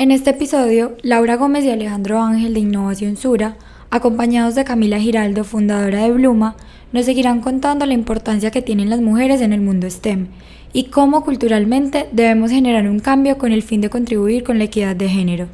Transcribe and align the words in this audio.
En 0.00 0.12
este 0.12 0.30
episodio, 0.30 0.96
Laura 1.02 1.36
Gómez 1.36 1.62
y 1.62 1.68
Alejandro 1.68 2.22
Ángel 2.22 2.54
de 2.54 2.60
Innovación 2.60 3.18
Sura, 3.18 3.58
acompañados 3.90 4.54
de 4.54 4.64
Camila 4.64 4.98
Giraldo, 4.98 5.44
fundadora 5.44 6.04
de 6.04 6.10
Bluma, 6.10 6.56
nos 6.90 7.04
seguirán 7.04 7.42
contando 7.42 7.84
la 7.84 7.92
importancia 7.92 8.50
que 8.50 8.62
tienen 8.62 8.88
las 8.88 9.02
mujeres 9.02 9.42
en 9.42 9.52
el 9.52 9.60
mundo 9.60 9.90
STEM 9.90 10.28
y 10.72 10.84
cómo 10.84 11.22
culturalmente 11.22 12.08
debemos 12.12 12.50
generar 12.50 12.88
un 12.88 13.00
cambio 13.00 13.36
con 13.36 13.52
el 13.52 13.62
fin 13.62 13.82
de 13.82 13.90
contribuir 13.90 14.42
con 14.42 14.56
la 14.56 14.64
equidad 14.64 14.96
de 14.96 15.10
género. 15.10 15.48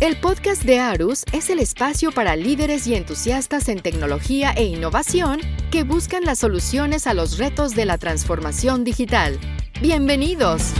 El 0.00 0.16
podcast 0.16 0.64
de 0.64 0.80
Arus 0.80 1.22
es 1.32 1.50
el 1.50 1.60
espacio 1.60 2.10
para 2.10 2.34
líderes 2.34 2.88
y 2.88 2.96
entusiastas 2.96 3.68
en 3.68 3.78
tecnología 3.78 4.50
e 4.56 4.64
innovación 4.64 5.38
que 5.70 5.84
buscan 5.84 6.24
las 6.24 6.40
soluciones 6.40 7.06
a 7.06 7.14
los 7.14 7.38
retos 7.38 7.76
de 7.76 7.84
la 7.84 7.96
transformación 7.96 8.82
digital. 8.82 9.38
Bienvenidos. 9.80 10.72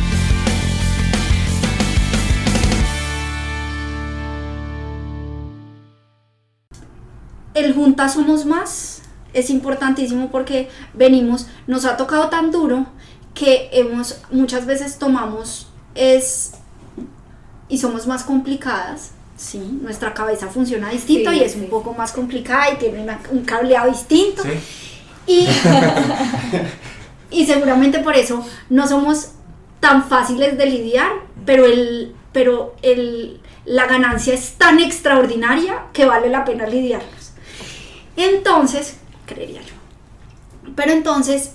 El 7.55 7.73
juntas 7.73 8.15
somos 8.15 8.45
más 8.45 9.03
es 9.33 9.51
importantísimo 9.51 10.31
porque 10.31 10.69
venimos, 10.95 11.47
nos 11.67 11.85
ha 11.85 11.97
tocado 11.97 12.29
tan 12.29 12.51
duro 12.51 12.87
que 13.35 13.69
hemos 13.73 14.21
muchas 14.31 14.65
veces 14.65 14.99
tomamos 14.99 15.69
es 15.95 16.53
y 17.69 17.79
somos 17.79 18.07
más 18.07 18.23
complicadas. 18.23 19.11
Sí, 19.37 19.59
nuestra 19.83 20.15
cabeza 20.15 20.47
funciona 20.47 20.91
distinto 20.91 21.33
y 21.33 21.41
es 21.41 21.57
un 21.57 21.69
poco 21.69 21.93
más 21.93 22.13
complicada 22.13 22.71
y 22.71 22.77
tiene 22.77 23.05
un 23.33 23.45
cableado 23.45 23.91
distinto. 23.91 24.43
Y, 25.27 25.49
y 27.31 27.45
seguramente 27.45 27.99
por 27.99 28.15
eso 28.15 28.47
no 28.71 28.87
somos 28.87 29.31
tan 29.81 30.05
fáciles 30.05 30.57
de 30.57 30.67
lidiar, 30.67 31.11
pero 31.45 31.67
el, 31.67 32.15
pero 32.33 32.77
el, 32.83 33.41
la 33.65 33.87
ganancia 33.87 34.35
es 34.35 34.53
tan 34.53 34.79
extraordinaria 34.79 35.87
que 35.93 36.05
vale 36.05 36.29
la 36.29 36.45
pena 36.45 36.67
lidiar. 36.67 37.03
Entonces, 38.17 38.97
creería 39.27 39.63
yo. 39.63 39.75
Pero 40.75 40.93
entonces 40.93 41.53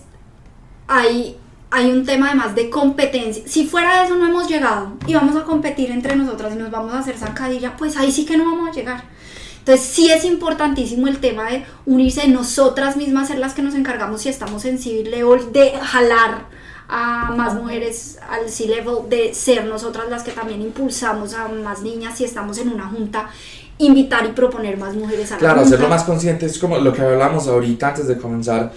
hay, 0.88 1.38
hay 1.72 1.92
un 1.92 2.06
tema 2.06 2.28
además 2.28 2.56
de 2.56 2.70
competencia. 2.70 3.44
Si 3.48 3.66
fuera 3.66 4.00
de 4.00 4.06
eso 4.06 4.16
no 4.16 4.28
hemos 4.28 4.48
llegado 4.48 4.94
y 5.08 5.14
vamos 5.14 5.36
a 5.36 5.44
competir 5.44 5.92
entre 5.92 6.16
nosotras 6.16 6.54
y 6.54 6.58
nos 6.58 6.72
vamos 6.72 6.94
a 6.94 7.00
hacer 7.00 7.18
sacadilla, 7.18 7.76
pues 7.78 7.98
ahí 7.98 8.12
sí 8.12 8.26
que 8.26 8.38
no 8.38 8.46
vamos 8.46 8.70
a 8.70 8.74
llegar. 8.74 9.04
Entonces 9.60 9.86
sí 9.86 10.12
es 10.12 10.26
importantísimo 10.26 11.08
el 11.08 11.20
tema 11.20 11.50
de 11.50 11.66
unirse 11.86 12.28
nosotras 12.28 12.98
mismas, 12.98 13.28
ser 13.28 13.40
las 13.40 13.54
que 13.54 13.62
nos 13.62 13.76
encargamos 13.76 14.22
si 14.22 14.30
estamos 14.30 14.66
en 14.66 14.80
civil 14.80 15.12
level, 15.12 15.52
de 15.52 15.72
jalar 15.72 16.48
a 16.90 17.32
más 17.36 17.54
mujeres 17.54 18.18
al 18.28 18.50
C-Level, 18.50 19.08
de 19.10 19.34
ser 19.34 19.66
nosotras 19.66 20.10
las 20.10 20.24
que 20.24 20.32
también 20.32 20.62
impulsamos 20.62 21.36
a 21.36 21.48
más 21.48 21.82
niñas 21.82 22.18
si 22.18 22.26
estamos 22.26 22.58
en 22.58 22.70
una 22.70 22.88
junta 22.88 23.30
invitar 23.78 24.26
y 24.26 24.30
proponer 24.30 24.76
más 24.78 24.96
mujeres 24.96 25.32
a 25.32 25.36
la 25.36 25.40
Claro, 25.40 25.62
hacerlo 25.62 25.88
más 25.88 26.04
consciente 26.04 26.48
es 26.48 26.58
como 26.58 26.78
lo 26.80 26.92
que 26.92 27.02
hablamos 27.02 27.48
ahorita 27.48 27.90
antes 27.90 28.08
de 28.08 28.18
comenzar. 28.18 28.74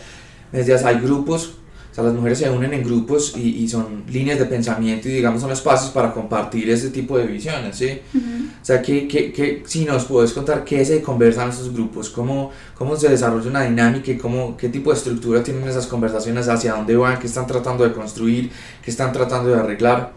Decías, 0.52 0.84
hay 0.84 1.00
grupos, 1.00 1.54
o 1.92 1.94
sea, 1.94 2.04
las 2.04 2.14
mujeres 2.14 2.38
se 2.38 2.48
unen 2.48 2.72
en 2.72 2.82
grupos 2.82 3.34
y, 3.36 3.62
y 3.62 3.68
son 3.68 4.04
líneas 4.10 4.38
de 4.38 4.46
pensamiento 4.46 5.10
y 5.10 5.12
digamos 5.12 5.42
son 5.42 5.52
espacios 5.52 5.90
para 5.90 6.10
compartir 6.10 6.70
ese 6.70 6.88
tipo 6.88 7.18
de 7.18 7.26
visiones, 7.26 7.76
¿sí? 7.76 8.00
O 8.14 8.64
sea, 8.64 8.80
que, 8.80 9.06
que, 9.06 9.30
que, 9.30 9.62
si 9.66 9.84
nos 9.84 10.06
puedes 10.06 10.32
contar 10.32 10.64
qué 10.64 10.82
se 10.86 11.02
conversan 11.02 11.50
esos 11.50 11.70
grupos, 11.70 12.08
cómo, 12.08 12.50
cómo 12.78 12.96
se 12.96 13.10
desarrolla 13.10 13.50
una 13.50 13.64
dinámica 13.64 14.10
y 14.10 14.16
cómo, 14.16 14.56
qué 14.56 14.70
tipo 14.70 14.90
de 14.90 14.96
estructura 14.96 15.42
tienen 15.42 15.68
esas 15.68 15.86
conversaciones, 15.86 16.48
hacia 16.48 16.72
dónde 16.72 16.96
van, 16.96 17.18
qué 17.18 17.26
están 17.26 17.46
tratando 17.46 17.84
de 17.84 17.92
construir, 17.92 18.50
qué 18.82 18.90
están 18.90 19.12
tratando 19.12 19.50
de 19.50 19.56
arreglar. 19.56 20.14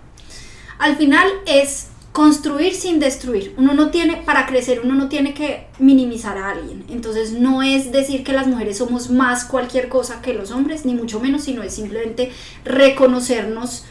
Al 0.80 0.96
final 0.96 1.28
es 1.46 1.88
construir 2.16 2.74
sin 2.76 3.02
destruir. 3.02 3.54
Uno 3.58 3.74
no 3.74 3.90
tiene, 3.92 4.16
para 4.16 4.46
crecer, 4.46 4.80
uno 4.86 4.96
no 4.96 5.10
tiene 5.10 5.34
que 5.34 5.68
minimizar 5.80 6.38
a 6.38 6.52
alguien. 6.52 6.86
Entonces 6.90 7.34
no 7.34 7.62
es 7.62 7.92
decir 7.92 8.24
que 8.24 8.32
las 8.32 8.48
mujeres 8.48 8.78
somos 8.78 9.10
más 9.10 9.44
cualquier 9.44 9.90
cosa 9.90 10.22
que 10.22 10.34
los 10.34 10.52
hombres, 10.52 10.86
ni 10.86 10.94
mucho 10.94 11.20
menos, 11.20 11.44
sino 11.44 11.62
es 11.62 11.74
simplemente 11.74 12.32
reconocernos 12.64 13.84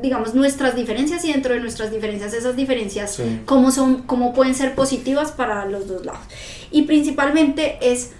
digamos 0.00 0.34
nuestras 0.34 0.74
diferencias 0.74 1.22
y 1.26 1.32
dentro 1.32 1.52
de 1.52 1.60
nuestras 1.60 1.90
diferencias 1.90 2.32
esas 2.32 2.56
diferencias 2.56 3.20
cómo 3.44 3.70
son 3.72 4.02
cómo 4.02 4.32
pueden 4.32 4.54
ser 4.54 4.76
positivas 4.76 5.32
para 5.32 5.66
los 5.66 5.88
dos 5.88 6.06
lados 6.06 6.22
y 6.70 6.82
principalmente 6.82 7.76
es 7.82 8.12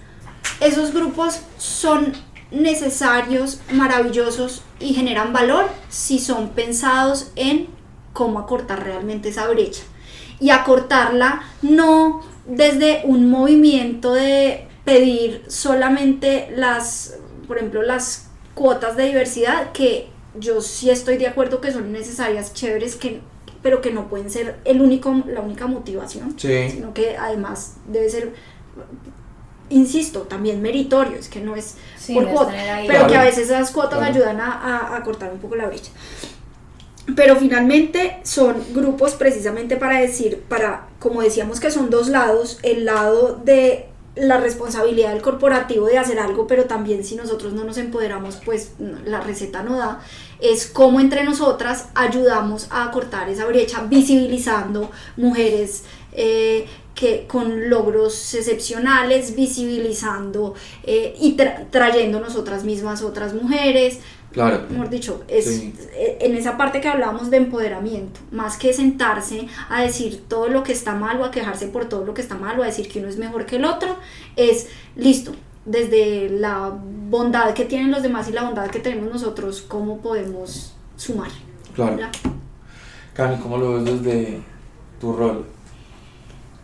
esos 0.59 0.93
grupos 0.93 1.39
son 1.57 2.11
necesarios 2.51 3.61
maravillosos 3.71 4.63
y 4.81 4.93
generan 4.93 5.31
valor 5.31 5.69
si 5.89 6.19
son 6.19 6.49
pensados 6.49 7.31
en 7.37 7.67
cómo 8.13 8.39
acortar 8.39 8.83
realmente 8.83 9.29
esa 9.29 9.47
brecha. 9.47 9.83
Y 10.39 10.49
acortarla 10.49 11.43
no 11.61 12.21
desde 12.45 13.01
un 13.05 13.29
movimiento 13.29 14.13
de 14.13 14.67
pedir 14.83 15.43
solamente 15.47 16.51
las, 16.55 17.17
por 17.47 17.57
ejemplo, 17.57 17.83
las 17.83 18.29
cuotas 18.55 18.95
de 18.95 19.05
diversidad, 19.05 19.71
que 19.71 20.09
yo 20.39 20.61
sí 20.61 20.89
estoy 20.89 21.17
de 21.17 21.27
acuerdo 21.27 21.61
que 21.61 21.71
son 21.71 21.91
necesarias, 21.91 22.53
chéveres, 22.53 22.95
que, 22.95 23.21
pero 23.61 23.81
que 23.81 23.91
no 23.91 24.07
pueden 24.09 24.29
ser 24.29 24.59
el 24.65 24.81
único, 24.81 25.23
la 25.27 25.41
única 25.41 25.67
motivación, 25.67 26.35
sino 26.37 26.93
que 26.93 27.17
además 27.17 27.75
debe 27.87 28.09
ser, 28.09 28.33
insisto, 29.69 30.21
también 30.21 30.61
meritorio, 30.61 31.17
es 31.17 31.29
que 31.29 31.41
no 31.41 31.55
es 31.55 31.75
por 32.13 32.27
cuota, 32.29 32.53
pero 32.87 33.07
que 33.07 33.15
a 33.15 33.23
veces 33.23 33.49
esas 33.49 33.71
cuotas 33.71 34.01
ayudan 34.01 34.41
a, 34.41 34.95
a 34.95 35.03
cortar 35.03 35.31
un 35.31 35.39
poco 35.39 35.55
la 35.55 35.67
brecha. 35.67 35.91
Pero 37.15 37.35
finalmente 37.35 38.19
son 38.23 38.55
grupos 38.73 39.13
precisamente 39.15 39.77
para 39.77 39.99
decir, 39.99 40.43
para, 40.47 40.87
como 40.99 41.21
decíamos 41.21 41.59
que 41.59 41.71
son 41.71 41.89
dos 41.89 42.07
lados, 42.07 42.59
el 42.63 42.85
lado 42.85 43.39
de 43.43 43.87
la 44.15 44.37
responsabilidad 44.37 45.13
del 45.13 45.21
corporativo 45.21 45.87
de 45.87 45.97
hacer 45.97 46.19
algo, 46.19 46.45
pero 46.45 46.65
también 46.65 47.03
si 47.05 47.15
nosotros 47.15 47.53
no 47.53 47.63
nos 47.63 47.77
empoderamos, 47.77 48.37
pues 48.43 48.73
la 49.05 49.21
receta 49.21 49.63
no 49.63 49.77
da, 49.77 50.01
es 50.41 50.67
cómo 50.67 50.99
entre 50.99 51.23
nosotras 51.23 51.87
ayudamos 51.95 52.67
a 52.71 52.91
cortar 52.91 53.29
esa 53.29 53.45
brecha, 53.45 53.83
visibilizando 53.83 54.91
mujeres 55.15 55.83
eh, 56.11 56.67
que 56.93 57.25
con 57.25 57.69
logros 57.69 58.33
excepcionales, 58.33 59.33
visibilizando 59.33 60.55
eh, 60.83 61.15
y 61.21 61.37
trayendo 61.71 62.19
nosotras 62.19 62.65
mismas 62.65 63.01
otras 63.01 63.33
mujeres, 63.33 63.99
Claro. 64.31 64.65
Mejor 64.69 64.89
dicho, 64.89 65.23
es 65.27 65.47
e, 65.47 66.17
en 66.21 66.35
esa 66.35 66.57
parte 66.57 66.79
que 66.79 66.87
hablábamos 66.87 67.29
de 67.29 67.37
empoderamiento, 67.37 68.21
más 68.31 68.57
que 68.57 68.73
sentarse 68.73 69.47
a 69.69 69.81
decir 69.81 70.23
todo 70.27 70.47
lo 70.47 70.63
que 70.63 70.71
está 70.71 70.95
mal 70.95 71.19
o 71.19 71.25
a 71.25 71.31
quejarse 71.31 71.67
por 71.67 71.85
todo 71.85 72.05
lo 72.05 72.13
que 72.13 72.21
está 72.21 72.35
mal 72.35 72.57
o 72.59 72.63
a 72.63 72.65
decir 72.65 72.87
que 72.87 72.99
uno 72.99 73.09
es 73.09 73.17
mejor 73.17 73.45
que 73.45 73.57
el 73.57 73.65
otro, 73.65 73.97
es 74.37 74.69
listo, 74.95 75.33
desde 75.65 76.29
la 76.29 76.71
bondad 77.09 77.53
que 77.53 77.65
tienen 77.65 77.91
los 77.91 78.03
demás 78.03 78.29
y 78.29 78.31
la 78.31 78.43
bondad 78.43 78.69
que 78.69 78.79
tenemos 78.79 79.11
nosotros, 79.11 79.61
cómo 79.67 79.97
podemos 79.97 80.73
sumar. 80.95 81.31
Claro. 81.75 81.97
Cami, 83.13 83.35
¿cómo 83.37 83.57
lo 83.57 83.73
ves 83.73 83.85
desde 83.85 84.41
tu 84.99 85.13
rol? 85.13 85.45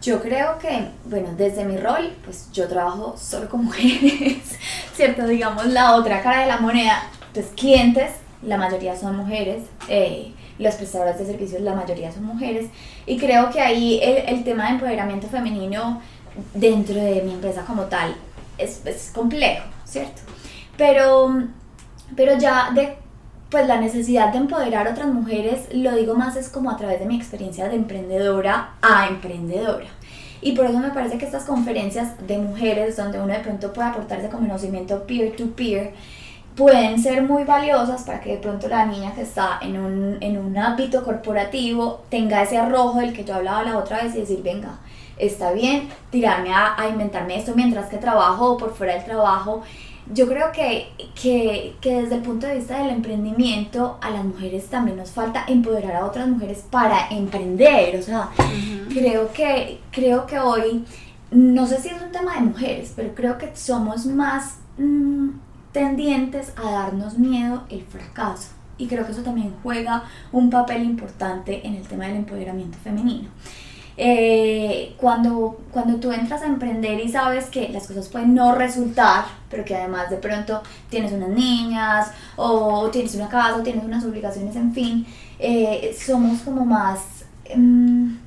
Yo 0.01 0.21
creo 0.21 0.57
que, 0.59 0.87
bueno, 1.05 1.29
desde 1.35 1.65
mi 1.65 1.75
rol, 1.75 2.13
pues 2.23 2.49
yo 2.53 2.67
trabajo 2.67 3.15
solo 3.17 3.49
con 3.49 3.65
mujeres, 3.65 4.37
¿cierto? 4.93 5.27
Digamos, 5.27 5.65
la 5.65 5.95
otra 5.95 6.21
cara 6.21 6.41
de 6.41 6.47
la 6.47 6.59
moneda 6.59 7.09
entonces, 7.27 7.51
clientes, 7.55 8.11
la 8.41 8.57
mayoría 8.57 8.95
son 8.95 9.15
mujeres, 9.15 9.63
eh, 9.89 10.31
los 10.59 10.75
prestadores 10.75 11.19
de 11.19 11.25
servicios, 11.25 11.61
la 11.61 11.75
mayoría 11.75 12.11
son 12.11 12.23
mujeres, 12.23 12.69
y 13.05 13.17
creo 13.17 13.49
que 13.49 13.61
ahí 13.61 13.99
el, 14.01 14.35
el 14.37 14.43
tema 14.43 14.65
de 14.65 14.71
empoderamiento 14.71 15.27
femenino 15.27 16.01
dentro 16.53 16.95
de 16.95 17.21
mi 17.23 17.33
empresa 17.33 17.63
como 17.65 17.83
tal 17.83 18.15
es, 18.57 18.85
es 18.85 19.11
complejo, 19.13 19.65
¿cierto? 19.85 20.21
Pero, 20.77 21.43
pero 22.15 22.37
ya 22.37 22.71
de 22.73 22.97
pues 23.49 23.65
la 23.65 23.79
necesidad 23.79 24.33
de 24.33 24.39
empoderar 24.39 24.87
a 24.87 24.91
otras 24.91 25.07
mujeres, 25.07 25.67
lo 25.71 25.95
digo 25.95 26.15
más 26.15 26.35
es 26.35 26.49
como 26.49 26.69
a 26.69 26.75
través 26.75 26.99
de 26.99 27.05
mi 27.05 27.15
experiencia 27.15 27.69
de 27.69 27.77
emprendedora 27.77 28.71
a 28.81 29.07
emprendedora. 29.07 29.87
Y 30.41 30.51
por 30.51 30.65
eso 30.65 30.79
me 30.79 30.89
parece 30.89 31.17
que 31.17 31.25
estas 31.25 31.45
conferencias 31.45 32.27
de 32.27 32.37
mujeres, 32.37 32.97
donde 32.97 33.19
uno 33.19 33.33
de 33.33 33.39
pronto 33.39 33.71
puede 33.73 33.87
aportar 33.87 34.19
ese 34.19 34.29
conocimiento 34.29 35.07
peer-to-peer, 35.07 35.93
pueden 36.57 37.01
ser 37.01 37.21
muy 37.21 37.43
valiosas 37.43 38.01
para 38.01 38.19
que 38.19 38.31
de 38.31 38.37
pronto 38.37 38.67
la 38.67 38.87
niña 38.87 39.13
que 39.13 39.21
está 39.21 39.59
en 39.61 39.79
un, 39.79 40.17
en 40.19 40.37
un 40.39 40.57
ámbito 40.57 41.03
corporativo 41.03 42.01
tenga 42.09 42.41
ese 42.41 42.57
arrojo 42.57 42.99
del 42.99 43.13
que 43.13 43.23
yo 43.23 43.35
hablaba 43.35 43.63
la 43.63 43.77
otra 43.77 44.01
vez 44.01 44.15
y 44.15 44.21
decir, 44.21 44.41
venga, 44.43 44.79
está 45.17 45.51
bien 45.51 45.87
tirarme 46.09 46.51
a, 46.51 46.73
a 46.81 46.89
inventarme 46.89 47.37
esto 47.37 47.53
mientras 47.55 47.89
que 47.89 47.97
trabajo 47.97 48.53
o 48.53 48.57
por 48.57 48.73
fuera 48.73 48.95
del 48.95 49.05
trabajo. 49.05 49.61
Yo 50.11 50.27
creo 50.27 50.51
que, 50.51 50.87
que, 51.21 51.75
que, 51.79 52.01
desde 52.01 52.15
el 52.15 52.21
punto 52.21 52.47
de 52.47 52.55
vista 52.55 52.79
del 52.79 52.89
emprendimiento, 52.89 53.97
a 54.01 54.09
las 54.09 54.23
mujeres 54.23 54.67
también 54.67 54.97
nos 54.97 55.11
falta 55.11 55.43
empoderar 55.47 55.97
a 55.97 56.05
otras 56.05 56.27
mujeres 56.27 56.63
para 56.71 57.09
emprender. 57.09 57.99
O 57.99 58.01
sea, 58.01 58.29
creo, 58.89 59.31
que, 59.33 59.79
creo 59.91 60.25
que 60.25 60.39
hoy, 60.39 60.85
no 61.29 61.67
sé 61.67 61.81
si 61.81 61.89
es 61.89 62.01
un 62.01 62.11
tema 62.11 62.35
de 62.35 62.41
mujeres, 62.41 62.93
pero 62.95 63.13
creo 63.13 63.37
que 63.37 63.55
somos 63.55 64.05
más... 64.05 64.59
Mm, 64.77 65.46
tendientes 65.71 66.53
a 66.57 66.71
darnos 66.71 67.17
miedo 67.17 67.63
el 67.69 67.83
fracaso. 67.83 68.49
y 68.79 68.85
creo 68.87 69.07
que 69.07 69.11
eso 69.11 69.23
también 69.23 69.55
juega 69.63 70.03
un 70.31 70.51
papel 70.51 70.83
importante 70.83 71.65
en 71.65 71.73
el 71.73 71.87
tema 71.87 72.05
del 72.05 72.17
empoderamiento 72.17 72.77
femenino. 72.77 73.27
Eh, 73.99 74.93
cuando, 74.97 75.59
cuando 75.71 75.95
tú 75.99 76.11
entras 76.11 76.43
a 76.43 76.45
emprender 76.45 76.99
y 76.99 77.09
sabes 77.09 77.45
que 77.47 77.69
las 77.69 77.87
cosas 77.87 78.07
pueden 78.09 78.35
no 78.35 78.53
resultar, 78.53 79.25
pero 79.49 79.65
que 79.65 79.75
además 79.75 80.11
de 80.11 80.17
pronto 80.17 80.61
tienes 80.89 81.11
unas 81.11 81.29
niñas 81.29 82.11
o 82.35 82.89
tienes 82.91 83.15
una 83.15 83.27
casa 83.27 83.57
o 83.57 83.63
tienes 83.63 83.83
unas 83.83 84.05
obligaciones, 84.05 84.55
en 84.55 84.73
fin, 84.73 85.07
eh, 85.39 85.95
somos 85.99 86.41
como 86.41 86.63
más... 86.65 86.99
Em, 87.45 88.19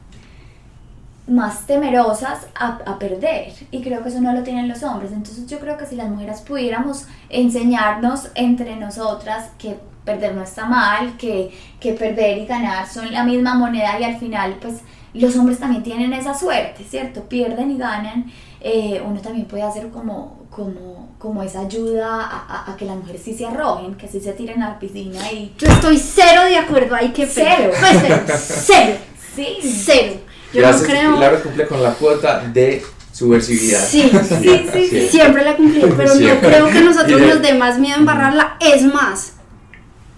más 1.30 1.66
temerosas 1.66 2.46
a, 2.54 2.78
a, 2.84 2.98
perder 2.98 3.52
y 3.70 3.80
creo 3.82 4.02
que 4.02 4.08
eso 4.08 4.20
no 4.20 4.32
lo 4.32 4.42
tienen 4.42 4.68
los 4.68 4.82
hombres 4.82 5.12
entonces 5.12 5.46
yo 5.46 5.60
creo 5.60 5.78
que 5.78 5.86
si 5.86 5.94
las 5.96 6.08
mujeres 6.08 6.40
pudiéramos 6.40 7.06
enseñarnos 7.28 8.28
entre 8.34 8.76
nosotras 8.76 9.50
que 9.56 9.76
perder 10.04 10.34
no 10.34 10.42
está 10.42 10.66
mal 10.66 11.16
que, 11.16 11.56
que 11.78 11.92
perder 11.92 12.38
y 12.38 12.46
ganar 12.46 12.88
son 12.88 13.12
la 13.12 13.22
misma 13.24 13.54
moneda 13.54 13.98
y 14.00 14.04
al 14.04 14.18
final 14.18 14.56
pues 14.60 14.82
los 15.14 15.36
hombres 15.36 15.58
también 15.58 15.82
tienen 15.82 16.12
esa 16.12 16.34
suerte, 16.34 16.84
¿cierto? 16.88 17.22
Pierden 17.24 17.72
y 17.72 17.78
ganan. 17.78 18.30
Eh, 18.60 19.02
uno 19.04 19.20
también 19.20 19.46
puede 19.46 19.62
hacer 19.62 19.88
como, 19.88 20.46
como, 20.50 21.08
como 21.18 21.42
esa 21.42 21.60
ayuda 21.60 22.22
a, 22.22 22.70
a, 22.70 22.76
que 22.76 22.84
las 22.84 22.96
mujeres 22.96 23.22
sí 23.22 23.34
se 23.34 23.46
arrojen, 23.46 23.94
que 23.94 24.06
sí 24.06 24.20
se 24.20 24.32
tiren 24.34 24.62
a 24.62 24.70
la 24.70 24.78
piscina 24.78 25.32
y... 25.32 25.52
Yo 25.58 25.66
estoy 25.66 25.96
cero 25.96 26.42
de 26.44 26.56
acuerdo 26.56 26.94
ahí, 26.94 27.08
que 27.08 27.26
Cero. 27.26 27.72
Pues, 27.80 28.40
cero. 28.66 28.98
Sí. 29.34 29.58
Cero. 29.62 30.20
Yo 30.52 30.60
Gracias, 30.60 30.82
no 30.82 30.88
creo... 30.88 31.10
Laura 31.20 31.40
cumple 31.42 31.66
con 31.66 31.82
la 31.82 31.92
cuota 31.94 32.40
de 32.40 32.84
subversividad. 33.12 33.80
Sí, 33.86 34.10
sí, 34.42 34.66
sí, 34.72 34.86
sí. 34.88 35.08
Siempre 35.08 35.44
la 35.44 35.56
cumplí, 35.56 35.80
pero 35.96 36.14
Siempre. 36.14 36.48
no 36.50 36.54
creo 36.56 36.70
que 36.70 36.80
nosotros 36.80 37.20
nos 37.20 37.42
dé 37.42 37.54
más 37.54 37.78
miedo 37.78 37.96
embarrarla. 37.98 38.56
Es 38.60 38.82
más, 38.82 39.34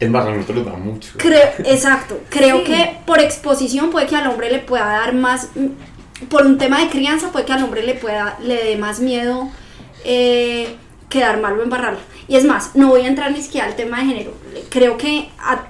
a 0.00 0.06
nosotros 0.06 0.56
nos 0.58 0.66
da 0.66 0.72
mucho. 0.78 1.12
Creo, 1.16 1.48
exacto. 1.64 2.20
Creo 2.28 2.58
Sí. 2.58 2.64
que 2.64 2.96
por 3.06 3.20
exposición 3.20 3.90
puede 3.90 4.06
que 4.06 4.16
al 4.16 4.26
hombre 4.26 4.50
le 4.50 4.58
pueda 4.58 4.86
dar 4.86 5.14
más, 5.14 5.48
mm, 5.54 6.26
por 6.28 6.44
un 6.46 6.58
tema 6.58 6.80
de 6.80 6.88
crianza 6.88 7.30
puede 7.32 7.44
que 7.44 7.52
al 7.52 7.62
hombre 7.62 7.82
le 7.82 7.94
pueda, 7.94 8.38
le 8.42 8.62
dé 8.64 8.76
más 8.76 9.00
miedo 9.00 9.48
eh, 10.04 10.76
quedar 11.08 11.40
mal 11.40 11.58
o 11.58 11.62
embarrarla. 11.62 12.00
Y 12.26 12.36
es 12.36 12.44
más, 12.44 12.70
no 12.74 12.88
voy 12.88 13.02
a 13.02 13.08
entrar 13.08 13.30
ni 13.32 13.40
siquiera 13.42 13.66
al 13.66 13.76
tema 13.76 13.98
de 14.00 14.06
género. 14.06 14.32
Creo 14.70 14.96
que 14.96 15.28
a- 15.38 15.66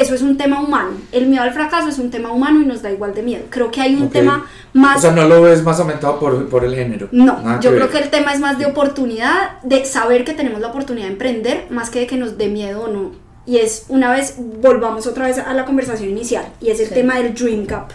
eso 0.00 0.14
es 0.14 0.22
un 0.22 0.36
tema 0.36 0.60
humano. 0.60 0.92
El 1.12 1.26
miedo 1.26 1.42
al 1.42 1.52
fracaso 1.52 1.88
es 1.88 1.98
un 1.98 2.10
tema 2.10 2.32
humano 2.32 2.60
y 2.60 2.66
nos 2.66 2.82
da 2.82 2.90
igual 2.90 3.14
de 3.14 3.22
miedo. 3.22 3.44
Creo 3.50 3.70
que 3.70 3.80
hay 3.80 3.94
un 3.94 4.04
Ok. 4.04 4.12
tema 4.12 4.46
más... 4.72 4.98
O 4.98 5.00
sea, 5.00 5.10
no 5.12 5.28
lo 5.28 5.42
ves 5.42 5.62
más 5.62 5.78
aumentado 5.80 6.18
por, 6.18 6.48
por 6.48 6.64
el 6.64 6.74
género. 6.74 7.08
No, 7.12 7.40
Nada 7.42 7.60
yo 7.60 7.70
creo 7.70 7.82
ver. 7.88 7.90
que 7.90 7.98
el 7.98 8.10
tema 8.10 8.32
es 8.32 8.40
más 8.40 8.58
de 8.58 8.66
oportunidad, 8.66 9.60
de 9.62 9.84
saber 9.84 10.24
que 10.24 10.32
tenemos 10.34 10.60
la 10.60 10.68
oportunidad 10.68 11.06
de 11.06 11.12
emprender, 11.12 11.66
más 11.70 11.90
que 11.90 12.00
de 12.00 12.06
que 12.06 12.16
nos 12.16 12.38
dé 12.38 12.48
miedo 12.48 12.82
o 12.84 12.88
no. 12.88 13.12
Y 13.46 13.58
es 13.58 13.86
una 13.88 14.12
vez, 14.12 14.36
volvamos 14.38 15.06
otra 15.06 15.26
vez 15.26 15.38
a 15.38 15.52
la 15.54 15.64
conversación 15.64 16.08
inicial, 16.10 16.46
y 16.60 16.70
es 16.70 16.80
el 16.80 16.88
Sí. 16.88 16.94
tema 16.94 17.16
del 17.18 17.34
dream 17.34 17.66
gap, 17.66 17.90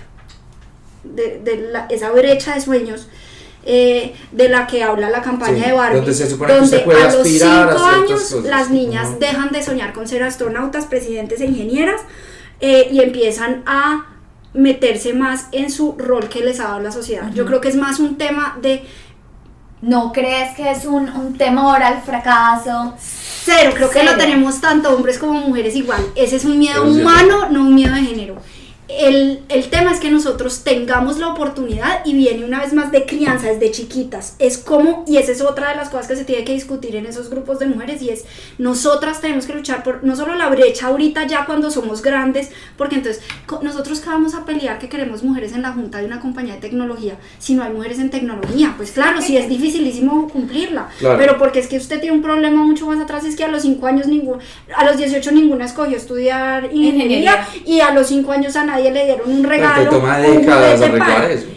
de, 1.03 1.39
de 1.43 1.57
la- 1.71 1.85
esa 1.89 2.11
brecha 2.11 2.55
de 2.55 2.61
sueños 2.61 3.07
eh, 3.65 4.13
de 4.31 4.49
la 4.49 4.67
que 4.67 4.83
habla 4.83 5.09
la 5.09 5.21
campaña 5.21 5.55
Sí, 5.63 5.69
de 5.69 5.73
Barbie. 5.73 5.97
donde 5.97 6.13
se 6.13 6.29
supone 6.29 6.53
que 6.53 6.59
usted 6.61 6.83
puede 6.83 7.01
a 7.01 7.05
los 7.05 7.15
aspirar 7.15 7.69
a 7.69 7.73
5 7.73 7.79
ciertas 7.79 7.93
años 7.95 8.21
cosas. 8.21 8.43
las 8.45 8.69
niñas 8.69 9.19
dejan 9.19 9.49
de 9.51 9.63
soñar 9.63 9.91
con 9.93 10.07
ser 10.07 10.23
astronautas, 10.23 10.85
presidentes 10.85 11.41
e 11.41 11.45
ingenieras 11.45 12.01
eh, 12.61 12.87
y 12.91 13.01
empiezan 13.01 13.63
a 13.65 14.05
meterse 14.53 15.13
más 15.13 15.47
en 15.51 15.69
su 15.69 15.95
rol 15.97 16.29
que 16.29 16.39
les 16.41 16.59
ha 16.59 16.65
dado 16.65 16.79
la 16.79 16.91
sociedad. 16.91 17.29
Yo 17.33 17.45
creo 17.45 17.59
que 17.59 17.67
es 17.69 17.75
más 17.75 17.99
un 17.99 18.17
tema 18.17 18.57
de 18.61 18.83
¿No 19.81 20.11
crees 20.13 20.55
que 20.55 20.71
es 20.71 20.85
un, 20.85 21.09
un 21.09 21.37
temor 21.37 21.83
al 21.83 22.01
fracaso? 22.01 22.95
Cero, 22.97 23.71
creo 23.75 23.89
que 23.91 24.03
lo 24.03 24.15
tenemos 24.15 24.59
tanto 24.59 24.89
hombres 24.95 25.19
como 25.19 25.33
mujeres 25.41 25.75
igual. 25.75 26.01
Ese 26.15 26.37
es 26.37 26.45
un 26.45 26.57
miedo 26.57 26.81
cierto. 26.91 27.01
humano, 27.01 27.49
no 27.51 27.61
un 27.61 27.75
miedo 27.75 27.93
de 27.93 28.01
género. 28.01 28.37
El, 28.87 29.41
el 29.49 29.69
tema 29.69 29.91
es 29.91 29.99
que 29.99 30.11
nosotros 30.11 30.63
tengamos 30.63 31.17
la 31.17 31.29
oportunidad 31.29 32.05
y 32.05 32.13
viene 32.13 32.45
una 32.45 32.59
vez 32.61 32.71
más 32.73 32.91
de 32.91 33.05
crianza 33.05 33.47
desde 33.47 33.71
chiquitas. 33.71 34.35
Es 34.37 34.57
como, 34.59 35.03
y 35.07 35.17
esa 35.17 35.31
es 35.31 35.41
otra 35.41 35.69
de 35.69 35.75
las 35.75 35.89
cosas 35.89 36.07
que 36.07 36.15
se 36.15 36.23
tiene 36.25 36.43
que 36.45 36.53
discutir 36.53 36.95
en 36.95 37.05
esos 37.07 37.29
grupos 37.29 37.57
de 37.59 37.65
mujeres 37.65 38.01
y 38.03 38.09
es, 38.09 38.25
nosotras 38.59 39.21
tenemos 39.21 39.45
que 39.47 39.53
luchar 39.53 39.83
por 39.83 40.03
no 40.03 40.15
solo 40.15 40.35
la 40.35 40.49
brecha 40.49 40.87
ahorita 40.87 41.25
ya 41.27 41.45
cuando 41.45 41.71
somos 41.71 42.01
grandes, 42.01 42.49
porque 42.77 42.95
entonces 42.95 43.23
nosotros 43.63 43.99
que 44.01 44.09
vamos 44.09 44.35
a 44.35 44.45
pelear 44.45 44.77
que 44.79 44.87
queremos 44.87 45.23
mujeres 45.23 45.53
en 45.53 45.63
la 45.63 45.71
junta 45.73 45.97
de 45.97 46.05
una 46.05 46.19
compañía 46.19 46.53
de 46.55 46.59
tecnología, 46.61 47.17
si 47.39 47.55
no 47.55 47.63
hay 47.63 47.71
mujeres 47.73 47.97
en 47.99 48.09
tecnología, 48.11 48.73
pues 48.77 48.91
claro, 48.91 49.21
sí 49.21 49.35
es 49.35 49.49
dificilísimo 49.49 50.29
cumplirla, 50.29 50.89
Claro. 50.99 51.17
pero 51.17 51.37
porque 51.37 51.59
es 51.59 51.67
que 51.67 51.77
usted 51.77 51.99
tiene 51.99 52.15
un 52.15 52.21
problema 52.21 52.63
mucho 52.63 52.85
más 52.87 52.99
atrás, 52.99 53.25
es 53.25 53.35
que 53.35 53.43
a 53.43 53.47
los 53.47 53.63
5 53.63 53.85
años 53.87 54.07
ningún, 54.07 54.39
a 54.75 54.85
los 54.85 54.97
18 54.97 55.31
ninguna 55.31 55.65
escogió 55.65 55.97
estudiar 55.97 56.65
ingeniería, 56.65 57.45
Ingeniería. 57.47 57.47
y 57.65 57.79
a 57.81 57.91
los 57.91 58.07
5 58.07 58.31
años 58.31 58.55
a 58.55 58.63
nadie 58.75 58.91
le 58.91 59.05
dieron 59.05 59.29
un 59.29 59.37
Pero 59.41 59.49
regalo. 59.49 59.83
te 59.83 59.89
toma 59.89 60.17
décadas 60.19 60.81
arreglar 60.81 61.31
eso. 61.31 61.47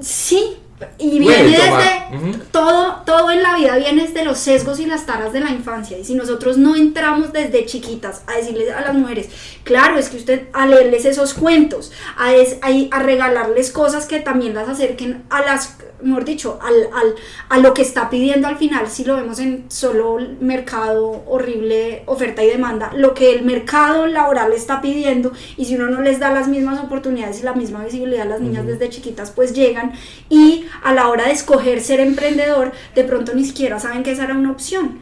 Sí, 0.00 0.56
y 0.98 1.18
viene 1.20 1.44
desde 1.44 2.38
todo, 2.50 3.02
todo 3.06 3.30
en 3.30 3.40
la 3.42 3.54
vida 3.56 3.76
viene 3.76 4.02
desde 4.02 4.24
los 4.24 4.38
sesgos 4.38 4.80
y 4.80 4.86
las 4.86 5.06
taras 5.06 5.32
de 5.32 5.38
la 5.38 5.50
infancia. 5.50 5.96
Y 5.96 6.04
si 6.04 6.14
nosotros 6.16 6.58
no 6.58 6.74
entramos 6.74 7.32
desde 7.32 7.64
chiquitas 7.66 8.22
a 8.26 8.32
decirles 8.36 8.72
a 8.74 8.80
las 8.80 8.94
mujeres, 8.94 9.28
claro, 9.62 9.96
es 9.98 10.08
que 10.08 10.16
usted 10.16 10.48
a 10.52 10.66
leerles 10.66 11.04
esos 11.04 11.34
cuentos, 11.34 11.92
a, 12.18 12.34
es- 12.34 12.56
a, 12.62 12.96
a 12.96 12.98
regalarles 13.00 13.70
cosas 13.70 14.06
que 14.06 14.18
también 14.18 14.54
las 14.54 14.68
acerquen 14.68 15.22
a 15.30 15.42
las, 15.42 15.76
mejor 16.02 16.24
dicho, 16.24 16.58
al, 16.62 16.74
al, 16.92 17.14
a 17.48 17.58
lo 17.58 17.74
que 17.74 17.82
está 17.82 18.10
pidiendo 18.10 18.48
al 18.48 18.56
final, 18.56 18.88
si 18.88 19.04
lo 19.04 19.16
vemos 19.16 19.38
en 19.38 19.64
solo 19.68 20.18
mercado 20.40 21.22
horrible, 21.26 22.02
oferta 22.06 22.42
y 22.42 22.48
demanda, 22.48 22.92
lo 22.94 23.14
que 23.14 23.32
el 23.32 23.44
mercado 23.44 24.06
laboral 24.06 24.52
está 24.52 24.80
pidiendo, 24.80 25.32
y 25.56 25.64
si 25.64 25.76
uno 25.76 25.88
no 25.88 26.00
les 26.00 26.18
da 26.18 26.32
las 26.32 26.48
mismas 26.48 26.80
oportunidades 26.80 27.40
y 27.40 27.44
la 27.44 27.54
misma 27.54 27.84
visibilidad 27.84 28.22
a 28.22 28.30
las 28.30 28.40
niñas 28.40 28.66
desde 28.66 28.88
chiquitas, 28.88 29.30
pues 29.30 29.52
llegan 29.52 29.92
y 30.28 30.66
a 30.82 30.92
la 30.92 31.08
hora 31.08 31.26
de 31.26 31.32
escoger 31.32 31.80
ser 31.80 32.00
emprendedor, 32.00 32.72
de 32.94 33.04
pronto 33.04 33.34
ni 33.34 33.44
siquiera 33.44 33.78
saben 33.78 34.02
que 34.02 34.12
esa 34.12 34.24
era 34.24 34.34
una 34.34 34.50
opción. 34.50 35.00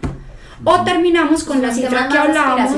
O 0.65 0.83
terminamos 0.85 1.43
con 1.45 1.63
la 1.63 1.73
cifra 1.73 2.09
que 2.09 2.19
hablábamos. 2.19 2.73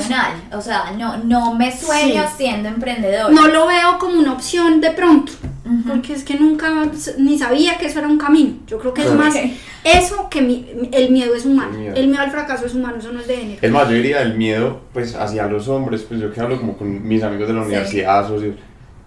O 0.53 0.61
sea, 0.61 0.93
no, 0.97 1.17
no 1.19 1.55
me 1.55 1.77
sueño 1.77 2.23
Sí. 2.29 2.35
siendo 2.45 2.69
emprendedor. 2.69 3.33
No 3.33 3.49
lo 3.49 3.67
veo 3.67 3.99
como 3.99 4.19
una 4.21 4.33
opción 4.33 4.81
de 4.81 4.91
pronto, 4.93 5.33
Ujú. 5.65 5.83
porque 5.89 6.13
es 6.13 6.23
que 6.23 6.35
nunca 6.39 6.71
ni 7.19 7.39
sabía 7.39 7.79
que 7.79 7.87
eso 7.87 7.99
era 7.99 8.09
un 8.09 8.19
camino. 8.19 8.55
Yo 8.69 8.79
creo 8.79 8.95
que 8.95 9.03
es 9.03 9.13
más 9.13 9.35
eso 9.85 10.29
que 10.31 10.43
mi- 10.43 10.67
el 10.93 11.11
miedo 11.11 11.35
es 11.35 11.45
humano. 11.45 11.73
El 11.75 11.79
miedo. 11.81 11.95
El 11.97 12.07
miedo 12.09 12.23
al 12.23 12.31
fracaso 12.31 12.67
es 12.67 12.75
humano, 12.75 12.97
eso 12.99 13.11
no 13.13 13.19
es 13.21 13.27
de 13.27 13.37
género. 13.37 13.59
Es 13.63 13.71
más, 13.73 13.89
yo 13.89 13.95
diría 13.95 14.23
el 14.23 14.35
miedo 14.39 14.81
pues 14.93 15.17
hacia 15.17 15.47
los 15.47 15.67
hombres, 15.69 16.03
pues 16.03 16.21
yo 16.21 16.33
que 16.33 16.41
hablo 16.41 16.59
como 16.61 16.77
con 16.77 17.07
mis 17.07 17.23
amigos 17.25 17.49
de 17.49 17.55
la 17.55 17.63
Sí. 17.63 17.67
universidad, 17.67 18.29
socios, 18.29 18.55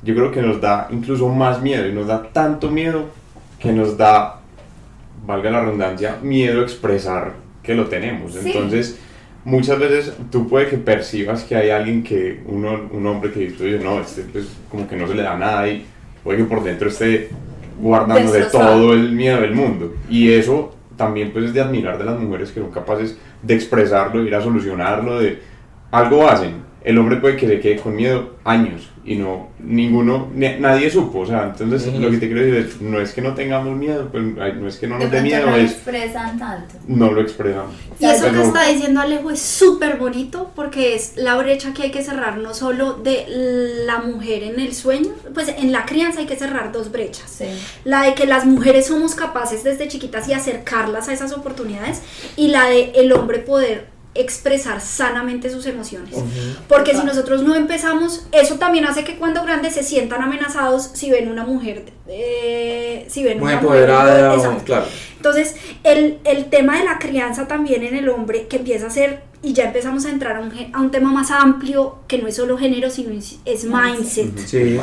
yo 0.03 0.13
creo 0.13 0.31
que 0.31 0.41
nos 0.41 0.59
da 0.59 0.87
incluso 0.91 1.29
más 1.29 1.61
miedo 1.61 1.87
y 1.87 1.93
nos 1.93 2.07
da 2.07 2.23
tanto 2.33 2.69
miedo 2.69 3.05
que 3.57 3.71
nos 3.71 3.97
da, 3.97 4.41
valga 5.25 5.49
la 5.49 5.61
redundancia, 5.61 6.17
miedo 6.21 6.59
a 6.59 6.63
expresar 6.63 7.44
que 7.65 7.73
lo 7.73 7.85
tenemos. 7.87 8.33
Sí. 8.33 8.39
Entonces, 8.45 8.99
muchas 9.43 9.79
veces 9.79 10.13
tú 10.31 10.47
puede 10.47 10.67
que 10.67 10.77
percibas 10.77 11.43
que 11.43 11.55
hay 11.55 11.69
alguien 11.69 12.03
que, 12.03 12.41
uno, 12.45 12.89
un 12.91 13.05
hombre 13.07 13.31
que 13.31 13.47
dice, 13.47 13.79
no, 13.83 13.99
este 13.99 14.23
pues 14.23 14.47
como 14.69 14.87
que 14.87 14.95
no 14.95 15.07
se 15.07 15.15
le 15.15 15.23
da 15.23 15.37
nada 15.37 15.67
y 15.67 15.85
puede 16.23 16.39
que 16.39 16.43
por 16.45 16.63
dentro 16.63 16.89
esté 16.89 17.29
guardando 17.79 18.31
de 18.31 18.43
todo 18.45 18.93
el 18.93 19.11
miedo 19.11 19.41
del 19.41 19.53
mundo. 19.53 19.95
Y 20.09 20.31
eso 20.31 20.75
también 20.97 21.31
pues 21.31 21.45
es 21.45 21.53
de 21.53 21.61
admirar 21.61 21.97
de 21.97 22.05
las 22.05 22.19
mujeres 22.19 22.51
que 22.51 22.59
son 22.59 22.71
capaces 22.71 23.17
de 23.41 23.53
expresarlo, 23.53 24.21
de 24.21 24.27
ir 24.27 24.35
a 24.35 24.41
solucionarlo, 24.41 25.19
de 25.19 25.39
algo 25.91 26.27
hacen. 26.27 26.65
El 26.83 26.97
hombre 26.97 27.17
puede 27.17 27.35
que 27.35 27.47
se 27.47 27.59
quede 27.59 27.77
con 27.77 27.95
miedo 27.95 28.35
años 28.43 28.89
y 29.07 29.15
no, 29.15 29.49
ninguno, 29.59 30.29
ni- 30.33 30.57
nadie 30.59 30.89
supo, 30.89 31.19
o 31.19 31.25
sea, 31.27 31.53
entonces 31.59 31.93
lo 31.93 32.09
que 32.09 32.17
te 32.17 32.27
quiero 32.27 32.41
decir 32.41 32.55
es, 32.55 32.81
no 32.81 32.99
es 32.99 33.13
que 33.13 33.21
no 33.21 33.35
tengamos 33.35 33.77
miedo, 33.77 34.09
pues, 34.11 34.23
no 34.23 34.67
es 34.67 34.77
que 34.77 34.87
no 34.87 34.97
nos 34.97 35.11
dé 35.11 35.21
miedo, 35.21 35.45
no 35.45 35.51
lo 35.51 35.57
es, 35.57 35.71
expresan 35.73 36.39
tanto. 36.39 36.75
no 36.87 37.11
lo 37.11 37.21
expresamos. 37.21 37.75
Y 37.99 38.05
eso 38.05 38.31
que 38.31 38.41
está 38.41 38.67
diciendo 38.67 39.01
Alejo 39.01 39.29
es 39.29 39.39
súper 39.39 39.97
bonito 39.97 40.51
porque 40.55 40.95
es 40.95 41.13
la 41.17 41.35
brecha 41.37 41.71
que 41.73 41.83
hay 41.83 41.91
que 41.91 42.01
cerrar 42.03 42.37
no 42.37 42.55
solo 42.55 42.93
de 42.93 43.25
la 43.85 43.99
mujer 43.99 44.41
en 44.43 44.59
el 44.59 44.73
sueño, 44.73 45.11
pues 45.33 45.49
en 45.49 45.71
la 45.71 45.85
crianza 45.85 46.21
hay 46.21 46.25
que 46.25 46.35
cerrar 46.35 46.71
dos 46.71 46.91
brechas. 46.91 47.29
Sí. 47.29 47.45
La 47.83 48.01
de 48.01 48.15
que 48.15 48.25
las 48.25 48.45
mujeres 48.45 48.87
somos 48.87 49.13
capaces 49.13 49.63
desde 49.63 49.87
chiquitas 49.87 50.27
y 50.27 50.33
acercarlas 50.33 51.09
a 51.09 51.13
esas 51.13 51.31
oportunidades 51.31 52.01
y 52.35 52.47
la 52.47 52.67
de 52.69 52.91
el 52.95 53.13
hombre 53.13 53.37
poder 53.39 53.93
expresar 54.15 54.79
sanamente 54.81 55.49
sus 55.49 55.65
emociones. 55.65 56.15
Porque 56.69 56.95
si 56.95 57.03
nosotros 57.03 57.43
no 57.43 57.53
empezamos, 57.53 58.25
eso 58.31 58.55
también 58.55 58.85
hace 58.85 59.03
que 59.03 59.17
cuando 59.17 59.43
grandes 59.43 59.73
se 59.73 59.83
sientan 59.83 60.21
amenazados 60.21 60.89
si 60.93 61.11
ven 61.11 61.29
una 61.29 61.43
mujer, 61.45 61.85
eh, 62.07 63.05
si 63.09 63.23
ven 63.23 63.39
Muy 63.39 63.51
una 63.53 63.61
mujer- 63.61 63.89
empoderada, 63.89 64.57
claro. 64.63 64.85
Entonces, 65.17 65.55
el, 65.83 66.19
el 66.23 66.45
tema 66.45 66.77
de 66.79 66.85
la 66.85 66.97
crianza 66.99 67.47
también 67.47 67.83
en 67.83 67.95
el 67.95 68.07
hombre, 68.09 68.47
que 68.47 68.57
empieza 68.57 68.87
a 68.87 68.89
ser, 68.89 69.23
y 69.41 69.53
ya 69.53 69.65
empezamos 69.65 70.05
a 70.05 70.09
entrar 70.09 70.37
a 70.37 70.39
un, 70.39 70.51
a 70.73 70.79
un 70.81 70.91
tema 70.91 71.11
más 71.11 71.29
amplio, 71.31 71.99
que 72.07 72.17
no 72.19 72.27
es 72.27 72.35
solo 72.35 72.57
género, 72.57 72.89
sino 72.89 73.11
es, 73.11 73.37
es 73.45 73.65
mindset. 73.65 74.37
Sí. 74.47 74.79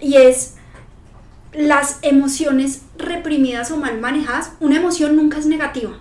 Y 0.00 0.16
es 0.16 0.54
las 1.52 1.98
emociones 2.02 2.80
reprimidas 2.96 3.70
o 3.70 3.76
mal 3.76 4.00
manejadas. 4.00 4.52
Una 4.60 4.76
emoción 4.76 5.16
nunca 5.16 5.38
es 5.38 5.46
negativa. 5.46 5.98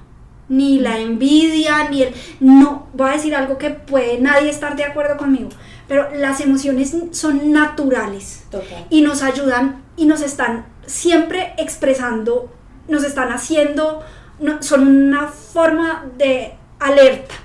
Ni 0.52 0.80
la 0.80 1.00
envidia, 1.00 1.90
ni 1.90 2.04
el... 2.04 2.14
No, 2.40 2.88
voy 2.94 3.10
a 3.10 3.14
decir 3.14 3.34
algo 3.36 3.58
que 3.58 3.70
puede 3.72 4.20
nadie 4.20 4.50
estar 4.50 4.76
de 4.76 4.84
acuerdo 4.84 5.18
conmigo, 5.18 5.50
pero 5.88 6.10
las 6.16 6.42
emociones 6.42 6.96
son 7.12 7.52
naturales 7.52 8.44
Total. 8.52 8.86
y 8.90 9.02
nos 9.02 9.24
ayudan 9.24 9.82
y 9.98 10.06
nos 10.06 10.22
están 10.22 10.66
siempre 10.86 11.54
expresando, 11.58 12.52
nos 12.90 13.04
están 13.04 13.32
haciendo, 13.32 14.04
no- 14.40 14.62
son 14.62 14.88
una 14.88 15.28
forma 15.30 16.06
de 16.18 16.54
alerta. 16.80 17.36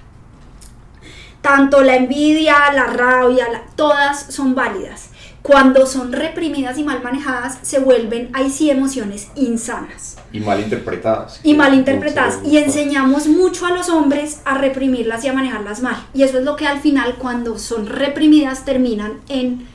Tanto 1.42 1.82
la 1.82 1.94
envidia, 1.96 2.56
la 2.74 2.86
rabia, 2.86 3.48
la- 3.52 3.62
todas 3.76 4.26
son 4.34 4.54
válidas. 4.56 5.10
Cuando 5.46 5.86
son 5.86 6.12
reprimidas 6.12 6.76
y 6.76 6.82
mal 6.82 7.04
manejadas, 7.04 7.58
se 7.62 7.78
vuelven, 7.78 8.30
ahí 8.32 8.50
sí, 8.50 8.68
emociones 8.68 9.28
insanas 9.36 10.16
Y 10.32 10.40
mal 10.40 10.58
interpretadas. 10.58 11.38
y 11.44 11.54
mal 11.54 11.72
interpretadas. 11.72 12.40
Y 12.44 12.56
enseñamos 12.58 13.28
mucho 13.28 13.64
a 13.64 13.70
los 13.70 13.88
hombres 13.88 14.40
a 14.44 14.58
reprimirlas 14.58 15.24
y 15.24 15.28
a 15.28 15.32
manejarlas 15.32 15.82
mal. 15.82 16.04
Y 16.14 16.24
eso 16.24 16.38
es 16.38 16.44
lo 16.44 16.56
que 16.56 16.66
al 16.66 16.80
final, 16.80 17.14
cuando 17.14 17.58
son 17.58 17.86
reprimidas, 17.86 18.64
terminan 18.64 19.20
en 19.28 19.68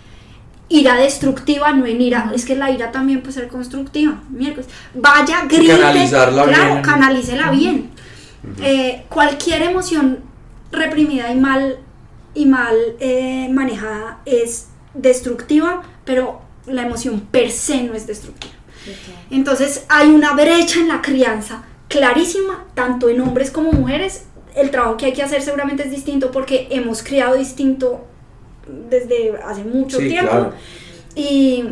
ira 0.67 0.95
destructiva, 0.95 1.71
no 1.71 1.85
en 1.85 2.01
ira. 2.01 2.33
Es 2.35 2.43
que 2.43 2.57
la 2.57 2.69
ira 2.69 2.91
también 2.91 3.21
puede 3.21 3.33
ser 3.35 3.47
constructiva. 3.47 4.21
Miércoles. 4.29 4.67
Vaya, 4.93 5.45
grite. 5.47 5.77
canalizarla 5.77 6.43
claro, 6.43 6.71
bien. 6.73 6.81
canalícela 6.81 7.49
bien. 7.49 7.91
Eh, 8.61 9.05
cualquier 9.07 9.61
emoción 9.61 10.19
reprimida 10.73 11.31
y 11.31 11.39
mal, 11.39 11.77
y 12.33 12.45
mal 12.45 12.75
eh, 12.99 13.47
manejada 13.53 14.19
es 14.25 14.67
destructiva, 14.93 15.81
pero 16.05 16.41
la 16.67 16.83
emoción 16.83 17.21
per 17.31 17.51
se 17.51 17.83
no 17.83 17.93
es 17.93 18.07
destructiva. 18.07 18.53
Entonces 19.29 19.85
hay 19.89 20.09
una 20.09 20.33
brecha 20.33 20.79
en 20.79 20.87
la 20.87 21.01
crianza 21.01 21.63
clarísima, 21.87 22.65
tanto 22.73 23.09
en 23.09 23.21
hombres 23.21 23.51
como 23.51 23.71
mujeres. 23.71 24.25
El 24.55 24.71
trabajo 24.71 24.97
que 24.97 25.05
hay 25.07 25.13
que 25.13 25.23
hacer 25.23 25.41
seguramente 25.41 25.83
es 25.83 25.91
distinto 25.91 26.31
porque 26.31 26.67
hemos 26.71 27.03
criado 27.03 27.35
distinto 27.35 28.05
desde 28.89 29.33
hace 29.45 29.63
mucho 29.63 29.99
Sí, 29.99 30.09
tiempo. 30.09 30.29
claro. 30.31 30.53
Y, 31.15 31.63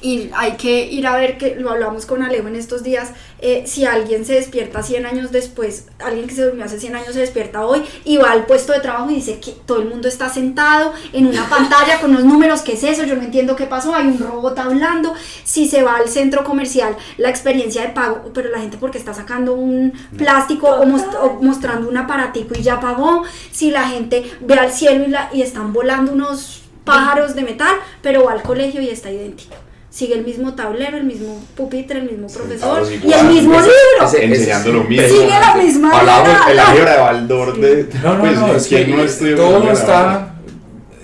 y 0.00 0.30
hay 0.36 0.52
que 0.52 0.86
ir 0.86 1.06
a 1.06 1.16
ver, 1.16 1.38
que 1.38 1.56
lo 1.56 1.70
hablamos 1.70 2.06
con 2.06 2.22
Alejo 2.22 2.48
en 2.48 2.56
estos 2.56 2.82
días, 2.82 3.10
eh, 3.40 3.64
si 3.66 3.84
alguien 3.84 4.24
se 4.24 4.34
despierta 4.34 4.82
100 4.82 5.06
años 5.06 5.32
después, 5.32 5.86
alguien 5.98 6.26
que 6.26 6.34
se 6.34 6.44
durmió 6.44 6.64
hace 6.64 6.78
100 6.80 6.96
años 6.96 7.12
se 7.14 7.20
despierta 7.20 7.64
hoy 7.66 7.82
y 8.04 8.16
va 8.16 8.30
al 8.32 8.46
puesto 8.46 8.72
de 8.72 8.80
trabajo 8.80 9.10
y 9.10 9.16
dice 9.16 9.38
que 9.40 9.52
todo 9.66 9.80
el 9.80 9.88
mundo 9.88 10.08
está 10.08 10.28
sentado 10.28 10.92
en 11.12 11.26
una 11.26 11.48
pantalla 11.50 12.00
con 12.00 12.10
unos 12.10 12.24
números, 12.24 12.62
¿qué 12.62 12.72
es 12.74 12.84
eso? 12.84 13.04
Yo 13.04 13.16
no 13.16 13.22
entiendo 13.22 13.56
qué 13.56 13.66
pasó, 13.66 13.94
hay 13.94 14.06
un 14.06 14.18
robot 14.18 14.58
hablando, 14.58 15.14
si 15.44 15.68
se 15.68 15.82
va 15.82 15.96
al 15.96 16.08
centro 16.08 16.44
comercial, 16.44 16.96
la 17.16 17.28
experiencia 17.30 17.82
de 17.82 17.88
pago, 17.88 18.30
pero 18.34 18.50
la 18.50 18.60
gente 18.60 18.76
porque 18.78 18.98
está 18.98 19.14
sacando 19.14 19.54
un 19.54 19.92
plástico 20.16 20.68
o, 20.68 20.84
most- 20.86 21.14
o 21.20 21.38
mostrando 21.42 21.88
un 21.88 21.96
aparatico 21.96 22.54
y 22.58 22.62
ya 22.62 22.80
pagó, 22.80 23.24
si 23.50 23.70
la 23.70 23.88
gente 23.88 24.30
ve 24.40 24.54
al 24.54 24.72
cielo 24.72 25.04
y, 25.04 25.08
la, 25.08 25.30
y 25.32 25.42
están 25.42 25.72
volando 25.72 26.12
unos 26.12 26.62
pájaros 26.84 27.34
de 27.34 27.42
metal, 27.42 27.74
pero 28.02 28.24
va 28.24 28.32
al 28.32 28.42
colegio 28.42 28.80
y 28.80 28.88
está 28.88 29.10
idéntico. 29.10 29.54
Sigue 29.98 30.14
el 30.14 30.24
mismo 30.24 30.54
tablero, 30.54 30.96
el 30.96 31.02
mismo 31.02 31.44
pupitre, 31.56 31.98
el 31.98 32.08
mismo 32.08 32.28
profesor 32.28 32.86
y 32.88 33.12
el 33.12 33.24
mismo 33.26 33.54
Ese- 33.58 33.66
libro. 33.66 34.06
ese- 34.06 34.24
Enseñando 34.26 34.72
lo 34.74 34.84
mismo. 34.84 35.08
Sigue 35.08 35.28
la 35.40 35.54
misma 35.56 35.90
Hablamos 35.98 36.28
el 36.52 36.58
álgebra 36.60 36.92
de 36.92 37.00
Baldor 37.00 37.58
de. 37.60 37.88
No, 38.04 38.14
no, 38.14 38.20
pues, 38.20 38.38
no, 38.38 38.54
es 38.54 38.66
que 38.68 38.84
¿quién 38.84 38.96
no 38.96 39.02
estudió 39.02 39.36
todo 39.36 39.60
de 39.60 39.72
está 39.72 40.34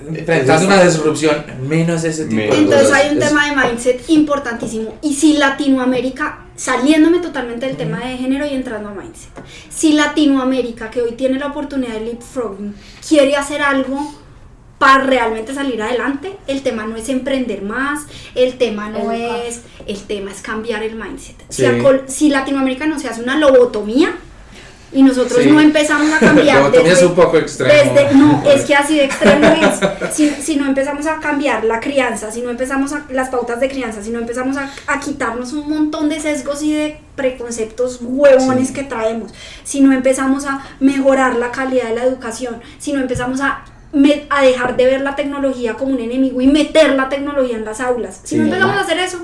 enfrentando 0.06 0.66
una 0.66 0.84
disrupción, 0.84 1.44
menos 1.66 2.04
ese 2.04 2.26
tipo 2.26 2.36
de 2.40 2.46
Menos. 2.46 2.58
Entonces 2.58 2.88
cosas. 2.88 3.02
hay 3.04 3.16
un 3.16 3.22
Es- 3.22 3.28
tema 3.28 3.48
de 3.50 3.56
mindset 3.68 4.04
importantísimo. 4.10 4.94
Y 5.02 5.14
si 5.14 5.32
Latinoamérica, 5.38 6.44
saliéndome 6.54 7.18
totalmente 7.18 7.66
del 7.66 7.76
tema 7.76 7.98
de 7.98 8.16
género 8.16 8.46
y 8.46 8.50
entrando 8.50 8.90
a 8.90 8.92
mindset, 8.94 9.30
si 9.70 9.94
Latinoamérica, 9.94 10.88
que 10.90 11.02
hoy 11.02 11.12
tiene 11.12 11.40
la 11.40 11.46
oportunidad 11.48 11.94
de 11.94 12.00
leapfrogging, 12.02 12.74
quiere 13.08 13.34
hacer 13.34 13.60
algo 13.60 14.14
para 14.84 15.02
realmente 15.04 15.54
salir 15.54 15.80
adelante, 15.80 16.36
el 16.46 16.60
tema 16.62 16.84
no 16.84 16.94
es 16.96 17.08
emprender 17.08 17.62
más, 17.62 18.02
el 18.34 18.58
tema 18.58 18.90
no 18.90 19.12
es, 19.12 19.62
el 19.86 20.02
tema 20.02 20.30
es 20.30 20.42
cambiar 20.42 20.82
el 20.82 20.94
mindset. 20.94 21.36
Si, 21.48 21.62
Sí. 21.62 21.64
a 21.66 21.78
Col- 21.82 22.02
si 22.06 22.28
Latinoamérica 22.28 22.84
no 22.86 22.98
se 22.98 23.08
hace 23.08 23.22
una 23.22 23.38
lobotomía 23.38 24.14
y 24.92 25.02
nosotros 25.02 25.42
Sí. 25.42 25.50
no 25.50 25.58
empezamos 25.58 26.12
a 26.12 26.18
cambiar 26.18 26.56
Lobotomía 26.64 26.92
es 26.92 27.02
un 27.02 27.14
poco 27.14 27.38
extremo. 27.38 27.72
desde- 27.72 28.14
no, 28.14 28.42
es 28.54 28.64
que 28.64 28.74
así 28.74 28.96
de 28.98 29.04
extremo 29.06 29.46
es. 29.46 30.14
Si, 30.14 30.28
si 30.30 30.56
no 30.56 30.66
empezamos 30.66 31.06
a 31.06 31.18
cambiar 31.18 31.64
la 31.64 31.80
crianza, 31.80 32.30
si 32.30 32.42
no 32.42 32.50
empezamos 32.50 32.92
a, 32.92 33.06
las 33.10 33.30
pautas 33.30 33.60
de 33.60 33.70
crianza, 33.70 34.02
si 34.02 34.10
no 34.10 34.18
empezamos 34.18 34.58
a, 34.58 34.70
a 34.86 35.00
quitarnos 35.00 35.54
un 35.54 35.66
montón 35.70 36.10
de 36.10 36.20
sesgos 36.20 36.62
y 36.62 36.74
de 36.74 37.00
preconceptos 37.16 38.00
huevones 38.02 38.68
Sí. 38.68 38.74
que 38.74 38.82
traemos, 38.82 39.32
si 39.64 39.80
no 39.80 39.92
empezamos 39.92 40.44
a 40.44 40.62
mejorar 40.78 41.36
la 41.36 41.50
calidad 41.52 41.88
de 41.88 41.94
la 41.94 42.04
educación, 42.04 42.60
si 42.78 42.92
no 42.92 43.00
empezamos 43.00 43.40
a, 43.40 43.64
me- 43.94 44.26
a 44.28 44.42
dejar 44.42 44.76
de 44.76 44.84
ver 44.86 45.00
la 45.00 45.14
tecnología 45.16 45.74
como 45.74 45.92
un 45.92 46.00
enemigo 46.00 46.40
y 46.40 46.46
meter 46.48 46.94
la 46.94 47.08
tecnología 47.08 47.56
en 47.56 47.64
las 47.64 47.80
aulas, 47.80 48.20
si 48.24 48.36
no 48.36 48.42
Sí. 48.44 48.48
empezamos 48.50 48.76
a 48.76 48.80
hacer 48.80 48.98
eso, 48.98 49.18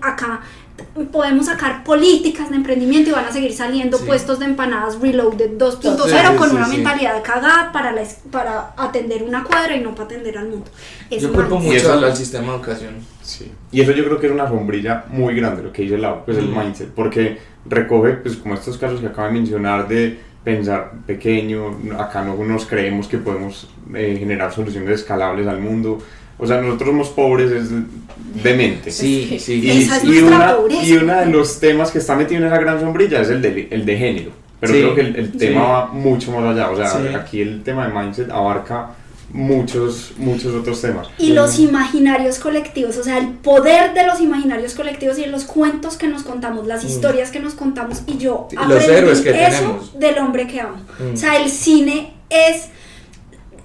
acá 0.00 0.40
podemos 1.12 1.46
sacar 1.46 1.84
políticas 1.84 2.48
de 2.48 2.56
emprendimiento 2.56 3.10
y 3.10 3.12
van 3.12 3.26
a 3.26 3.32
seguir 3.32 3.52
saliendo 3.52 3.98
Sí. 3.98 4.04
puestos 4.06 4.38
de 4.38 4.46
empanadas 4.46 4.98
Reloaded 4.98 5.50
2.0 5.58 6.28
Sí, 6.30 6.32
sí, 6.32 6.36
con 6.38 6.56
una 6.56 6.66
sí. 6.66 6.76
mentalidad 6.76 7.22
cagada 7.22 7.70
para, 7.70 7.92
la, 7.92 8.00
es- 8.00 8.20
para 8.30 8.72
atender 8.78 9.22
una 9.22 9.44
cuadra 9.44 9.76
y 9.76 9.80
no 9.80 9.90
para 9.94 10.04
atender 10.04 10.38
al 10.38 10.48
mundo. 10.48 10.66
Es 11.10 11.22
Yo 11.22 11.32
culpo. 11.32 11.56
Y 11.56 11.66
mucho 11.66 11.76
eso- 11.76 11.92
al, 11.92 12.16
sistema 12.16 12.52
de 12.52 12.58
educación. 12.58 12.94
Sí. 13.22 13.52
Y 13.70 13.82
eso 13.82 13.92
yo 13.92 14.04
creo 14.04 14.18
que 14.18 14.26
es 14.28 14.32
una 14.32 14.48
sombrilla 14.48 15.04
muy 15.10 15.34
grande 15.34 15.62
lo 15.62 15.72
que 15.72 15.82
dice 15.82 15.98
Lau, 15.98 16.24
pues 16.24 16.38
el 16.38 16.48
Mm. 16.48 16.58
mindset, 16.58 16.88
porque 16.90 17.38
recoge, 17.66 18.14
pues 18.14 18.36
como 18.36 18.54
estos 18.54 18.78
casos 18.78 19.00
que 19.00 19.06
acaba 19.06 19.28
de 19.28 19.34
mencionar 19.34 19.86
de 19.86 20.18
pensar 20.44 20.92
pequeño, 21.06 21.78
acá 21.98 22.22
no 22.24 22.34
nos 22.44 22.66
creemos 22.66 23.06
que 23.08 23.18
podemos 23.18 23.68
eh, 23.94 24.16
generar 24.18 24.52
soluciones 24.52 24.90
escalables 25.00 25.46
al 25.46 25.60
mundo. 25.60 25.98
O 26.38 26.46
sea, 26.46 26.60
nosotros 26.60 26.88
somos 26.90 27.08
pobres 27.10 27.50
es 27.50 27.70
de 28.42 28.54
mente. 28.54 28.90
Sí, 28.90 29.36
sí. 29.38 29.60
Y, 29.62 29.82
Esa 29.82 29.98
es 29.98 30.04
y 30.04 30.18
una, 30.20 30.56
pobreza. 30.56 30.82
y 30.84 30.92
uno 30.96 31.20
de 31.20 31.26
los 31.26 31.60
temas 31.60 31.90
que 31.90 31.98
está 31.98 32.16
metido 32.16 32.40
en 32.40 32.46
esa 32.46 32.58
gran 32.58 32.80
sombrilla 32.80 33.20
es 33.20 33.28
el 33.28 33.42
de, 33.42 33.68
el 33.70 33.84
de 33.84 33.96
género. 33.98 34.30
Pero 34.58 34.72
Sí, 34.72 34.78
creo 34.80 34.94
que 34.94 35.00
el, 35.02 35.16
el 35.16 35.32
sí. 35.32 35.38
tema 35.38 35.62
va 35.62 35.86
mucho 35.88 36.32
más 36.32 36.44
allá. 36.44 36.70
O 36.70 36.76
sea, 36.76 36.88
Sí. 36.88 37.08
aquí 37.14 37.40
el 37.42 37.62
tema 37.62 37.86
de 37.88 37.92
mindset 37.94 38.30
abarca 38.30 38.90
muchos, 39.32 40.12
muchos 40.18 40.54
otros 40.54 40.80
temas. 40.80 41.08
Y 41.18 41.32
los 41.32 41.58
imaginarios 41.58 42.38
colectivos, 42.38 42.96
o 42.96 43.04
sea, 43.04 43.18
el 43.18 43.28
poder 43.28 43.94
de 43.94 44.06
los 44.06 44.20
imaginarios 44.20 44.74
colectivos 44.74 45.18
y 45.18 45.26
los 45.26 45.44
cuentos 45.44 45.96
que 45.96 46.08
nos 46.08 46.22
contamos, 46.22 46.66
las 46.66 46.84
Mm. 46.84 46.88
historias 46.88 47.30
que 47.30 47.40
nos 47.40 47.54
contamos. 47.54 48.02
Y 48.06 48.18
yo 48.18 48.48
los 48.52 48.64
aprendí 48.64 48.92
héroes 48.94 49.20
que 49.20 49.30
eso 49.30 49.60
tenemos. 49.60 49.98
del 49.98 50.18
hombre 50.18 50.46
que 50.46 50.60
amo. 50.60 50.76
Mm. 50.98 51.14
O 51.14 51.16
sea, 51.16 51.36
el 51.42 51.50
cine 51.50 52.12
es. 52.28 52.68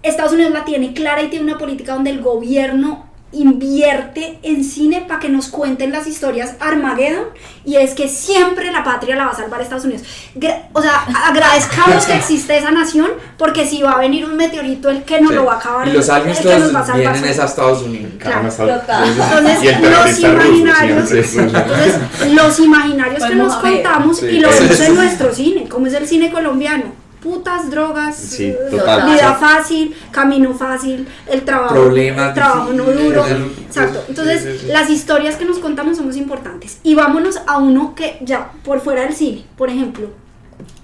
Estados 0.04 0.34
Unidos 0.34 0.52
la 0.52 0.66
tiene 0.66 0.94
clara 0.94 1.24
y 1.24 1.30
tiene 1.30 1.46
una 1.46 1.58
política 1.58 1.96
donde 1.96 2.12
el 2.12 2.22
gobierno 2.22 3.10
invierte 3.36 4.40
en 4.44 4.64
cine 4.64 5.06
para 5.08 5.20
que 5.20 5.30
nos 5.30 5.48
cuenten 5.48 5.92
las 5.92 6.08
historias 6.08 6.56
Armageddon 6.60 7.26
y 7.66 7.76
es 7.78 7.94
que 7.94 8.08
siempre 8.08 8.72
la 8.72 8.84
patria 8.84 9.16
la 9.16 9.26
va 9.26 9.32
a 9.32 9.36
salvar 9.36 9.62
Estados 9.62 9.86
Unidos. 9.86 10.04
Gra- 10.36 10.64
o 10.74 10.82
sea, 10.82 11.06
agradezcamos 11.26 12.06
que 12.06 12.14
existe 12.16 12.58
esa 12.58 12.72
nación 12.72 13.12
porque 13.38 13.66
si 13.68 13.82
va 13.82 13.92
a 13.94 14.00
venir 14.00 14.26
un 14.26 14.36
meteorito 14.38 14.90
el 14.90 15.04
que 15.04 15.20
nos 15.22 15.30
Sí. 15.32 15.36
lo 15.36 15.46
va 15.46 15.54
a 15.54 15.58
acabar 15.58 15.88
Y 15.88 15.92
los 15.94 16.08
aliens 16.10 16.40
que 16.40 16.46
nos 16.58 16.76
va 16.76 16.80
a 16.80 16.84
todos 16.84 16.88
salvar 16.88 17.14
vienen 17.14 17.30
es 17.32 17.40
a 17.40 17.46
Estados 17.46 17.82
Unidos. 17.82 18.12
Claro. 18.20 18.48
Entonces, 18.50 19.64
y 19.64 19.86
los 19.86 20.20
imaginarios, 20.20 21.10
siempre 21.10 21.20
es 21.20 21.36
ruso. 21.44 21.58
entonces, 21.58 22.34
los 22.34 22.60
imaginarios 22.60 23.24
que 23.24 23.36
Vamos 23.36 23.48
nos 23.54 23.56
contamos 23.58 24.18
Sí. 24.20 24.26
y 24.28 24.40
lo 24.40 24.50
Eso 24.50 24.60
vemos 24.64 24.80
es- 24.80 24.88
en 24.90 24.96
nuestro 24.96 25.34
cine, 25.34 25.68
como 25.70 25.88
es 25.88 25.94
el 25.94 26.08
cine 26.08 26.32
colombiano. 26.32 27.05
Putas, 27.26 27.72
drogas, 27.72 28.16
Sí, 28.16 28.46
eh, 28.46 28.58
total. 28.70 29.12
vida 29.12 29.34
fácil, 29.34 29.96
camino 30.12 30.54
fácil, 30.54 31.08
el 31.26 31.44
trabajo, 31.44 31.74
Problemas 31.74 32.28
el 32.30 32.34
trabajo 32.36 32.72
no 32.72 32.84
duro. 32.84 33.26
Exacto. 33.66 34.04
Entonces, 34.08 34.66
las 34.66 34.92
historias 34.92 35.36
que 35.36 35.46
nos 35.46 35.58
contamos 35.58 35.98
somos 35.98 36.18
importantes. 36.18 36.78
Y 36.84 36.94
vámonos 36.94 37.40
a 37.48 37.58
uno 37.58 37.96
que 37.96 38.20
ya 38.22 38.52
por 38.64 38.80
fuera 38.80 39.02
del 39.02 39.16
cine, 39.16 39.44
por 39.58 39.70
ejemplo, 39.72 40.12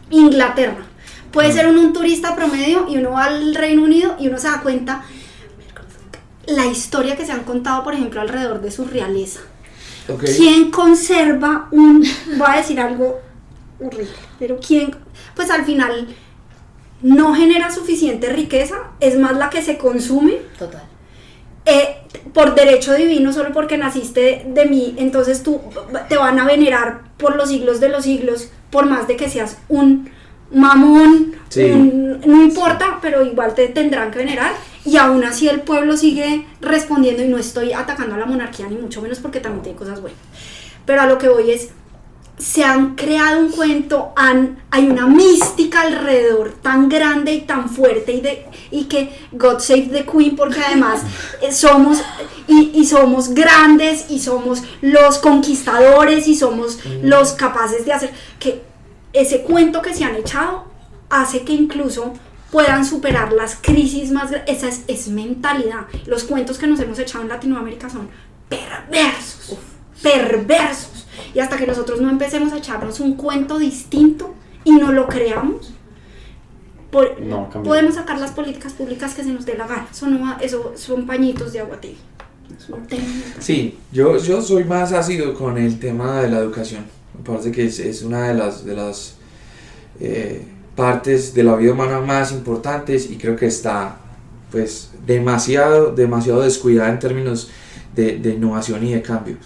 Inglaterra. 0.09 0.83
Puede 1.31 1.49
Mm. 1.49 1.53
ser 1.53 1.67
uno 1.67 1.79
un 1.81 1.93
turista 1.93 2.35
promedio 2.35 2.87
y 2.89 2.97
uno 2.97 3.11
va 3.11 3.25
al 3.25 3.53
Reino 3.53 3.83
Unido 3.83 4.15
y 4.19 4.27
uno 4.27 4.39
se 4.39 4.47
da 4.47 4.61
cuenta 4.61 5.03
la 6.47 6.65
historia 6.65 7.15
que 7.15 7.23
se 7.25 7.31
han 7.33 7.43
contado, 7.43 7.83
por 7.83 7.93
ejemplo, 7.93 8.19
alrededor 8.19 8.61
de 8.61 8.71
su 8.71 8.85
realeza. 8.85 9.41
¿Quién 10.37 10.71
conserva 10.71 11.67
un, 11.71 12.03
voy 12.37 12.47
a 12.47 12.57
decir 12.57 12.79
algo 12.79 13.19
horrible, 13.79 14.09
pero 14.39 14.57
quién, 14.59 14.95
pues 15.35 15.49
al 15.51 15.63
final 15.65 16.07
no 17.01 17.33
genera 17.35 17.71
suficiente 17.71 18.29
riqueza, 18.29 18.75
es 18.99 19.17
más 19.17 19.35
la 19.37 19.49
que 19.49 19.61
se 19.61 19.77
consume 19.77 20.33
Total. 20.57 20.83
eh, 21.65 21.97
por 22.33 22.55
derecho 22.55 22.93
divino, 22.93 23.33
solo 23.33 23.51
porque 23.53 23.77
naciste 23.77 24.21
de, 24.21 24.61
de 24.63 24.65
mí, 24.69 24.95
entonces 24.97 25.43
tú 25.43 25.61
te 26.09 26.17
van 26.17 26.39
a 26.39 26.45
venerar 26.45 27.01
por 27.17 27.35
los 27.35 27.49
siglos 27.49 27.79
de 27.79 27.89
los 27.89 28.03
siglos, 28.03 28.49
por 28.69 28.85
más 28.85 29.07
de 29.07 29.15
que 29.15 29.29
seas 29.29 29.57
un 29.69 30.09
mamón, 30.51 31.33
Sí. 31.49 31.63
un- 31.63 32.21
no 32.25 32.43
importa, 32.43 32.99
pero 33.01 33.25
igual 33.25 33.53
te 33.55 33.67
tendrán 33.67 34.11
que 34.11 34.19
venerar. 34.19 34.51
Y 34.85 34.97
aún 34.97 35.23
así 35.23 35.47
el 35.47 35.61
pueblo 35.61 35.95
sigue 35.97 36.45
respondiendo 36.59 37.23
y 37.23 37.27
no 37.27 37.37
estoy 37.37 37.71
atacando 37.73 38.15
a 38.15 38.17
la 38.17 38.25
monarquía 38.25 38.67
ni 38.67 38.75
mucho 38.77 39.01
menos 39.01 39.19
porque 39.19 39.39
también 39.39 39.63
tiene 39.63 39.77
cosas 39.77 40.01
buenas. 40.01 40.19
Pero 40.85 41.01
a 41.01 41.05
lo 41.05 41.17
que 41.17 41.29
voy 41.29 41.51
es, 41.51 41.69
se 42.41 42.63
han 42.63 42.95
creado 42.95 43.39
un 43.39 43.51
cuento, 43.51 44.13
han, 44.15 44.63
hay 44.71 44.87
una 44.87 45.05
mística 45.05 45.81
alrededor 45.81 46.53
tan 46.61 46.89
grande 46.89 47.33
y 47.33 47.41
tan 47.41 47.69
fuerte 47.69 48.13
y, 48.13 48.21
de, 48.21 48.45
y 48.71 48.85
que 48.85 49.15
God 49.31 49.59
Save 49.59 49.89
the 49.91 50.05
Queen, 50.05 50.35
porque 50.35 50.59
además 50.59 51.01
eh, 51.41 51.51
somos 51.51 52.01
y, 52.47 52.71
y 52.73 52.85
somos 52.85 53.29
grandes 53.35 54.05
y 54.09 54.19
somos 54.19 54.63
los 54.81 55.19
conquistadores 55.19 56.27
y 56.27 56.35
somos 56.35 56.79
los 57.03 57.33
capaces 57.33 57.85
de 57.85 57.93
hacer 57.93 58.11
que 58.39 58.63
ese 59.13 59.41
cuento 59.43 59.81
que 59.81 59.93
se 59.93 60.03
han 60.03 60.15
echado 60.15 60.65
hace 61.09 61.43
que 61.43 61.53
incluso 61.53 62.13
puedan 62.49 62.85
superar 62.85 63.33
las 63.33 63.55
crisis 63.61 64.11
más 64.11 64.31
gra- 64.31 64.43
esa 64.47 64.67
es, 64.67 64.81
es 64.87 65.07
mentalidad. 65.09 65.85
Los 66.05 66.23
cuentos 66.23 66.57
que 66.57 66.67
nos 66.67 66.79
hemos 66.79 66.97
echado 66.99 67.21
en 67.23 67.29
Latinoamérica 67.29 67.89
son 67.89 68.09
perversos. 68.49 69.57
Perversos 70.01 70.90
y 71.33 71.39
hasta 71.39 71.57
que 71.57 71.67
nosotros 71.67 72.01
no 72.01 72.09
empecemos 72.09 72.53
a 72.53 72.57
echarnos 72.57 72.99
un 72.99 73.15
cuento 73.15 73.57
distinto 73.59 74.33
y 74.63 74.71
no 74.71 74.91
lo 74.91 75.07
creamos 75.07 75.73
por- 76.91 77.19
No, 77.21 77.49
podemos 77.63 77.95
sacar 77.95 78.19
las 78.19 78.31
políticas 78.31 78.73
públicas 78.73 79.13
que 79.15 79.23
se 79.23 79.29
nos 79.31 79.45
dé 79.45 79.55
la 79.57 79.65
gana. 79.67 79.87
Eso, 79.91 80.07
no 80.07 80.37
eso 80.41 80.73
son 80.75 81.05
pañitos 81.07 81.53
de 81.53 81.61
agua 81.61 81.79
tibia. 81.79 81.97
Sí, 83.39 83.77
yo, 83.91 84.17
yo 84.17 84.41
soy 84.41 84.65
más 84.65 84.91
ácido 84.91 85.33
con 85.33 85.57
el 85.57 85.79
tema 85.79 86.21
de 86.21 86.29
la 86.29 86.39
educación. 86.39 86.85
Me 87.17 87.23
parece 87.23 87.51
que 87.51 87.65
es, 87.65 87.79
es 87.79 88.03
una 88.03 88.27
de 88.27 88.33
las, 88.33 88.65
de 88.65 88.75
las 88.75 89.15
eh, 89.99 90.45
partes 90.75 91.33
de 91.33 91.43
la 91.43 91.55
vida 91.55 91.71
humana 91.71 92.01
más 92.01 92.31
importantes 92.31 93.09
y 93.09 93.17
creo 93.17 93.35
que 93.35 93.45
está 93.47 93.97
pues 94.51 94.91
demasiado, 95.05 95.95
demasiado 95.95 96.41
descuidada 96.41 96.89
en 96.89 96.99
términos 96.99 97.49
de, 97.95 98.17
de 98.19 98.31
innovación 98.31 98.85
y 98.85 98.93
de 98.93 99.01
cambio. 99.01 99.37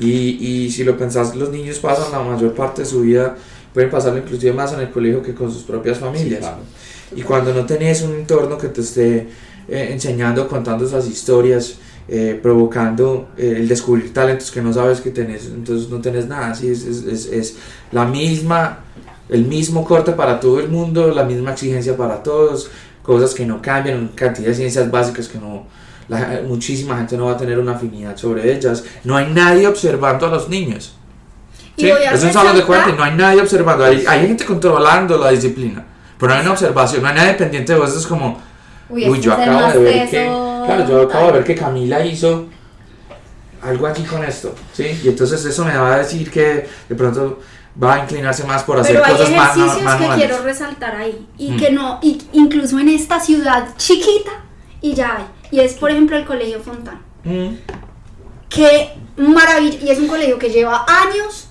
Y, 0.00 0.64
y 0.64 0.70
si 0.70 0.84
lo 0.84 0.96
pensás, 0.96 1.34
los 1.36 1.50
niños 1.50 1.78
pasan 1.78 2.10
la 2.12 2.20
mayor 2.20 2.54
parte 2.54 2.82
de 2.82 2.88
su 2.88 3.02
vida, 3.02 3.36
pueden 3.74 3.90
pasarlo 3.90 4.18
inclusive 4.18 4.52
más 4.52 4.72
en 4.72 4.80
el 4.80 4.90
colegio 4.90 5.22
que 5.22 5.34
con 5.34 5.52
sus 5.52 5.62
propias 5.62 5.98
familias. 5.98 6.40
claro. 6.40 6.62
Y 7.14 7.22
cuando 7.22 7.52
no 7.52 7.66
tenés 7.66 8.02
un 8.02 8.14
entorno 8.14 8.56
que 8.56 8.68
te 8.68 8.80
esté 8.80 9.28
eh, 9.68 9.88
enseñando, 9.90 10.48
contando 10.48 10.84
esas 10.84 11.06
historias, 11.06 11.76
eh, 12.08 12.38
provocando 12.42 13.28
eh, 13.36 13.54
el 13.58 13.68
descubrir 13.68 14.12
talentos 14.12 14.50
que 14.50 14.60
no 14.60 14.72
sabes 14.72 15.00
que 15.00 15.10
tenés, 15.10 15.46
entonces 15.46 15.88
no 15.88 16.00
tenés 16.00 16.26
nada. 16.26 16.54
Sí, 16.54 16.68
es, 16.68 16.84
es, 16.84 17.04
es, 17.04 17.26
es 17.26 17.56
la 17.90 18.04
misma, 18.04 18.80
el 19.28 19.44
mismo 19.44 19.84
corte 19.84 20.12
para 20.12 20.40
todo 20.40 20.58
el 20.60 20.68
mundo, 20.68 21.12
la 21.12 21.24
misma 21.24 21.52
exigencia 21.52 21.96
para 21.96 22.22
todos, 22.22 22.70
cosas 23.02 23.34
que 23.34 23.46
no 23.46 23.60
cambian, 23.60 24.08
cantidad 24.14 24.48
de 24.48 24.54
ciencias 24.54 24.90
básicas 24.90 25.28
que 25.28 25.38
no, 25.38 25.66
la- 26.08 26.40
muchísima 26.46 26.96
gente 26.96 27.16
no 27.16 27.26
va 27.26 27.32
a 27.32 27.36
tener 27.36 27.58
una 27.58 27.72
afinidad 27.72 28.16
sobre 28.16 28.52
ellas. 28.52 28.84
No 29.04 29.16
hay 29.16 29.26
nadie 29.32 29.66
observando 29.66 30.26
a 30.26 30.30
los 30.30 30.48
niños. 30.48 30.94
Sí, 31.76 31.88
es 31.88 31.92
algo 31.96 32.02
de 32.02 32.10
resaltar- 32.60 32.66
cuenta 32.66 32.90
y 32.90 32.92
no 32.92 33.02
hay 33.04 33.12
nadie 33.14 33.40
observando. 33.40 33.84
Hay, 33.84 34.04
hay 34.06 34.26
gente 34.26 34.44
controlando 34.44 35.16
la 35.18 35.30
disciplina, 35.30 35.84
pero 36.18 36.32
no 36.32 36.38
hay 36.38 36.42
una 36.44 36.52
observación, 36.52 37.02
no 37.02 37.08
hay 37.08 37.14
nadie 37.14 37.34
pendiente 37.34 37.72
de 37.72 37.78
vos. 37.78 37.96
Es 37.96 38.06
como, 38.06 38.38
Uy, 38.90 39.08
uy, 39.08 39.20
yo 39.20 39.32
acabo 39.32 39.72
de 39.72 39.78
ver 39.78 40.10
que, 40.10 40.26
claro, 40.66 40.86
yo 40.88 41.02
acabo 41.02 41.26
de 41.28 41.32
ver 41.32 41.44
que 41.44 41.54
Camila 41.54 42.04
hizo 42.04 42.46
algo 43.62 43.86
aquí 43.86 44.02
con 44.02 44.22
esto, 44.24 44.54
¿sí? 44.72 45.00
Y 45.04 45.08
entonces 45.08 45.44
eso 45.44 45.64
me 45.64 45.76
va 45.76 45.94
a 45.94 45.98
decir 45.98 46.30
que 46.30 46.68
de 46.88 46.94
pronto 46.94 47.38
va 47.82 47.94
a 47.94 47.98
inclinarse 48.00 48.44
más 48.44 48.64
por 48.64 48.78
hacer 48.78 48.96
Pero 48.96 49.06
hay 49.06 49.12
cosas 49.12 49.30
más 49.30 49.56
ejercicios 49.56 49.76
que 49.78 49.82
manuales. 49.84 50.16
quiero 50.26 50.42
resaltar 50.42 50.96
ahí 50.96 51.26
y 51.38 51.52
Mm. 51.52 51.56
que 51.58 51.70
no, 51.70 51.98
y 52.02 52.20
incluso 52.32 52.78
en 52.80 52.88
esta 52.90 53.18
ciudad 53.20 53.68
chiquita 53.76 54.32
y 54.80 54.92
ya 54.94 55.16
hay. 55.16 55.24
Y 55.52 55.60
es 55.60 55.74
por 55.74 55.90
ejemplo 55.90 56.16
el 56.16 56.24
Colegio 56.24 56.60
Fontán. 56.60 57.00
Mm, 57.22 57.54
Qué 58.48 58.90
maravilla, 59.16 59.78
y 59.82 59.90
es 59.90 59.98
un 59.98 60.08
colegio 60.08 60.38
que 60.38 60.50
lleva 60.50 60.84
años, 60.86 61.48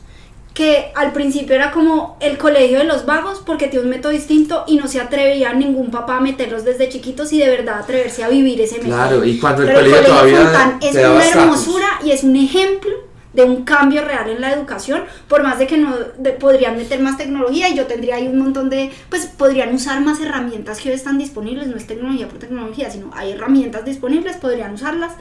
que 0.53 0.91
al 0.95 1.13
principio 1.13 1.55
era 1.55 1.71
como 1.71 2.17
el 2.19 2.37
colegio 2.37 2.79
de 2.79 2.83
los 2.83 3.05
vagos 3.05 3.41
porque 3.45 3.67
tiene 3.67 3.85
un 3.85 3.89
método 3.89 4.11
distinto 4.11 4.65
y 4.67 4.75
no 4.75 4.87
se 4.87 4.99
atrevía 4.99 5.53
ningún 5.53 5.89
papá 5.91 6.17
a 6.17 6.19
meterlos 6.19 6.65
desde 6.65 6.89
chiquitos 6.89 7.31
y 7.31 7.39
de 7.39 7.49
verdad 7.49 7.79
atreverse 7.79 8.23
a 8.23 8.29
vivir 8.29 8.59
ese 8.59 8.75
método. 8.75 8.95
Claro, 8.95 9.23
y 9.25 9.39
cuando 9.39 9.61
el 9.61 9.69
Pero 9.69 9.79
colegio, 9.79 10.05
todavía 10.05 10.37
Fontán 10.41 10.79
es 10.81 10.95
una 10.95 11.27
hermosura 11.27 11.87
y 12.03 12.11
es 12.11 12.23
un 12.23 12.35
ejemplo 12.35 12.91
de 13.33 13.43
un 13.43 13.63
cambio 13.63 14.03
real 14.03 14.29
en 14.29 14.41
la 14.41 14.51
educación, 14.51 15.03
por 15.27 15.43
más 15.43 15.59
de 15.59 15.67
que 15.67 15.77
no 15.77 15.95
podrían 16.39 16.77
meter 16.77 16.99
más 16.99 17.17
tecnología 17.17 17.69
y 17.69 17.75
yo 17.75 17.87
tendría 17.87 18.15
ahí 18.15 18.27
un 18.27 18.39
montón 18.39 18.69
de, 18.69 18.91
pues 19.09 19.25
podrían 19.25 19.73
usar 19.73 20.01
más 20.01 20.19
herramientas 20.19 20.79
que 20.79 20.89
hoy 20.89 20.95
están 20.95 21.17
disponibles, 21.17 21.67
no 21.67 21.77
es 21.77 21.87
tecnología 21.87 22.27
por 22.27 22.39
tecnología, 22.39 22.89
sino 22.91 23.11
hay 23.13 23.31
herramientas 23.31 23.85
disponibles, 23.85 24.37
podrían 24.37 24.73
usarlas, 24.73 25.13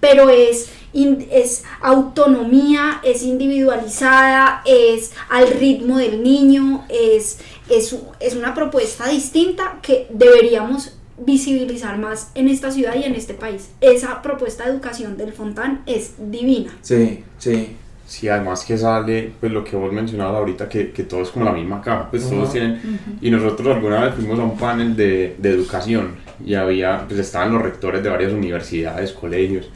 pero 0.00 0.28
es, 0.28 0.70
es 0.92 1.64
autonomía, 1.80 3.00
es 3.02 3.22
individualizada, 3.22 4.62
es 4.66 5.12
al 5.30 5.48
ritmo 5.48 5.98
del 5.98 6.22
niño, 6.22 6.84
es, 6.88 7.38
es, 7.70 7.96
es 8.20 8.36
una 8.36 8.54
propuesta 8.54 9.08
distinta 9.08 9.78
que 9.80 10.06
deberíamos 10.10 10.92
visibilizar 11.18 11.98
más 11.98 12.30
en 12.34 12.48
esta 12.48 12.70
ciudad 12.70 12.94
y 12.96 13.04
en 13.04 13.14
este 13.14 13.34
país. 13.34 13.70
Esa 13.80 14.22
propuesta 14.22 14.64
de 14.64 14.70
educación 14.72 15.16
del 15.16 15.32
Fontán 15.32 15.82
es 15.86 16.14
divina. 16.18 16.72
Sí, 16.82 17.22
sí. 17.38 17.76
Sí, 18.08 18.28
además 18.28 18.64
que 18.64 18.78
sale, 18.78 19.32
pues 19.40 19.50
lo 19.50 19.64
que 19.64 19.74
vos 19.74 19.92
mencionabas 19.92 20.36
ahorita, 20.36 20.68
que, 20.68 20.92
que 20.92 21.02
todo 21.02 21.22
es 21.22 21.30
como 21.30 21.44
la 21.44 21.50
misma 21.50 21.82
caja, 21.82 22.08
pues 22.08 22.22
todos 22.30 22.44
Ajá. 22.44 22.52
tienen, 22.52 22.80
y 23.20 23.30
nosotros 23.32 23.74
alguna 23.74 24.04
vez 24.04 24.14
fuimos 24.14 24.38
a 24.38 24.44
un 24.44 24.56
panel 24.56 24.94
de, 24.94 25.34
de 25.38 25.50
educación 25.50 26.14
y 26.44 26.54
había, 26.54 27.04
pues 27.08 27.18
estaban 27.18 27.52
los 27.52 27.60
rectores 27.62 28.04
de 28.04 28.08
varias 28.08 28.32
universidades, 28.32 29.10
colegios, 29.10 29.68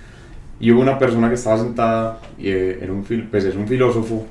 y 0.61 0.71
hubo 0.71 0.81
una 0.81 0.97
persona 0.97 1.29
que 1.29 1.35
estaba 1.35 1.59
sentada, 1.59 2.21
y 2.39 2.51
eh, 2.51 2.79
era 2.81 2.93
un, 2.93 3.05
fil- 3.05 3.29
pues 3.29 3.43
es 3.47 3.57
un 3.57 3.67
filósofo, 3.67 4.25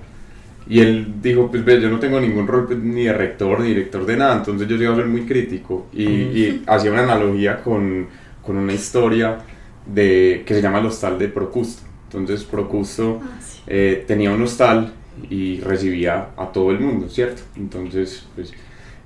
y 0.70 0.80
él 0.80 1.16
dijo, 1.22 1.50
pues 1.50 1.66
ve, 1.66 1.82
yo 1.82 1.90
no 1.90 2.00
tengo 2.00 2.22
ningún 2.22 2.48
rol 2.48 2.68
pues, 2.68 2.80
ni 2.80 3.06
de 3.06 3.14
rector 3.14 3.60
ni 3.60 3.70
director 3.70 4.06
de 4.06 4.16
nada, 4.16 4.38
entonces 4.38 4.68
yo 4.68 4.78
sí 4.78 4.84
iba 4.84 4.94
a 4.94 4.96
ser 4.96 5.08
muy 5.08 5.26
crítico, 5.26 5.88
y, 5.92 6.04
y 6.04 6.64
hacía 6.68 6.92
una 6.92 7.04
analogía 7.04 7.62
con, 7.62 8.08
con 8.46 8.56
una 8.56 8.74
historia 8.74 9.40
de, 9.86 10.44
que 10.46 10.54
se 10.54 10.62
llama 10.62 10.80
el 10.80 10.86
hostal 10.86 11.18
de 11.18 11.28
Procusto. 11.28 11.82
Entonces 12.06 12.44
Procusto 12.44 13.20
eh, 13.68 14.04
tenía 14.08 14.32
un 14.32 14.42
hostal 14.42 14.94
y 15.30 15.60
recibía 15.60 16.30
a 16.38 16.46
todo 16.52 16.72
el 16.72 16.80
mundo, 16.80 17.10
¿cierto? 17.10 17.42
Entonces, 17.56 18.28
pues, 18.36 18.54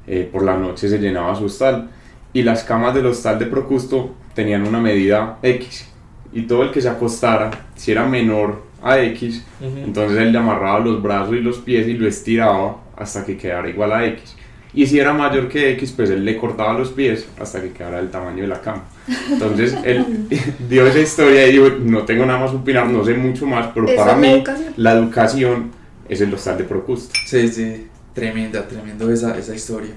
eh, 0.06 0.30
por 0.32 0.44
la 0.44 0.58
noche 0.58 0.88
se 0.88 1.00
llenaba 1.00 1.36
su 1.36 1.46
hostal 1.46 1.90
y 2.34 2.44
las 2.44 2.64
camas 2.64 2.94
del 2.94 3.06
hostal 3.06 3.40
de 3.40 3.46
Procusto 3.46 4.16
tenían 4.34 4.68
una 4.68 4.80
medida 4.80 5.40
X 5.42 5.90
y 6.34 6.44
todo 6.44 6.64
el 6.64 6.72
que 6.72 6.82
se 6.82 6.90
acostara, 6.90 7.52
si 7.76 7.92
era 7.92 8.06
menor 8.06 8.64
a 8.84 9.00
X, 9.00 9.44
Ujú. 9.62 9.78
entonces 9.78 10.18
él 10.20 10.32
le 10.32 10.38
amarraba 10.38 10.80
los 10.80 11.02
brazos 11.02 11.36
y 11.36 11.40
los 11.40 11.58
pies 11.60 11.88
y 11.88 11.94
lo 11.94 12.08
estiraba 12.08 12.78
hasta 12.98 13.26
que 13.26 13.38
quedara 13.38 13.70
igual 13.70 13.92
a 13.94 14.06
X. 14.06 14.36
Y 14.76 14.88
si 14.88 15.00
era 15.00 15.14
mayor 15.14 15.50
que 15.50 15.72
X, 15.74 15.94
pues 15.96 16.10
él 16.10 16.26
le 16.26 16.36
cortaba 16.36 16.74
los 16.74 16.90
pies 16.90 17.28
hasta 17.40 17.62
que 17.62 17.72
quedara 17.72 18.00
el 18.00 18.10
tamaño 18.10 18.42
de 18.42 18.48
la 18.48 18.60
cama. 18.60 18.84
Entonces 19.32 19.76
él 19.84 20.28
dio 20.70 20.86
esa 20.88 21.00
historia 21.00 21.48
y 21.48 21.54
dijo, 21.54 21.70
no 21.80 22.04
tengo 22.04 22.26
nada 22.26 22.40
más 22.40 22.52
que 22.52 22.58
opinar, 22.58 22.88
no 22.88 23.06
sé 23.06 23.14
mucho 23.14 23.46
más, 23.46 23.68
pero 23.74 23.86
para 23.96 24.16
mí 24.16 24.30
educación. 24.30 24.74
la 24.78 24.92
educación 24.94 25.72
es 26.10 26.22
el 26.22 26.34
hostal 26.34 26.58
de 26.58 26.64
Procusto. 26.64 27.14
Sí, 27.26 27.48
sí, 27.48 27.88
tremenda, 28.14 28.68
tremendo 28.68 29.12
esa, 29.12 29.38
esa 29.38 29.56
historia. 29.56 29.92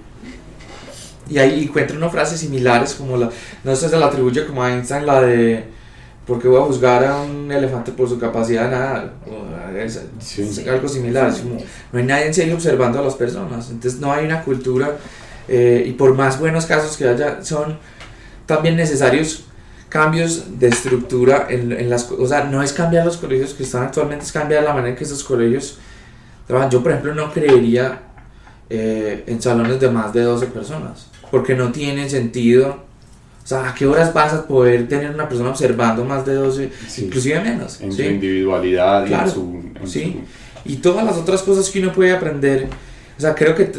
Y 1.29 1.39
ahí 1.39 1.65
encuentra 1.65 1.97
una 1.97 2.09
frase 2.09 2.37
similares 2.39 2.95
como 2.95 3.17
la, 3.17 3.31
no 3.65 3.75
sé, 3.75 3.89
se 3.89 3.99
la 3.99 4.07
atribuye 4.07 4.47
como 4.47 4.63
a 4.63 4.73
Einstein, 4.73 5.07
la 5.07 5.23
de, 5.23 5.65
¿por 6.27 6.41
qué 6.41 6.49
voy 6.49 6.61
a 6.61 6.65
juzgar 6.65 7.05
a 7.05 7.23
un 7.23 7.51
elefante 7.51 7.93
por 7.93 8.09
su 8.09 8.19
capacidad 8.19 8.65
de 8.65 8.71
nadar? 8.71 9.13
Sí. 10.19 10.43
es 10.43 10.67
algo 10.67 10.89
similar, 10.89 11.29
es 11.31 11.39
como, 11.39 11.57
no 11.93 11.99
hay 11.99 12.05
nadie 12.05 12.27
en 12.27 12.35
serio 12.35 12.55
observando 12.55 12.99
a 12.99 13.03
las 13.03 13.15
personas, 13.15 13.71
entonces 13.71 14.01
no 14.01 14.13
hay 14.13 14.25
una 14.25 14.43
cultura, 14.43 14.97
eh, 15.49 15.85
y 15.87 15.93
por 15.93 16.15
más 16.15 16.41
buenos 16.41 16.67
casos 16.67 16.97
que 16.97 17.07
haya, 17.07 17.43
son 17.45 17.79
también 18.47 18.77
necesarios 18.77 19.45
cambios 19.89 20.59
de 20.59 20.69
estructura 20.69 21.47
en, 21.49 21.73
en 21.73 21.89
las, 21.89 22.11
o 22.11 22.27
sea, 22.27 22.45
no 22.45 22.63
es 22.63 22.73
cambiar 22.73 23.07
los 23.07 23.17
colegios 23.17 23.55
que 23.55 23.63
están 23.63 23.85
actualmente, 23.85 24.25
es 24.25 24.33
cambiar 24.33 24.65
la 24.65 24.73
manera 24.73 24.91
en 24.91 24.97
que 24.97 25.05
esos 25.05 25.23
colegios 25.23 25.79
trabajan. 26.47 26.71
Yo, 26.71 26.83
por 26.83 26.93
ejemplo, 26.93 27.15
no 27.15 27.33
creería 27.33 28.01
eh, 28.69 29.25
en 29.27 29.41
salones 29.41 29.79
de 29.81 29.91
más 29.91 30.13
de 30.13 30.23
12 30.23 30.47
personas, 30.47 31.09
porque 31.31 31.55
no 31.55 31.73
tiene 31.73 32.09
sentido. 32.09 32.85
O 33.47 33.49
sea, 33.49 33.69
¿a 33.71 33.75
qué 33.77 33.87
horas 33.87 34.13
vas 34.13 34.33
a 34.35 34.45
poder 34.45 34.89
tener 34.89 35.15
una 35.15 35.29
persona 35.29 35.51
observando 35.51 36.05
más 36.05 36.27
de 36.27 36.35
12, 36.35 36.73
Sí. 36.89 37.05
inclusive 37.05 37.39
menos? 37.41 37.81
En 37.81 37.93
¿sí? 37.93 38.03
su 38.03 38.11
individualidad 38.11 39.07
Claro, 39.07 39.25
y 39.25 39.29
en 39.29 39.35
su... 39.35 39.63
en 39.83 39.89
sí. 39.89 40.21
Y 40.65 40.77
todas 40.79 41.05
las 41.07 41.17
otras 41.17 41.43
cosas 41.45 41.71
que 41.71 41.79
uno 41.81 41.93
puede 41.93 42.11
aprender. 42.13 42.67
O 43.17 43.21
sea, 43.21 43.37
creo 43.37 43.55
que 43.55 43.71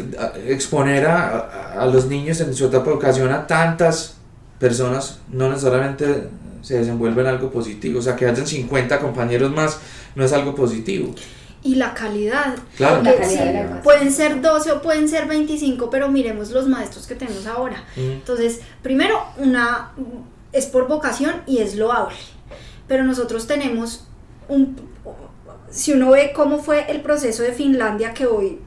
exponer 0.46 1.04
a, 1.06 1.28
a- 1.76 1.82
a 1.82 1.86
los 1.86 2.06
niños 2.06 2.40
en 2.40 2.54
su 2.54 2.64
etapa 2.64 2.86
de 2.86 2.92
educación 2.92 3.30
a 3.30 3.46
tantas 3.46 4.14
personas 4.58 5.18
no 5.30 5.50
necesariamente 5.50 6.24
se 6.62 6.78
desenvuelve 6.78 7.20
en 7.20 7.26
algo 7.28 7.50
positivo. 7.50 7.98
O 7.98 8.02
sea, 8.02 8.16
que 8.16 8.24
hayan 8.26 8.46
50 8.46 8.98
compañeros 9.00 9.52
más 9.52 9.78
no 10.14 10.24
es 10.24 10.32
algo 10.32 10.54
positivo. 10.54 11.14
Y 11.68 11.74
la 11.74 11.92
calidad. 11.94 12.56
Claro. 12.76 13.02
La 13.02 13.14
calidad 13.14 13.46
sí, 13.46 13.72
la 13.74 13.82
pueden 13.82 14.10
ser 14.10 14.40
12 14.40 14.72
o 14.72 14.82
pueden 14.82 15.08
ser 15.08 15.26
25, 15.26 15.90
pero 15.90 16.08
miremos 16.08 16.50
los 16.50 16.66
maestros 16.66 17.06
que 17.06 17.14
tenemos 17.14 17.46
ahora. 17.46 17.84
Mm. 17.96 18.00
Entonces, 18.00 18.60
primero, 18.82 19.22
una 19.36 19.92
es 20.52 20.66
por 20.66 20.88
vocación 20.88 21.42
y 21.46 21.58
es 21.58 21.76
loable. 21.76 22.16
Pero 22.86 23.04
nosotros 23.04 23.46
tenemos 23.46 24.04
un 24.48 24.76
si 25.70 25.92
uno 25.92 26.10
ve 26.10 26.32
cómo 26.34 26.58
fue 26.58 26.90
el 26.90 27.02
proceso 27.02 27.42
de 27.42 27.52
Finlandia, 27.52 28.14
que 28.14 28.26
hoy 28.26 28.58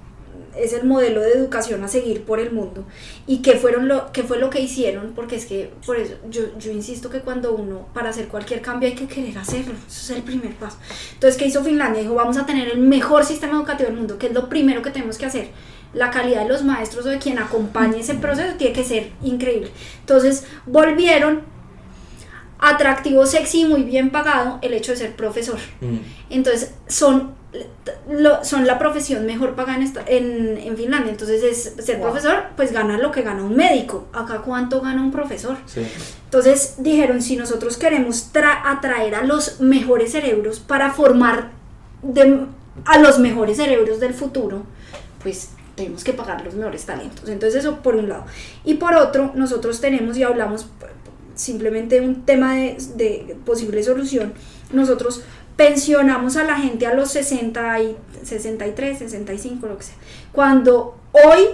es 0.55 0.73
el 0.73 0.85
modelo 0.85 1.21
de 1.21 1.31
educación 1.31 1.83
a 1.83 1.87
seguir 1.87 2.23
por 2.23 2.39
el 2.39 2.51
mundo. 2.51 2.85
Y 3.27 3.37
qué 3.37 3.55
fueron 3.55 3.87
lo 3.87 4.11
qué 4.11 4.23
fue 4.23 4.39
lo 4.39 4.49
que 4.49 4.59
hicieron 4.61 5.13
porque 5.15 5.35
es 5.35 5.45
que 5.45 5.71
por 5.85 5.97
eso 5.97 6.15
yo, 6.29 6.57
yo 6.57 6.71
insisto 6.71 7.09
que 7.09 7.21
cuando 7.21 7.53
uno 7.53 7.87
para 7.93 8.09
hacer 8.09 8.27
cualquier 8.27 8.61
cambio 8.61 8.89
hay 8.89 8.95
que 8.95 9.07
querer 9.07 9.37
hacerlo. 9.37 9.73
Eso 9.87 10.13
es 10.13 10.17
el 10.17 10.23
primer 10.23 10.53
paso. 10.55 10.77
Entonces 11.13 11.37
qué 11.37 11.45
hizo 11.45 11.63
Finlandia 11.63 12.01
dijo 12.01 12.15
vamos 12.15 12.37
a 12.37 12.45
tener 12.45 12.69
el 12.69 12.79
mejor 12.79 13.25
sistema 13.25 13.57
educativo 13.57 13.89
del 13.89 13.97
mundo 13.97 14.17
que 14.17 14.27
es 14.27 14.33
lo 14.33 14.49
primero 14.49 14.81
que 14.81 14.91
tenemos 14.91 15.17
que 15.17 15.25
hacer. 15.25 15.49
La 15.93 16.09
calidad 16.09 16.43
de 16.43 16.49
los 16.49 16.63
maestros 16.63 17.05
o 17.05 17.09
de 17.09 17.19
quien 17.19 17.37
acompañe 17.37 17.99
ese 17.99 18.15
proceso 18.15 18.55
tiene 18.57 18.73
que 18.73 18.83
ser 18.83 19.11
increíble. 19.21 19.71
Entonces 20.01 20.45
volvieron 20.65 21.41
atractivo, 22.61 23.25
sexy 23.25 23.61
y 23.61 23.65
muy 23.65 23.83
bien 23.83 24.11
pagado 24.11 24.59
el 24.61 24.73
hecho 24.73 24.91
de 24.91 24.97
ser 24.97 25.15
profesor. 25.15 25.57
Mm. 25.81 25.97
Entonces, 26.29 26.73
son, 26.87 27.33
lo- 28.09 28.45
son 28.45 28.65
la 28.67 28.77
profesión 28.79 29.25
mejor 29.25 29.55
pagada 29.55 29.77
en, 29.77 29.83
esta- 29.83 30.03
en, 30.07 30.57
en 30.57 30.77
Finlandia. 30.77 31.11
Entonces, 31.11 31.43
es, 31.43 31.83
ser 31.85 31.99
profesor, 31.99 32.43
pues 32.55 32.71
gana 32.71 32.97
lo 32.99 33.11
que 33.11 33.23
gana 33.23 33.43
un 33.43 33.55
médico. 33.55 34.07
Acá, 34.13 34.39
¿cuánto 34.45 34.79
gana 34.79 35.01
un 35.01 35.11
profesor? 35.11 35.57
Sí. 35.65 35.81
Entonces, 36.25 36.75
dijeron, 36.77 37.21
si 37.21 37.35
nosotros 37.35 37.77
queremos 37.77 38.31
tra- 38.31 38.61
atraer 38.63 39.15
a 39.15 39.23
los 39.23 39.59
mejores 39.59 40.11
cerebros 40.11 40.59
para 40.59 40.91
formar 40.91 41.49
de- 42.03 42.45
a 42.85 42.99
los 42.99 43.17
mejores 43.19 43.57
cerebros 43.57 43.99
del 43.99 44.13
futuro, 44.13 44.63
pues 45.23 45.49
tenemos 45.75 46.03
que 46.03 46.13
pagar 46.13 46.43
los 46.45 46.53
mejores 46.53 46.85
talentos. 46.85 47.27
Entonces, 47.27 47.61
eso 47.65 47.77
por 47.77 47.95
un 47.95 48.07
lado. 48.07 48.25
Y 48.63 48.75
por 48.75 48.93
otro, 48.93 49.31
nosotros 49.33 49.81
tenemos 49.81 50.15
y 50.17 50.23
hablamos 50.23 50.67
simplemente 51.41 52.01
un 52.01 52.23
tema 52.25 52.55
de, 52.55 52.77
de 52.95 53.35
posible 53.45 53.81
solución. 53.83 54.33
Nosotros 54.71 55.23
pensionamos 55.55 56.37
a 56.37 56.43
la 56.43 56.55
gente 56.55 56.87
a 56.87 56.93
los 56.93 57.11
60 57.11 57.79
y 57.81 57.97
63, 58.23 58.97
65, 58.99 59.67
lo 59.67 59.77
que 59.77 59.83
sea. 59.83 59.95
Cuando 60.31 60.97
hoy 61.11 61.45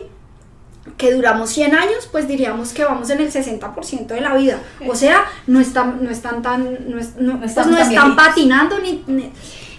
que 0.98 1.14
duramos 1.14 1.50
100 1.50 1.76
años, 1.76 2.08
pues 2.12 2.28
diríamos 2.28 2.72
que 2.72 2.86
vamos 2.86 3.10
en 3.10 3.20
el 3.20 3.30
60% 3.32 4.08
de 4.08 4.22
la 4.22 4.36
vida. 4.36 4.62
O 4.88 4.96
sea, 4.96 5.26
no 5.46 5.60
están, 5.60 6.04
no 6.04 6.10
están 6.10 6.42
tan, 6.42 6.90
no, 6.90 6.98
es- 7.00 7.18
no- 7.18 7.40
pues 7.40 7.52
no 7.72 7.78
están 7.90 8.16
patinando 8.16 8.80
ni, 8.80 9.04
ni- 9.08 9.32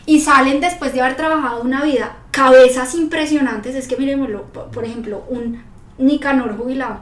y 0.05 0.21
salen 0.21 0.61
después 0.61 0.93
de 0.93 1.01
haber 1.01 1.17
trabajado 1.17 1.63
una 1.63 1.83
vida. 1.83 2.17
Cabezas 2.31 2.95
impresionantes, 2.95 3.75
es 3.75 3.89
que 3.89 3.97
miremoslo, 3.97 4.45
por, 4.53 4.67
por 4.71 4.85
ejemplo, 4.85 5.25
un 5.31 5.63
Nicanor 5.97 6.57
jubilado. 6.57 7.01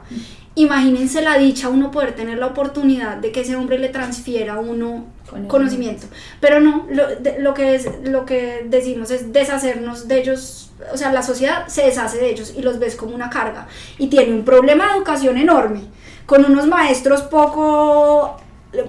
Imagínense 0.59 1.21
la 1.21 1.37
dicha 1.37 1.69
uno 1.69 1.91
poder 1.91 2.13
tener 2.15 2.39
la 2.39 2.47
oportunidad 2.47 3.17
de 3.17 3.31
que 3.31 3.41
ese 3.41 3.55
hombre 3.55 3.77
le 3.77 3.89
transfiera 3.89 4.55
a 4.55 4.59
uno 4.59 5.05
Conocimiento. 5.29 5.47
conocimiento. 5.49 6.07
Pero 6.39 6.59
no, 6.59 6.87
lo, 6.89 7.07
de- 7.15 7.37
lo 7.39 7.53
que 7.53 7.75
es, 7.75 7.87
lo 8.05 8.25
que 8.25 8.65
decimos 8.67 9.11
es 9.11 9.31
deshacernos 9.31 10.07
de 10.07 10.19
ellos, 10.19 10.71
o 10.91 10.97
sea, 10.97 11.11
la 11.11 11.21
sociedad 11.21 11.67
se 11.67 11.83
deshace 11.83 12.17
de 12.17 12.29
ellos 12.31 12.53
y 12.57 12.61
los 12.63 12.79
ves 12.79 12.95
como 12.95 13.13
una 13.13 13.29
carga. 13.29 13.67
Y 13.99 14.07
tiene 14.07 14.33
un 14.33 14.43
problema 14.45 14.87
de 14.87 14.97
educación 14.97 15.37
enorme, 15.37 15.81
con 16.25 16.43
unos 16.43 16.65
maestros 16.65 17.21
poco, 17.21 18.37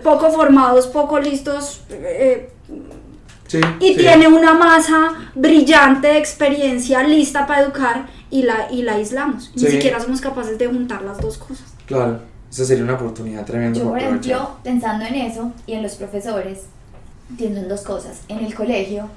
poco 0.02 0.30
formados, 0.30 0.86
poco 0.86 1.18
listos, 1.18 1.82
eh, 1.90 2.50
Sí, 3.46 3.60
y 3.80 3.94
sí. 3.94 4.00
tiene 4.00 4.28
una 4.28 4.52
masa 4.54 5.30
brillante 5.34 6.08
de 6.08 6.18
experiencia 6.18 7.02
lista 7.02 7.46
para 7.46 7.62
educar 7.62 8.06
y 8.30 8.42
la, 8.42 8.68
y 8.70 8.82
la 8.82 8.94
aislamos. 8.94 9.50
Ni 9.54 9.62
Sí. 9.62 9.70
siquiera 9.72 10.00
somos 10.00 10.20
capaces 10.20 10.58
de 10.58 10.66
juntar 10.66 11.02
las 11.02 11.18
dos 11.20 11.38
cosas. 11.38 11.66
Claro, 11.86 12.20
esa 12.50 12.64
sería 12.64 12.84
una 12.84 12.94
oportunidad 12.94 13.44
tremenda 13.46 13.78
Yo, 13.78 13.88
por 13.88 13.98
aprovechar. 13.98 14.32
ejemplo, 14.32 14.56
pensando 14.62 15.04
en 15.04 15.14
eso 15.14 15.52
y 15.66 15.72
en 15.74 15.82
los 15.82 15.94
profesores, 15.94 16.64
pienso 17.36 17.60
en 17.60 17.68
dos 17.68 17.82
cosas. 17.82 18.20
En 18.28 18.38
el 18.44 18.54
colegio, 18.54 19.08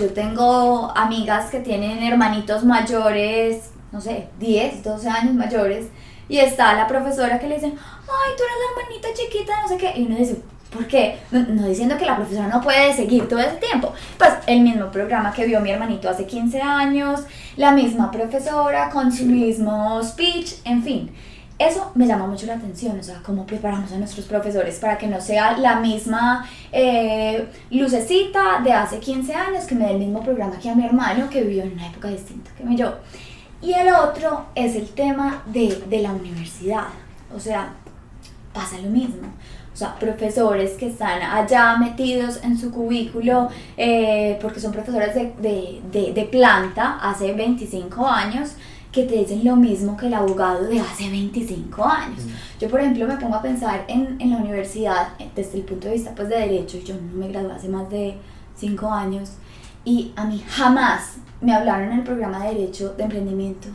yo 0.00 0.08
tengo 0.12 0.92
amigas 0.96 1.50
que 1.50 1.60
tienen 1.60 2.02
hermanitos 2.02 2.64
mayores, 2.64 3.70
no 3.92 4.00
sé, 4.00 4.28
10, 4.40 4.82
12 4.82 5.08
años 5.08 5.34
mayores, 5.34 5.86
y 6.28 6.38
está 6.38 6.74
la 6.74 6.86
profesora 6.88 7.38
que 7.38 7.48
le 7.48 7.56
dicen, 7.56 7.74
ay, 7.78 8.32
tú 8.36 8.42
eres 8.42 8.56
la 8.58 8.82
hermanita 8.82 9.08
chiquita, 9.14 9.52
no 9.62 9.68
sé 9.68 9.76
qué, 9.76 9.92
y 10.00 10.06
uno 10.06 10.16
dice, 10.16 10.38
¿por 10.74 10.86
qué? 10.86 11.18
No, 11.30 11.66
diciendo 11.66 11.96
que 11.96 12.04
la 12.04 12.16
profesora 12.16 12.48
no 12.48 12.60
puede 12.60 12.92
seguir 12.92 13.28
todo 13.28 13.38
ese 13.38 13.56
tiempo. 13.56 13.92
Pues 14.18 14.30
el 14.46 14.60
mismo 14.60 14.90
programa 14.90 15.32
que 15.32 15.46
vio 15.46 15.60
mi 15.60 15.70
hermanito 15.70 16.10
hace 16.10 16.26
15 16.26 16.60
años, 16.60 17.22
la 17.56 17.70
misma 17.70 18.10
profesora 18.10 18.90
con 18.90 19.12
su 19.12 19.24
mismo 19.24 20.02
speech, 20.02 20.54
en 20.64 20.82
fin. 20.82 21.10
Eso 21.56 21.92
me 21.94 22.06
llama 22.08 22.26
mucho 22.26 22.46
la 22.46 22.54
atención, 22.54 22.98
o 22.98 23.02
sea, 23.02 23.22
cómo 23.24 23.46
preparamos 23.46 23.92
a 23.92 23.96
nuestros 23.96 24.26
profesores 24.26 24.80
para 24.80 24.98
que 24.98 25.06
no 25.06 25.20
sea 25.20 25.56
la 25.56 25.78
misma 25.78 26.48
eh, 26.72 27.46
lucecita 27.70 28.60
de 28.64 28.72
hace 28.72 28.98
15 28.98 29.32
años 29.32 29.64
que 29.64 29.76
me 29.76 29.84
dé 29.84 29.92
el 29.92 29.98
mismo 29.98 30.20
programa 30.20 30.58
que 30.58 30.68
a 30.68 30.74
mi 30.74 30.84
hermano 30.84 31.30
que 31.30 31.42
vivió 31.42 31.62
en 31.62 31.74
una 31.74 31.86
época 31.86 32.08
distinta 32.08 32.50
que 32.58 32.76
yo. 32.76 32.96
Y 33.62 33.72
el 33.72 33.88
otro 33.94 34.46
es 34.56 34.74
el 34.74 34.88
tema 34.88 35.44
de, 35.46 35.80
de 35.88 36.02
la 36.02 36.10
universidad, 36.10 36.88
o 37.34 37.38
sea, 37.38 37.72
pasa 38.52 38.78
lo 38.78 38.90
mismo. 38.90 39.28
O 39.74 39.76
sea, 39.76 39.98
profesores 39.98 40.72
que 40.72 40.86
están 40.86 41.20
allá 41.20 41.76
metidos 41.76 42.38
en 42.44 42.56
su 42.56 42.70
cubículo 42.70 43.48
eh, 43.76 44.38
porque 44.40 44.60
son 44.60 44.70
profesores 44.70 45.14
de, 45.16 45.34
de, 45.40 45.82
de, 45.90 46.12
de 46.12 46.24
planta 46.26 46.98
hace 47.02 47.32
25 47.32 48.06
años 48.06 48.52
que 48.94 49.02
te 49.02 49.16
dicen 49.16 49.44
lo 49.44 49.56
mismo 49.56 49.96
que 49.96 50.06
el 50.06 50.14
abogado 50.14 50.68
de 50.68 50.78
hace 50.78 51.10
25 51.10 51.84
años. 51.84 52.20
Yo, 52.60 52.70
por 52.70 52.78
ejemplo, 52.78 53.08
me 53.08 53.16
pongo 53.16 53.34
a 53.34 53.42
pensar 53.42 53.84
en, 53.88 54.16
en 54.20 54.30
la 54.30 54.36
universidad 54.36 55.08
eh, 55.18 55.28
desde 55.34 55.58
el 55.58 55.64
punto 55.64 55.88
de 55.88 55.94
vista 55.94 56.12
pues, 56.14 56.28
de 56.28 56.38
derecho. 56.38 56.78
Yo 56.78 56.94
no 56.94 57.18
me 57.18 57.26
gradué 57.26 57.52
hace 57.52 57.68
más 57.68 57.90
de 57.90 58.16
5 58.56 58.88
años 58.88 59.32
y 59.84 60.12
a 60.14 60.24
mí 60.24 60.40
jamás 60.48 61.16
me 61.40 61.52
hablaron 61.52 61.90
en 61.90 61.98
el 61.98 62.04
programa 62.04 62.44
de 62.44 62.54
derecho 62.54 62.94
de 62.94 63.02
emprendimiento. 63.02 63.66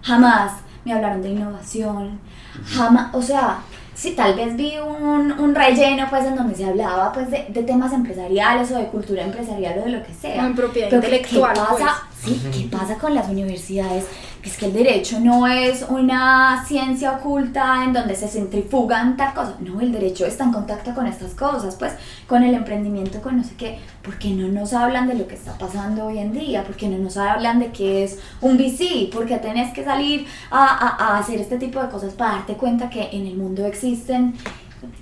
Jamás 0.00 0.52
me 0.86 0.94
hablaron 0.94 1.20
de 1.20 1.30
innovación. 1.30 2.18
Jamás, 2.64 3.14
o 3.14 3.20
sea, 3.20 3.58
sí, 3.96 4.12
tal 4.12 4.34
vez 4.34 4.54
vi 4.56 4.74
un, 4.78 5.32
un 5.32 5.54
relleno 5.54 6.06
pues 6.10 6.24
en 6.26 6.36
donde 6.36 6.54
se 6.54 6.64
hablaba 6.66 7.10
pues 7.12 7.30
de, 7.30 7.46
de 7.48 7.62
temas 7.64 7.92
empresariales 7.92 8.70
o 8.70 8.78
de 8.78 8.86
cultura 8.86 9.22
empresarial 9.24 9.78
o 9.80 9.84
de 9.86 9.90
lo 9.90 10.02
que 10.04 10.12
sea. 10.14 10.44
O 10.44 10.46
en 10.46 10.54
propiedad 10.54 10.88
Pero 10.90 11.00
¿qué- 11.02 11.06
intelectual, 11.16 11.54
¿Qué 11.54 11.60
pasa, 11.60 12.02
sí, 12.22 12.42
¿qué 12.52 12.68
pasa 12.76 12.96
con 12.98 13.14
las 13.14 13.28
universidades? 13.28 14.04
Es 14.46 14.56
que 14.56 14.66
el 14.66 14.72
derecho 14.72 15.18
no 15.18 15.48
es 15.48 15.84
una 15.88 16.64
ciencia 16.68 17.12
oculta 17.16 17.82
en 17.82 17.92
donde 17.92 18.14
se 18.14 18.28
centrifugan 18.28 19.16
tal 19.16 19.34
cosa. 19.34 19.56
No, 19.58 19.80
el 19.80 19.90
derecho 19.90 20.24
está 20.24 20.44
en 20.44 20.52
contacto 20.52 20.94
con 20.94 21.06
estas 21.08 21.34
cosas, 21.34 21.74
pues 21.74 21.94
con 22.28 22.44
el 22.44 22.54
emprendimiento, 22.54 23.20
con 23.20 23.36
no 23.36 23.42
sé 23.42 23.54
qué. 23.58 23.78
¿Por 24.04 24.18
qué 24.20 24.30
no 24.30 24.46
nos 24.46 24.72
hablan 24.72 25.08
de 25.08 25.14
lo 25.14 25.26
que 25.26 25.34
está 25.34 25.58
pasando 25.58 26.06
hoy 26.06 26.18
en 26.18 26.32
día? 26.32 26.62
¿Por 26.62 26.76
qué 26.76 26.86
no 26.88 26.96
nos 26.96 27.16
hablan 27.16 27.58
de 27.58 27.72
qué 27.72 28.04
es 28.04 28.20
un 28.40 28.56
VC? 28.56 29.10
¿Por 29.12 29.26
qué 29.26 29.38
tenés 29.38 29.74
que 29.74 29.82
salir 29.84 30.26
a, 30.50 30.64
a- 30.64 30.96
a 31.14 31.18
hacer 31.18 31.40
este 31.40 31.58
tipo 31.58 31.82
de 31.82 31.88
cosas 31.88 32.14
para 32.14 32.36
darte 32.36 32.54
cuenta 32.54 32.88
que 32.88 33.08
en 33.12 33.26
el 33.26 33.34
mundo 33.36 33.66
existen 33.66 34.34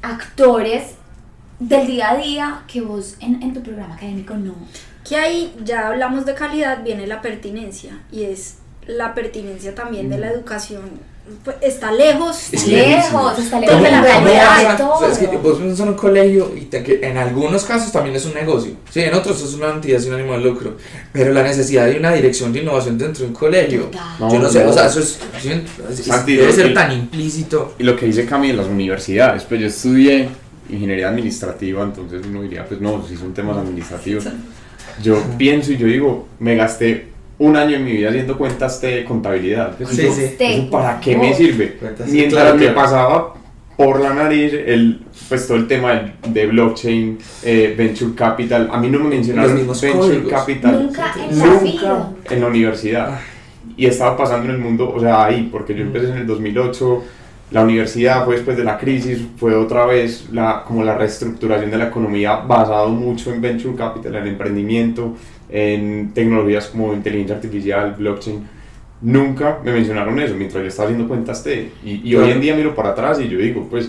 actores 0.00 0.94
del 1.60 1.86
día 1.86 2.10
a 2.12 2.16
día 2.16 2.62
que 2.66 2.80
vos 2.80 3.16
en, 3.20 3.42
en 3.42 3.52
tu 3.52 3.62
programa 3.62 3.94
académico 3.94 4.34
no? 4.34 4.54
Que 5.06 5.16
ahí 5.16 5.54
ya 5.64 5.88
hablamos 5.88 6.24
de 6.24 6.34
calidad, 6.34 6.82
viene 6.82 7.06
la 7.06 7.20
pertinencia 7.20 8.00
y 8.10 8.22
es 8.24 8.58
la 8.86 9.14
pertinencia 9.14 9.74
también 9.74 10.08
de 10.10 10.18
la 10.18 10.30
educación. 10.30 11.14
Pues, 11.42 11.56
está 11.62 11.90
lejos. 11.90 12.52
Es 12.52 12.68
lejos, 12.68 13.38
está 13.38 13.58
lejos 13.58 13.76
¿Cómo- 13.76 13.84
de 13.86 13.90
la 13.92 14.02
realidad 14.02 14.46
vas 14.46 14.60
de 14.60 14.66
a- 14.68 14.76
todo. 14.76 14.92
o 14.92 14.98
sea, 14.98 15.08
Es 15.08 15.18
que 15.30 15.36
vos 15.38 15.56
piensas 15.56 15.80
en 15.80 15.88
un 15.88 15.94
colegio 15.94 16.52
y 16.54 16.66
te- 16.66 16.82
que 16.82 17.00
en 17.02 17.16
algunos 17.16 17.64
casos 17.64 17.90
también 17.90 18.14
es 18.14 18.26
un 18.26 18.34
negocio. 18.34 18.72
Sí, 18.90 19.00
en 19.00 19.14
otros 19.14 19.42
es 19.42 19.54
una 19.54 19.70
entidad 19.70 20.00
sin 20.00 20.12
ánimo 20.12 20.32
de 20.34 20.40
lucro. 20.40 20.76
Pero 21.14 21.32
la 21.32 21.42
necesidad 21.42 21.86
de 21.86 21.96
una 21.98 22.12
dirección 22.12 22.52
de 22.52 22.60
innovación 22.60 22.98
dentro 22.98 23.22
de 23.22 23.28
un 23.28 23.34
colegio. 23.34 23.88
No, 24.20 24.30
yo 24.30 24.38
no 24.38 24.50
sé, 24.50 24.64
no. 24.64 24.70
o 24.70 24.72
sea, 24.74 24.86
eso 24.86 25.00
es. 25.00 25.18
es- 25.42 26.26
debe 26.26 26.52
ser 26.52 26.74
tan 26.74 26.92
implícito. 26.92 27.74
Y 27.78 27.84
lo 27.84 27.96
que 27.96 28.04
dice 28.04 28.26
Cami 28.26 28.50
en 28.50 28.58
las 28.58 28.66
universidades, 28.66 29.44
pues 29.44 29.60
yo 29.62 29.66
estudié 29.68 30.28
ingeniería 30.68 31.08
administrativa, 31.08 31.82
entonces 31.84 32.20
uno 32.26 32.42
diría, 32.42 32.66
pues 32.66 32.82
no, 32.82 33.02
si 33.08 33.16
son 33.16 33.32
temas 33.32 33.56
administrativos. 33.56 34.24
Yo 35.02 35.22
pienso 35.38 35.72
y 35.72 35.78
yo 35.78 35.86
digo, 35.86 36.28
me 36.38 36.54
gasté 36.54 37.13
un 37.38 37.56
año 37.56 37.76
en 37.76 37.84
mi 37.84 37.92
vida 37.92 38.08
haciendo 38.10 38.38
cuentas 38.38 38.80
de 38.80 39.04
contabilidad. 39.04 39.76
Sí, 39.78 40.02
eso- 40.06 40.14
sí. 40.14 40.34
¿eso 40.38 40.70
¿Para 40.70 41.00
qué 41.00 41.16
me 41.16 41.34
sirve? 41.34 41.72
Cuentas, 41.74 42.08
Mientras 42.08 42.42
claro, 42.42 42.56
me 42.56 42.62
claro. 42.62 42.74
pasaba 42.76 43.34
por 43.76 44.00
la 44.00 44.14
nariz 44.14 44.52
el, 44.54 45.00
pues 45.28 45.48
todo 45.48 45.56
el 45.56 45.66
tema 45.66 45.92
de, 45.94 46.12
de 46.30 46.46
blockchain, 46.46 47.18
eh, 47.42 47.74
venture 47.76 48.14
capital. 48.14 48.68
A 48.72 48.78
mí 48.78 48.88
no 48.88 49.00
me 49.00 49.08
mencionaron 49.10 49.50
Los 49.50 49.58
mismos 49.58 49.80
venture 49.82 50.00
códigos. 50.20 50.32
capital 50.32 50.82
Nunca 50.84 51.14
en 51.28 51.38
la 51.38 51.44
nunca 51.46 52.08
en 52.30 52.40
la 52.40 52.46
universidad. 52.46 53.18
Y 53.76 53.86
estaba 53.86 54.16
pasando 54.16 54.48
en 54.48 54.54
el 54.54 54.60
mundo, 54.60 54.92
o 54.94 55.00
sea, 55.00 55.24
ahí, 55.24 55.48
porque 55.50 55.74
yo 55.74 55.82
empecé 55.82 56.10
en 56.10 56.18
el 56.18 56.26
2008, 56.28 57.02
la 57.50 57.62
universidad 57.62 58.24
fue 58.24 58.36
después 58.36 58.56
de 58.56 58.62
la 58.62 58.78
crisis, 58.78 59.18
fue 59.36 59.56
otra 59.56 59.84
vez 59.86 60.28
la, 60.30 60.62
como 60.64 60.84
la 60.84 60.96
reestructuración 60.96 61.70
de 61.72 61.78
la 61.78 61.86
economía 61.88 62.36
basado 62.36 62.88
mucho 62.90 63.32
en 63.34 63.40
venture 63.40 63.74
capital, 63.74 64.14
en 64.14 64.28
emprendimiento, 64.28 65.14
en 65.56 66.10
tecnologías 66.12 66.66
como 66.66 66.92
inteligencia 66.92 67.36
artificial, 67.36 67.94
blockchain. 67.96 68.44
Nunca 69.02 69.58
me 69.64 69.72
mencionaron 69.72 70.18
eso 70.18 70.34
mientras 70.34 70.62
yo 70.62 70.68
estaba 70.68 70.88
haciendo 70.88 71.06
cuentas 71.06 71.44
de... 71.44 71.70
Y, 71.84 72.00
y 72.10 72.16
hoy 72.16 72.30
en 72.32 72.40
día 72.40 72.56
miro 72.56 72.74
para 72.74 72.90
atrás 72.90 73.20
y 73.20 73.28
yo 73.28 73.38
digo, 73.38 73.68
pues 73.70 73.88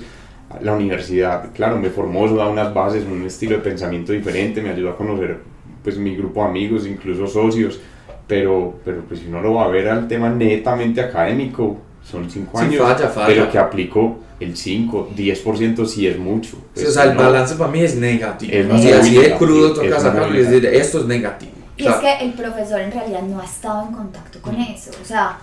la 0.61 0.73
universidad, 0.73 1.51
claro, 1.53 1.79
me 1.79 1.89
formó, 1.89 2.27
eso 2.27 2.35
da 2.35 2.47
unas 2.49 2.71
bases, 2.71 3.03
un 3.09 3.25
estilo 3.25 3.55
de 3.57 3.63
pensamiento 3.63 4.11
diferente, 4.13 4.61
me 4.61 4.69
ayudó 4.69 4.91
a 4.91 4.95
conocer 4.97 5.39
pues 5.83 5.97
mi 5.97 6.15
grupo 6.15 6.41
de 6.43 6.49
amigos, 6.49 6.85
incluso 6.85 7.25
socios, 7.27 7.79
pero, 8.27 8.75
pero 8.85 9.01
pues 9.07 9.21
si 9.21 9.27
uno 9.27 9.41
lo 9.41 9.55
va 9.55 9.65
a 9.65 9.67
ver 9.69 9.87
al 9.89 10.07
tema 10.07 10.29
netamente 10.29 11.01
académico, 11.01 11.77
son 12.03 12.29
5 12.29 12.59
Sí, 12.59 12.65
años, 12.65 12.81
falla, 12.83 13.07
falla. 13.07 13.27
pero 13.27 13.51
que 13.51 13.57
aplico 13.57 14.19
el 14.39 14.55
5, 14.55 15.09
10% 15.17 15.85
sí 15.87 16.05
es 16.07 16.19
mucho. 16.19 16.57
Pues, 16.75 16.87
o 16.87 16.91
sea, 16.91 17.05
el 17.05 17.15
no- 17.15 17.23
balance 17.23 17.55
para 17.55 17.71
mí 17.71 17.79
es 17.81 17.95
negativo. 17.95 18.51
Es 18.53 18.83
y 18.83 18.91
así 18.91 19.15
de 19.17 19.31
crudo 19.35 19.73
toca 19.73 19.99
sacarlo 19.99 20.35
y 20.35 20.43
decir, 20.43 20.65
esto 20.67 20.99
es 20.99 21.05
negativo. 21.05 21.51
Y 21.77 21.87
O 21.87 21.99
sea, 21.99 22.13
es 22.13 22.19
que 22.19 22.25
el 22.25 22.33
profesor 22.33 22.79
en 22.81 22.91
realidad 22.91 23.21
no 23.21 23.41
ha 23.41 23.45
estado 23.45 23.83
en 23.87 23.93
contacto 23.93 24.41
con 24.41 24.55
eso. 24.55 24.91
O 25.01 25.05
sea, 25.05 25.37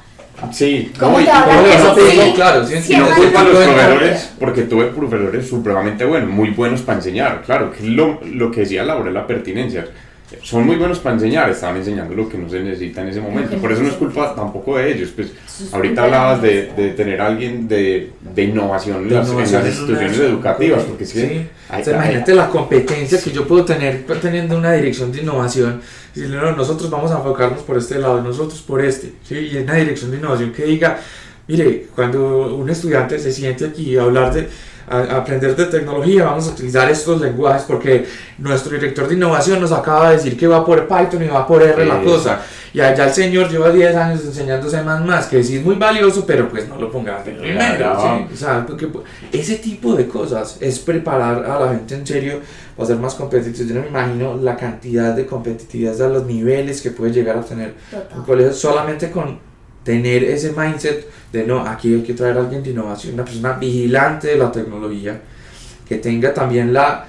Sí, 0.50 0.92
¿Cómo 0.98 1.20
y-? 1.20 1.24
Sí. 1.24 2.32
Claro, 2.34 2.66
sí, 2.66 2.80
Sí, 2.80 2.94
Y 2.94 2.96
no 2.96 3.06
culpa 3.10 3.40
a 3.40 3.44
los 3.44 3.58
profesores, 3.58 4.32
porque 4.38 4.62
tuve 4.62 4.86
profesores 4.86 5.48
supremamente 5.48 6.04
buenos, 6.04 6.30
muy 6.30 6.50
buenos 6.50 6.82
para 6.82 6.98
enseñar, 6.98 7.42
claro, 7.42 7.70
que 7.70 7.78
es 7.78 7.84
lo, 7.84 8.20
lo 8.24 8.50
que 8.50 8.60
decía 8.60 8.82
Laura, 8.82 9.10
la 9.10 9.26
pertinencia. 9.26 9.86
Son 10.42 10.64
muy 10.66 10.76
buenos 10.76 10.98
para 10.98 11.14
enseñar, 11.16 11.50
estaban 11.50 11.76
enseñando 11.76 12.14
lo 12.14 12.28
que 12.28 12.38
no 12.38 12.48
se 12.48 12.60
necesita 12.60 13.02
en 13.02 13.08
ese 13.08 13.20
momento. 13.20 13.56
Por 13.58 13.72
eso 13.72 13.82
no 13.82 13.88
es 13.88 13.94
culpa 13.94 14.34
tampoco 14.34 14.76
de 14.78 14.92
ellos. 14.92 15.10
Pues 15.14 15.28
es 15.28 15.72
ahorita 15.74 16.04
hablabas 16.04 16.40
de, 16.42 16.72
de 16.76 16.90
tener 16.90 17.20
a 17.20 17.26
alguien 17.26 17.68
de, 17.68 18.10
de 18.34 18.42
innovación 18.42 19.02
en 19.02 19.08
de 19.08 19.14
las, 19.14 19.26
en 19.26 19.32
innovación 19.34 19.60
las 19.62 19.68
es 19.72 19.78
instituciones 19.78 20.18
una- 20.18 20.26
educativas, 20.28 20.82
porque 20.84 21.04
es 21.04 21.12
que 21.12 21.20
Sí. 21.20 21.48
hay- 21.68 21.82
O 21.82 21.84
sea, 21.84 21.94
hay- 21.94 22.04
imagínate 22.06 22.34
la 22.34 22.48
competencia 22.48 23.20
que 23.22 23.30
yo 23.30 23.46
puedo 23.46 23.64
tener 23.64 24.04
teniendo 24.20 24.56
una 24.56 24.72
dirección 24.72 25.12
de 25.12 25.20
innovación. 25.22 25.80
Y 26.14 26.20
decirle, 26.20 26.40
no, 26.40 26.52
nosotros 26.56 26.90
vamos 26.90 27.10
a 27.10 27.16
enfocarnos 27.16 27.62
por 27.62 27.78
este 27.78 27.98
lado, 27.98 28.20
nosotros 28.22 28.60
por 28.62 28.84
este. 28.84 29.12
¿sí? 29.24 29.36
Y 29.52 29.56
en 29.56 29.64
una 29.64 29.74
dirección 29.76 30.10
de 30.10 30.16
innovación 30.18 30.52
que 30.52 30.64
diga, 30.64 30.98
mire, 31.48 31.86
cuando 31.94 32.54
un 32.56 32.68
estudiante 32.70 33.18
se 33.18 33.32
siente 33.32 33.66
aquí 33.66 33.96
a 33.96 34.02
hablar 34.02 34.32
de 34.32 34.48
a, 34.88 34.98
a 34.98 35.16
aprender 35.18 35.54
de 35.56 35.66
tecnología, 35.66 36.24
vamos 36.24 36.48
a 36.48 36.50
utilizar 36.50 36.90
estos 36.90 37.20
lenguajes 37.20 37.62
porque 37.62 38.06
nuestro 38.38 38.72
director 38.72 39.08
de 39.08 39.14
innovación 39.14 39.60
nos 39.60 39.72
acaba 39.72 40.10
de 40.10 40.16
decir 40.16 40.36
que 40.36 40.46
va 40.46 40.64
por 40.64 40.86
Python 40.86 41.22
y 41.22 41.28
va 41.28 41.46
por 41.46 41.62
R 41.62 41.84
la 41.84 42.02
cosa. 42.02 42.40
Y 42.74 42.80
allá 42.80 43.04
el 43.04 43.12
señor 43.12 43.50
lleva 43.50 43.70
10 43.70 43.96
años 43.96 44.24
enseñándose 44.24 44.80
más 44.82 45.04
más, 45.04 45.26
que 45.26 45.44
sí 45.44 45.56
es 45.56 45.64
muy 45.64 45.74
valioso, 45.74 46.24
pero 46.26 46.48
pues 46.48 46.66
no 46.68 46.78
lo 46.78 46.90
pongas 46.90 47.24
de 47.24 47.32
primero. 47.32 47.96
¿sí? 48.00 48.32
O 48.32 48.36
sea, 48.36 48.64
porque 48.66 48.88
ese 49.30 49.56
tipo 49.56 49.94
de 49.94 50.08
cosas 50.08 50.56
es 50.58 50.78
preparar 50.78 51.44
a 51.44 51.60
la 51.60 51.72
gente 51.72 51.94
en 51.94 52.06
serio 52.06 52.40
para 52.74 52.86
ser 52.86 52.96
más 52.96 53.14
competitivos. 53.14 53.68
Yo 53.68 53.74
no 53.74 53.82
me 53.82 53.88
imagino 53.88 54.36
la 54.36 54.56
cantidad 54.56 55.14
de 55.14 55.26
competitividad 55.26 56.00
a 56.00 56.08
los 56.08 56.24
niveles 56.24 56.80
que 56.80 56.90
puede 56.90 57.12
llegar 57.12 57.36
a 57.36 57.42
tener 57.42 57.74
un 58.16 58.24
colegio 58.24 58.54
solamente 58.54 59.10
con 59.10 59.51
tener 59.84 60.24
ese 60.24 60.52
mindset 60.52 61.06
de 61.32 61.44
no, 61.46 61.60
aquí 61.66 61.94
hay 61.94 62.02
que 62.02 62.14
traer 62.14 62.36
a 62.36 62.40
alguien 62.40 62.62
de 62.62 62.70
innovación, 62.70 63.14
una 63.14 63.24
persona 63.24 63.54
vigilante 63.54 64.28
de 64.28 64.36
la 64.36 64.52
tecnología, 64.52 65.20
que 65.88 65.96
tenga 65.98 66.32
también 66.32 66.72
la 66.72 67.06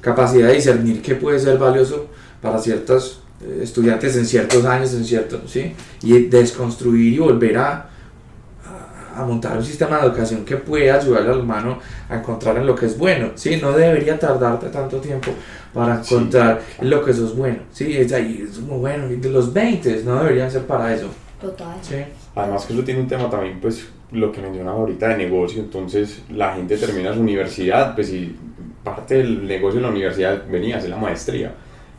capacidad 0.00 0.48
de 0.48 0.54
discernir 0.54 1.00
qué 1.02 1.14
puede 1.14 1.38
ser 1.38 1.56
valioso 1.58 2.08
para 2.42 2.58
ciertos 2.58 3.22
eh, 3.42 3.60
estudiantes 3.62 4.16
en 4.16 4.26
ciertos 4.26 4.64
años, 4.64 4.92
en 4.92 5.04
ciertos, 5.04 5.50
¿sí? 5.50 5.72
Y 6.02 6.24
desconstruir 6.24 7.14
y 7.14 7.18
volver 7.18 7.56
a, 7.58 7.88
a, 9.16 9.20
a 9.22 9.24
montar 9.24 9.56
un 9.56 9.64
sistema 9.64 9.98
de 9.98 10.06
educación 10.08 10.44
que 10.44 10.56
pueda 10.56 10.96
ayudar 10.96 11.22
al 11.28 11.40
humano 11.40 11.78
a 12.08 12.16
encontrar 12.18 12.58
en 12.58 12.66
lo 12.66 12.74
que 12.74 12.86
es 12.86 12.98
bueno, 12.98 13.30
¿sí? 13.34 13.56
No 13.62 13.72
debería 13.72 14.18
tardarte 14.18 14.66
tanto 14.68 14.98
tiempo 14.98 15.30
para 15.72 16.02
Sí. 16.04 16.14
encontrar 16.14 16.60
en 16.80 16.90
lo 16.90 17.02
que 17.04 17.12
eso 17.12 17.24
es 17.26 17.34
bueno, 17.34 17.60
¿sí? 17.72 17.96
Es 17.96 18.12
ahí, 18.12 18.46
es 18.48 18.58
muy 18.58 18.78
bueno, 18.78 19.10
y 19.10 19.16
de 19.16 19.30
los 19.30 19.52
20 19.52 20.02
no 20.04 20.22
deberían 20.22 20.50
ser 20.50 20.62
para 20.66 20.94
eso, 20.94 21.08
Total. 21.44 21.76
¿sí? 21.82 21.96
Además 22.34 22.64
que 22.66 22.72
eso 22.72 22.82
tiene 22.84 23.00
un 23.00 23.08
tema 23.08 23.28
también, 23.30 23.58
pues, 23.60 23.86
lo 24.12 24.30
que 24.32 24.40
mencionaba 24.40 24.78
ahorita 24.78 25.08
de 25.08 25.16
negocio, 25.18 25.60
entonces 25.62 26.22
la 26.30 26.54
gente 26.54 26.76
termina 26.76 27.12
su 27.12 27.20
universidad, 27.20 27.94
pues, 27.94 28.10
y 28.12 28.34
parte 28.82 29.16
del 29.18 29.46
negocio 29.46 29.80
de 29.80 29.86
la 29.86 29.92
universidad 29.92 30.42
venía 30.50 30.76
a 30.76 30.78
hacer 30.78 30.90
la 30.90 30.96
maestría, 30.96 31.52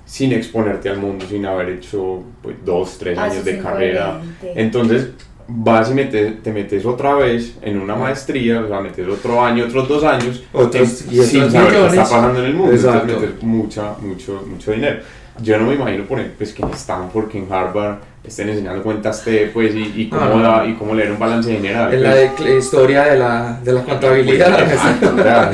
sin 0.06 0.32
exponerte 0.34 0.90
al 0.90 0.98
mundo, 0.98 1.26
sin 1.28 1.46
haber 1.46 1.70
hecho, 1.70 2.24
pues, 2.42 2.56
dos, 2.64 2.98
tres 2.98 3.18
Ah, 3.18 3.26
años 3.26 3.44
de 3.46 3.60
carrera. 3.60 4.22
Entonces, 4.56 5.10
vas 5.48 5.92
y 5.92 5.94
metes- 5.94 6.42
te 6.42 6.52
metes 6.52 6.86
otra 6.86 7.14
vez 7.16 7.56
en 7.62 7.80
una 7.80 7.96
maestría, 7.96 8.62
o 8.62 8.68
sea, 8.68 8.80
metes 8.82 9.08
otro 9.08 9.44
año, 9.44 9.66
otros 9.66 9.88
dos 9.88 10.04
años, 10.04 10.44
Otros- 10.54 11.06
y 11.12 11.22
sin 11.24 11.52
saber 11.52 11.72
qué 11.74 11.86
está 11.88 12.02
pasando 12.04 12.40
en 12.40 12.46
el 12.46 12.54
mundo, 12.56 12.74
Exacto. 12.74 13.00
entonces 13.08 13.30
metes 13.30 13.44
mucha, 13.44 13.94
mucho, 14.02 14.44
mucho 14.48 14.72
dinero. 14.72 15.00
Yo 15.42 15.58
no 15.60 15.66
me 15.68 15.76
imagino, 15.76 16.04
ejemplo, 16.04 16.24
pues, 16.38 16.54
que 16.54 16.64
en 16.64 16.70
Stanford, 16.70 17.28
que 17.30 17.38
en 17.40 17.52
Harvard, 17.52 17.98
estén 18.28 18.50
enseñando 18.50 18.82
cuentas 18.84 19.24
T, 19.24 19.50
pues, 19.54 19.74
y, 19.76 19.94
y, 19.96 20.10
cómo, 20.10 20.22
Ah, 20.40 20.62
da- 20.64 20.66
y 20.68 20.74
cómo 20.76 20.94
leer 20.96 21.12
un 21.12 21.20
balance 21.20 21.52
general. 21.52 21.94
En 21.94 22.04
la 22.04 22.12
pues. 22.12 22.22
de 22.22 22.30
cl- 22.44 22.58
historia 22.60 23.04
de 23.06 23.18
la, 23.20 23.60
de 23.64 23.72
la 23.74 23.84
contabilidad. 23.84 25.52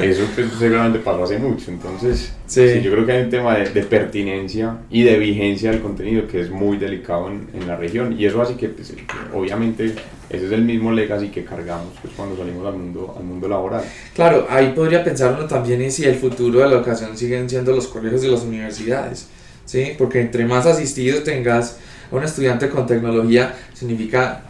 Eso 0.00 0.22
pues, 0.34 0.46
seguramente 0.58 0.98
pasó 1.00 1.24
hace 1.24 1.38
mucho. 1.38 1.70
Entonces, 1.70 2.32
Sí. 2.46 2.68
sí, 2.68 2.82
yo 2.82 2.92
creo 2.92 3.06
que 3.06 3.12
hay 3.12 3.22
un 3.24 3.30
tema 3.30 3.56
de, 3.56 3.70
de 3.70 3.82
pertinencia 3.82 4.76
y 4.90 5.02
de 5.02 5.18
vigencia 5.18 5.70
del 5.70 5.80
contenido 5.80 6.26
que 6.28 6.40
es 6.40 6.50
muy 6.50 6.76
delicado 6.76 7.28
en, 7.28 7.48
en 7.54 7.66
la 7.66 7.76
región. 7.76 8.14
Y 8.18 8.26
eso 8.26 8.40
hace 8.42 8.54
que, 8.56 8.68
pues, 8.68 8.92
obviamente, 9.32 9.94
ese 10.30 10.46
es 10.46 10.52
el 10.52 10.62
mismo 10.62 10.92
legacy 10.92 11.28
que 11.28 11.44
cargamos 11.44 11.88
pues, 12.02 12.12
cuando 12.16 12.36
salimos 12.36 12.66
al 12.66 12.74
mundo, 12.74 13.14
al 13.18 13.24
mundo 13.24 13.48
laboral. 13.48 13.82
Claro, 14.14 14.46
ahí 14.50 14.72
podría 14.74 15.02
pensar 15.02 15.34
uno 15.36 15.46
también 15.46 15.80
en 15.82 15.90
si 15.90 16.04
el 16.04 16.16
futuro 16.16 16.60
de 16.60 16.68
la 16.68 16.76
educación 16.76 17.16
siguen 17.16 17.48
siendo 17.48 17.72
los 17.72 17.86
colegios 17.88 18.22
y 18.24 18.28
las 18.28 18.42
universidades, 18.42 19.28
¿sí? 19.64 19.94
Porque 19.98 20.20
entre 20.20 20.44
más 20.44 20.66
asistido 20.66 21.22
tengas 21.22 21.78
a 22.10 22.16
un 22.16 22.22
estudiante 22.24 22.68
con 22.68 22.86
tecnología, 22.86 23.54
significa 23.72 24.42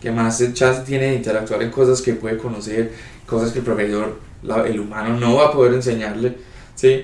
que 0.00 0.10
más 0.10 0.42
chance 0.54 0.82
tiene 0.86 1.06
de 1.06 1.14
interactuar 1.16 1.62
en 1.62 1.70
cosas 1.70 2.00
que 2.00 2.14
puede 2.14 2.38
conocer, 2.38 2.90
cosas 3.26 3.52
que 3.52 3.58
el 3.58 3.64
profesor, 3.64 4.18
la- 4.42 4.66
el 4.66 4.80
humano 4.80 5.18
no 5.18 5.36
va 5.36 5.46
a 5.46 5.52
poder 5.52 5.74
enseñarle, 5.74 6.36
¿sí? 6.74 7.02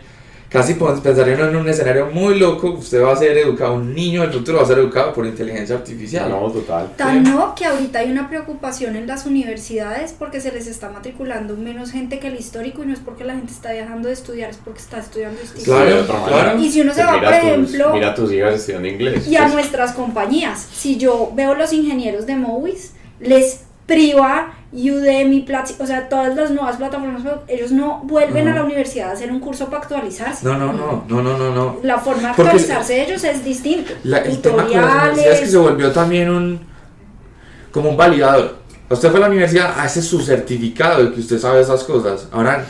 Casi 0.48 0.74
pensaría 0.74 1.34
en 1.34 1.56
un 1.56 1.68
escenario 1.68 2.06
muy 2.06 2.38
loco, 2.38 2.70
usted 2.70 3.02
va 3.02 3.12
a 3.12 3.16
ser 3.16 3.36
educado, 3.36 3.74
un 3.74 3.92
niño 3.94 4.22
del 4.22 4.32
futuro 4.32 4.58
va 4.58 4.62
a 4.64 4.66
ser 4.66 4.78
educado 4.78 5.12
por 5.12 5.26
inteligencia 5.26 5.74
artificial. 5.76 6.30
No, 6.30 6.50
total. 6.50 6.92
Tan 6.96 7.24
Sí. 7.26 7.30
no 7.32 7.54
que 7.54 7.64
ahorita 7.66 7.98
hay 7.98 8.10
una 8.12 8.28
preocupación 8.28 8.94
en 8.96 9.06
las 9.06 9.26
universidades 9.26 10.14
porque 10.16 10.40
se 10.40 10.52
les 10.52 10.66
está 10.68 10.88
matriculando 10.88 11.56
menos 11.56 11.90
gente 11.90 12.18
que 12.20 12.28
el 12.28 12.36
histórico 12.36 12.82
y 12.84 12.86
no 12.86 12.92
es 12.92 13.00
porque 13.00 13.24
la 13.24 13.34
gente 13.34 13.52
está 13.52 13.70
dejando 13.70 14.06
de 14.08 14.14
estudiar, 14.14 14.50
es 14.50 14.56
porque 14.58 14.80
está 14.80 14.98
estudiando 14.98 15.40
distinto. 15.40 15.70
Claro, 15.72 16.06
claro. 16.26 16.58
Y 16.60 16.70
si 16.70 16.80
uno 16.80 16.94
se 16.94 17.02
Pues 17.02 17.14
va, 17.14 17.20
por 17.20 17.28
tus- 17.28 17.36
ejemplo, 17.38 17.92
Mira 17.92 18.08
a 18.10 18.14
tus 18.14 18.32
hijas 18.32 18.54
estudiando 18.54 18.88
inglés. 18.88 19.26
y 19.28 19.36
a 19.36 19.42
pues, 19.42 19.54
nuestras 19.54 19.92
compañías, 19.92 20.60
si 20.72 20.96
yo 20.96 21.32
veo 21.34 21.54
los 21.54 21.72
ingenieros 21.72 22.24
de 22.26 22.36
Mowis, 22.36 22.92
les 23.18 23.60
priva 23.86 24.52
Udemy, 24.72 25.40
Platzi, 25.42 25.74
o 25.78 25.86
sea, 25.86 26.08
todas 26.08 26.34
las 26.36 26.50
nuevas 26.50 26.76
plataformas, 26.76 27.22
ellos 27.48 27.70
no 27.72 28.00
vuelven 28.04 28.48
a 28.48 28.54
la 28.54 28.64
universidad 28.64 29.10
a 29.10 29.12
hacer 29.12 29.30
un 29.30 29.40
curso 29.40 29.66
para 29.66 29.78
actualizarse. 29.82 30.44
No, 30.44 30.58
no, 30.58 30.72
no, 30.72 31.04
no, 31.08 31.22
no, 31.22 31.38
no, 31.38 31.54
no. 31.54 31.76
La 31.82 31.98
forma 31.98 32.22
de 32.22 32.28
actualizarse 32.28 32.94
de 32.94 33.04
ellos 33.04 33.24
es 33.24 33.44
distinto. 33.44 33.92
La- 34.04 34.18
el 34.18 34.40
tema 34.40 34.64
con 34.66 34.72
las 34.72 34.82
universidades 34.94 35.34
es 35.34 35.40
que 35.40 35.46
se 35.46 35.56
volvió 35.56 35.92
también 35.92 36.28
un 36.30 36.60
como 37.70 37.90
un 37.90 37.96
validador. 37.96 38.56
Usted 38.88 39.10
fue 39.10 39.18
a 39.18 39.22
la 39.22 39.28
universidad, 39.28 39.74
ah, 39.76 39.86
ese 39.86 40.00
es 40.00 40.06
su 40.06 40.20
certificado 40.20 41.04
de 41.04 41.12
que 41.12 41.20
usted 41.20 41.38
sabe 41.38 41.60
esas 41.60 41.82
cosas. 41.84 42.28
Ahora, 42.32 42.64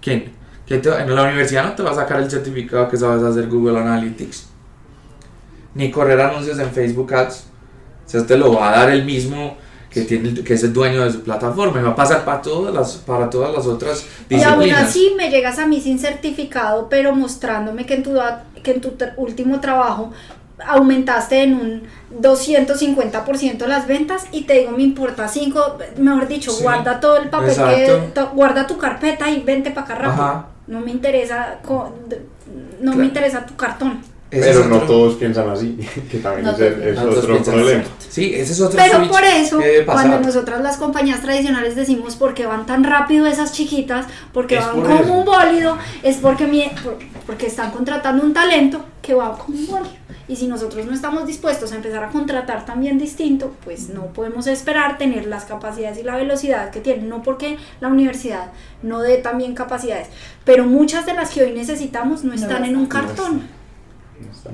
¿quién? 0.00 0.32
¿Quién 0.66 0.82
te 0.82 0.88
en 0.90 1.14
la 1.14 1.22
universidad 1.24 1.64
no 1.64 1.72
te 1.74 1.82
va 1.82 1.90
a 1.92 1.94
sacar 1.94 2.20
el 2.20 2.30
certificado 2.30 2.88
que 2.88 2.96
sabes 2.96 3.22
hacer 3.22 3.48
Google 3.48 3.78
Analytics. 3.78 4.48
Ni 5.74 5.90
correr 5.90 6.20
anuncios 6.20 6.58
en 6.58 6.70
Facebook 6.70 7.12
Ads. 7.14 7.44
O 8.06 8.08
sea, 8.08 8.26
te 8.26 8.36
lo 8.36 8.54
va 8.54 8.70
a 8.72 8.78
dar 8.78 8.90
el 8.90 9.04
mismo 9.04 9.56
que, 9.96 10.02
tiene, 10.02 10.34
que 10.44 10.54
es 10.54 10.62
el 10.62 10.72
dueño 10.74 11.04
de 11.04 11.10
su 11.12 11.22
plataforma. 11.22 11.80
Y 11.80 11.82
va 11.82 11.90
a 11.90 11.96
pasar 11.96 12.24
para 12.24 12.42
todas 12.42 12.74
las, 12.74 12.96
para 12.96 13.30
todas 13.30 13.52
las 13.54 13.66
otras 13.66 14.04
Y 14.28 14.34
aún 14.42 14.60
disciplinas. 14.60 14.82
así 14.82 15.12
me 15.16 15.30
llegas 15.30 15.58
a 15.58 15.66
mí 15.66 15.80
sin 15.80 15.98
certificado, 15.98 16.88
pero 16.90 17.14
mostrándome 17.14 17.86
que 17.86 17.94
en 17.94 18.02
tu, 18.02 18.12
que 18.62 18.72
en 18.72 18.80
tu 18.82 18.92
último 19.16 19.58
trabajo 19.60 20.12
aumentaste 20.66 21.42
en 21.42 21.54
un 21.54 21.82
250% 22.20 23.66
las 23.66 23.86
ventas 23.86 24.26
y 24.32 24.42
te 24.42 24.54
digo, 24.60 24.72
me 24.72 24.82
importa 24.82 25.28
5, 25.28 25.78
mejor 25.98 26.28
dicho, 26.28 26.50
Sí, 26.50 26.62
guarda 26.62 27.00
todo 27.00 27.16
el 27.18 27.28
papel, 27.30 27.54
que, 27.54 28.22
guarda 28.34 28.66
tu 28.66 28.78
carpeta 28.78 29.30
y 29.30 29.42
vente 29.42 29.70
para 29.70 29.84
acá 29.86 29.94
rápido. 29.96 30.24
Ajá. 30.24 30.46
No 30.66 30.80
me 30.80 30.90
interesa, 30.90 31.58
no 31.68 31.92
Claro. 32.80 32.96
me 32.98 33.04
interesa 33.04 33.46
tu 33.46 33.54
cartón. 33.56 34.00
Ese 34.28 34.40
Pero 34.48 34.64
no 34.66 34.80
todos 34.80 35.14
piensan 35.14 35.48
así, 35.48 35.76
que 36.10 36.18
también 36.18 36.46
No 36.46 36.50
es, 36.52 36.98
otro 36.98 37.42
problema. 37.42 37.84
Sí, 38.08 38.34
ese 38.34 38.52
es 38.54 38.60
otro 38.60 38.76
Pero 38.82 39.08
por 39.08 39.22
eso, 39.22 39.60
cuando 39.84 40.18
nosotras 40.20 40.60
las 40.62 40.76
compañías 40.78 41.20
tradicionales 41.22 41.76
decimos 41.76 42.16
por 42.16 42.34
qué 42.34 42.44
van 42.44 42.66
tan 42.66 42.82
rápido 42.82 43.26
esas 43.26 43.52
chiquitas, 43.52 44.06
porque 44.32 44.56
Es 44.58 44.66
van 44.66 44.74
por 44.74 44.84
como 44.86 45.00
eso. 45.00 45.12
un 45.12 45.24
bólido, 45.24 45.78
es 46.02 46.16
porque, 46.16 46.46
mi- 46.48 46.68
por- 46.82 46.98
porque 47.24 47.46
están 47.46 47.70
contratando 47.70 48.24
un 48.24 48.34
talento 48.34 48.84
que 49.00 49.14
va 49.14 49.38
como 49.38 49.56
un 49.56 49.66
bólido. 49.68 49.92
Y 50.28 50.34
si 50.34 50.48
nosotros 50.48 50.84
no 50.86 50.92
estamos 50.92 51.24
dispuestos 51.24 51.70
a 51.70 51.76
empezar 51.76 52.02
a 52.02 52.08
contratar 52.08 52.64
también 52.64 52.98
distinto, 52.98 53.54
pues 53.64 53.90
no 53.90 54.06
podemos 54.06 54.48
esperar 54.48 54.98
tener 54.98 55.26
las 55.28 55.44
capacidades 55.44 55.98
y 55.98 56.02
la 56.02 56.16
velocidad 56.16 56.70
que 56.70 56.80
tienen. 56.80 57.08
No 57.08 57.22
porque 57.22 57.58
la 57.80 57.86
universidad 57.86 58.50
no 58.82 59.02
dé 59.02 59.18
también 59.18 59.54
capacidades, 59.54 60.08
pero 60.44 60.64
muchas 60.64 61.06
de 61.06 61.14
las 61.14 61.30
que 61.30 61.44
hoy 61.44 61.52
necesitamos 61.52 62.24
no 62.24 62.34
están 62.34 62.64
en 62.64 62.76
un 62.76 62.86
cartón. 62.86 63.54
No 64.18 64.32
está. 64.32 64.50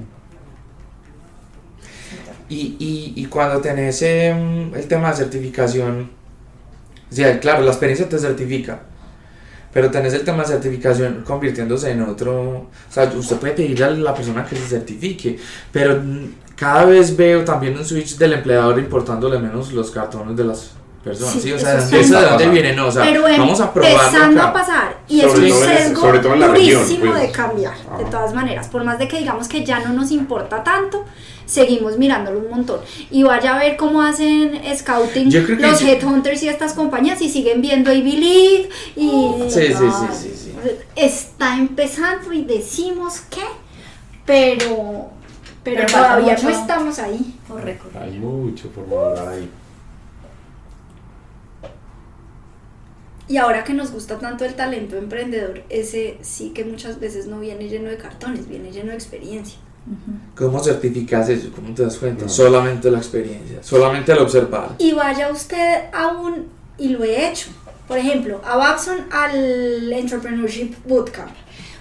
Y, 2.52 2.76
y, 2.78 3.14
y 3.16 3.26
cuando 3.26 3.62
tenés 3.62 4.02
em, 4.02 4.74
el 4.74 4.86
tema 4.86 5.08
de 5.08 5.16
certificación, 5.16 6.10
o 7.10 7.14
sea, 7.14 7.40
claro, 7.40 7.62
la 7.62 7.70
experiencia 7.70 8.06
te 8.06 8.18
certifica, 8.18 8.82
Pero 9.72 9.90
tenés 9.90 10.12
el 10.12 10.22
tema 10.22 10.42
de 10.42 10.48
certificación 10.48 11.22
convirtiéndose 11.24 11.90
en 11.90 12.02
otro. 12.02 12.42
O 12.42 12.70
sea, 12.90 13.04
usted 13.16 13.36
puede 13.38 13.54
pedirle 13.54 13.86
a 13.86 13.90
la 13.90 14.14
persona 14.14 14.44
que 14.44 14.56
se 14.56 14.66
certifique, 14.66 15.38
pero 15.72 16.02
cada 16.54 16.84
vez 16.84 17.16
veo 17.16 17.42
también 17.42 17.78
un 17.78 17.84
switch 17.86 18.18
del 18.18 18.34
empleador 18.34 18.78
importándole 18.78 19.38
menos 19.38 19.72
los 19.72 19.90
cartones 19.90 20.36
de 20.36 20.44
las 20.44 20.72
personas. 21.02 21.32
Sí, 21.34 21.40
Sí, 21.40 21.52
o 21.52 21.58
sea, 21.58 21.78
eso 21.78 21.88
¿de 21.90 22.00
está 22.00 22.28
dónde 22.30 22.48
viene? 22.48 22.72
No, 22.74 22.86
o 22.86 22.92
sea, 22.92 23.02
pero 23.04 23.22
vamos 23.22 23.60
a 23.60 23.72
probarlo 23.72 23.98
empezando 23.98 24.40
acá. 24.40 24.48
a 24.50 24.52
pasar 24.52 24.96
y 25.08 25.20
Sobre 25.20 25.48
es 25.48 25.54
un 25.54 25.60
sesgo 25.64 26.00
sobre 26.00 26.18
todo 26.20 26.34
en 26.34 26.40
la 26.40 26.48
región, 26.48 26.82
durísimo 26.82 27.10
pues. 27.12 27.22
de 27.22 27.30
cambiar 27.32 27.74
de 27.74 28.02
Ajá. 28.04 28.10
todas 28.10 28.34
maneras 28.34 28.68
por 28.68 28.84
más 28.84 28.98
de 28.98 29.08
que 29.08 29.18
digamos 29.18 29.48
que 29.48 29.64
ya 29.64 29.80
no 29.80 29.92
nos 29.92 30.10
importa 30.12 30.62
tanto 30.62 31.04
seguimos 31.44 31.98
mirándolo 31.98 32.38
un 32.38 32.48
montón 32.50 32.80
y 33.10 33.24
vaya 33.24 33.56
a 33.56 33.58
ver 33.58 33.76
cómo 33.76 34.00
hacen 34.00 34.60
scouting 34.76 35.24
los 35.60 35.80
yo- 35.80 35.86
headhunters 35.88 36.42
y 36.44 36.48
estas 36.48 36.72
compañías 36.72 37.20
y 37.20 37.28
siguen 37.28 37.60
viendo 37.60 37.92
Ivy 37.92 38.12
League 38.16 38.68
y 38.96 39.10
Sí, 39.50 39.60
sí, 39.60 39.74
sí, 39.74 40.06
sí, 40.12 40.30
sí. 40.34 40.52
está 40.96 41.56
empezando 41.56 42.32
y 42.32 42.44
decimos 42.44 43.20
que 43.28 43.42
pero 44.24 45.10
pero, 45.64 45.86
todavía 45.86 46.32
mucho. 46.34 46.44
no 46.44 46.48
estamos 46.50 46.98
ahí 46.98 47.34
Por 47.46 47.62
récord. 47.64 47.96
Hay 47.96 48.12
mucho 48.18 48.68
por 48.68 49.16
ahí. 49.28 49.48
Y 53.32 53.38
ahora 53.38 53.64
que 53.64 53.72
nos 53.72 53.90
gusta 53.92 54.18
tanto 54.18 54.44
el 54.44 54.52
talento 54.52 54.98
emprendedor, 54.98 55.62
ese 55.70 56.18
sí 56.20 56.50
que 56.50 56.66
muchas 56.66 57.00
veces 57.00 57.26
no 57.26 57.40
viene 57.40 57.66
lleno 57.66 57.88
de 57.88 57.96
cartones, 57.96 58.46
viene 58.46 58.70
lleno 58.70 58.90
de 58.90 58.94
experiencia. 58.96 59.56
¿Cómo 60.36 60.62
certificas 60.62 61.30
eso? 61.30 61.48
¿Cómo 61.56 61.72
te 61.74 61.82
das 61.82 61.96
cuenta? 61.96 62.24
No. 62.24 62.28
Solamente 62.28 62.90
la 62.90 62.98
experiencia, 62.98 63.62
solamente 63.62 64.12
al 64.12 64.18
observar. 64.18 64.72
Y 64.76 64.92
vaya 64.92 65.30
usted 65.30 65.84
a 65.94 66.08
un, 66.08 66.46
y 66.76 66.90
lo 66.90 67.04
he 67.04 67.30
hecho, 67.30 67.48
por 67.88 67.96
ejemplo, 67.96 68.42
a 68.44 68.58
Babson 68.58 68.98
al 69.10 69.90
Entrepreneurship 69.90 70.74
Bootcamp. 70.86 71.32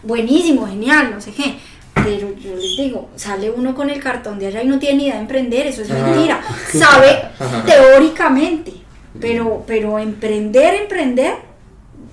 Buenísimo, 0.03 0.65
genial, 0.67 1.11
no 1.13 1.19
sé 1.19 1.33
qué. 1.33 1.57
Pero 1.95 2.33
yo 2.33 2.55
les 2.55 2.77
digo, 2.77 3.09
sale 3.17 3.51
uno 3.51 3.75
con 3.75 3.89
el 3.89 4.01
cartón 4.01 4.39
de 4.39 4.47
allá 4.47 4.63
y 4.63 4.67
no 4.67 4.79
tiene 4.79 4.95
ni 4.95 5.03
idea 5.03 5.15
de 5.15 5.21
emprender, 5.23 5.67
eso 5.67 5.81
es 5.81 5.91
Ajá. 5.91 6.07
mentira. 6.07 6.41
Sabe 6.71 7.23
teóricamente, 7.65 8.71
pero, 9.19 9.63
pero 9.67 9.99
emprender, 9.99 10.75
emprender, 10.75 11.33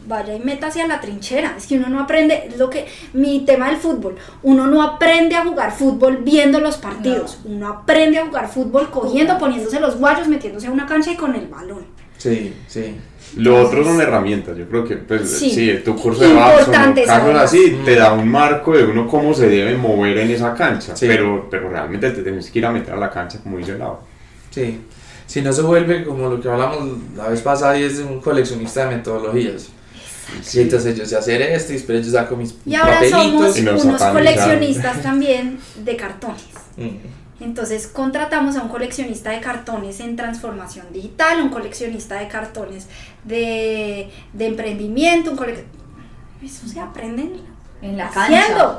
vaya 0.07 0.35
y 0.35 0.41
métase 0.41 0.81
a 0.83 0.87
la 0.87 1.01
trinchera. 1.01 1.55
Es 1.57 1.67
que 1.67 1.77
uno 1.77 1.89
no 1.89 2.01
aprende, 2.01 2.49
es 2.49 2.59
lo 2.59 2.71
que, 2.71 2.87
mi 3.13 3.41
tema 3.45 3.69
del 3.69 3.77
fútbol, 3.77 4.17
uno 4.43 4.67
no 4.67 4.83
aprende 4.83 5.35
a 5.37 5.45
jugar 5.45 5.73
fútbol 5.73 6.19
viendo 6.23 6.59
los 6.61 6.77
partidos, 6.79 7.41
uno 7.45 7.69
aprende 7.69 8.19
a 8.19 8.27
jugar 8.27 8.49
fútbol 8.49 8.91
cogiendo, 8.91 9.39
poniéndose 9.39 9.79
los 9.81 9.99
guayos, 9.99 10.27
metiéndose 10.29 10.67
a 10.67 10.71
una 10.71 10.87
cancha 10.87 11.13
y 11.13 11.17
con 11.17 11.35
el 11.35 11.47
balón. 11.47 11.85
Sí, 12.17 12.55
sí. 12.67 12.97
Lo 13.37 13.63
otro 13.63 13.85
son 13.85 14.01
herramientas, 14.01 14.57
yo 14.57 14.67
creo 14.67 14.85
que 14.85 14.97
pues 14.97 15.31
Sí. 15.39 15.51
sí, 15.51 15.71
tu 15.85 15.95
curso 15.95 16.23
de 16.27 16.33
Babson, 16.33 16.95
casos 17.05 17.35
así, 17.37 17.79
te 17.85 17.95
da 17.95 18.15
un 18.15 18.27
marco 18.27 18.75
de 18.75 18.85
uno 18.85 19.07
cómo 19.07 19.35
se 19.35 19.49
debe 19.51 19.77
mover 19.77 20.17
en 20.19 20.31
esa 20.31 20.55
cancha, 20.55 20.97
Sí. 20.97 21.07
pero, 21.07 21.47
pero 21.51 21.69
realmente 21.69 22.11
te 22.11 22.23
tienes 22.23 22.51
que 22.51 22.59
ir 22.59 22.65
a 22.67 22.73
meter 22.73 22.95
a 22.95 22.97
la 22.97 23.11
cancha 23.11 23.39
como 23.43 23.59
dice 23.59 23.77
Lau. 23.77 23.99
Sí. 24.51 24.81
Si 25.29 25.41
no 25.43 25.53
se 25.53 25.63
vuelve 25.63 26.05
como 26.05 26.29
lo 26.29 26.41
que 26.41 26.49
hablamos 26.49 26.89
la 27.17 27.29
vez 27.29 27.41
pasada 27.43 27.79
y 27.79 27.85
es 27.85 27.99
un 28.01 28.21
coleccionista 28.21 28.89
de 28.89 28.97
metodologías. 28.97 29.69
Sí, 30.43 30.61
entonces 30.63 30.97
yo 30.97 31.07
sé 31.07 31.17
hacer 31.17 31.41
esto 31.41 31.73
y 31.73 31.77
después 31.77 32.05
yo 32.05 32.13
saco 32.13 32.35
mis 32.37 32.55
Y 32.67 32.75
ahora 32.75 32.95
papelitos. 32.95 33.23
somos 33.23 33.59
Y 33.59 33.63
nos 33.63 33.85
unos 33.85 34.03
coleccionistas 34.03 35.03
también 35.03 35.59
de 35.85 35.97
cartones. 35.97 36.43
Mm. 36.77 37.45
Entonces 37.45 37.87
contratamos 37.87 38.57
a 38.57 38.63
un 38.63 38.69
coleccionista 38.69 39.31
de 39.31 39.41
cartones 39.41 40.01
en 40.01 40.17
transformación 40.17 40.87
digital, 40.93 41.41
un 41.41 41.51
coleccionista 41.51 42.17
de 42.19 42.27
cartones 42.29 42.89
de, 43.25 44.11
de 44.33 44.47
emprendimiento, 44.47 45.31
un 45.31 45.37
colec- 45.39 45.63
Eso 46.43 46.67
se 46.67 46.81
aprende 46.81 47.23
en 47.23 47.91
En 47.91 47.97
la 47.97 48.07
haciendo. 48.09 48.59
cancha. 48.59 48.79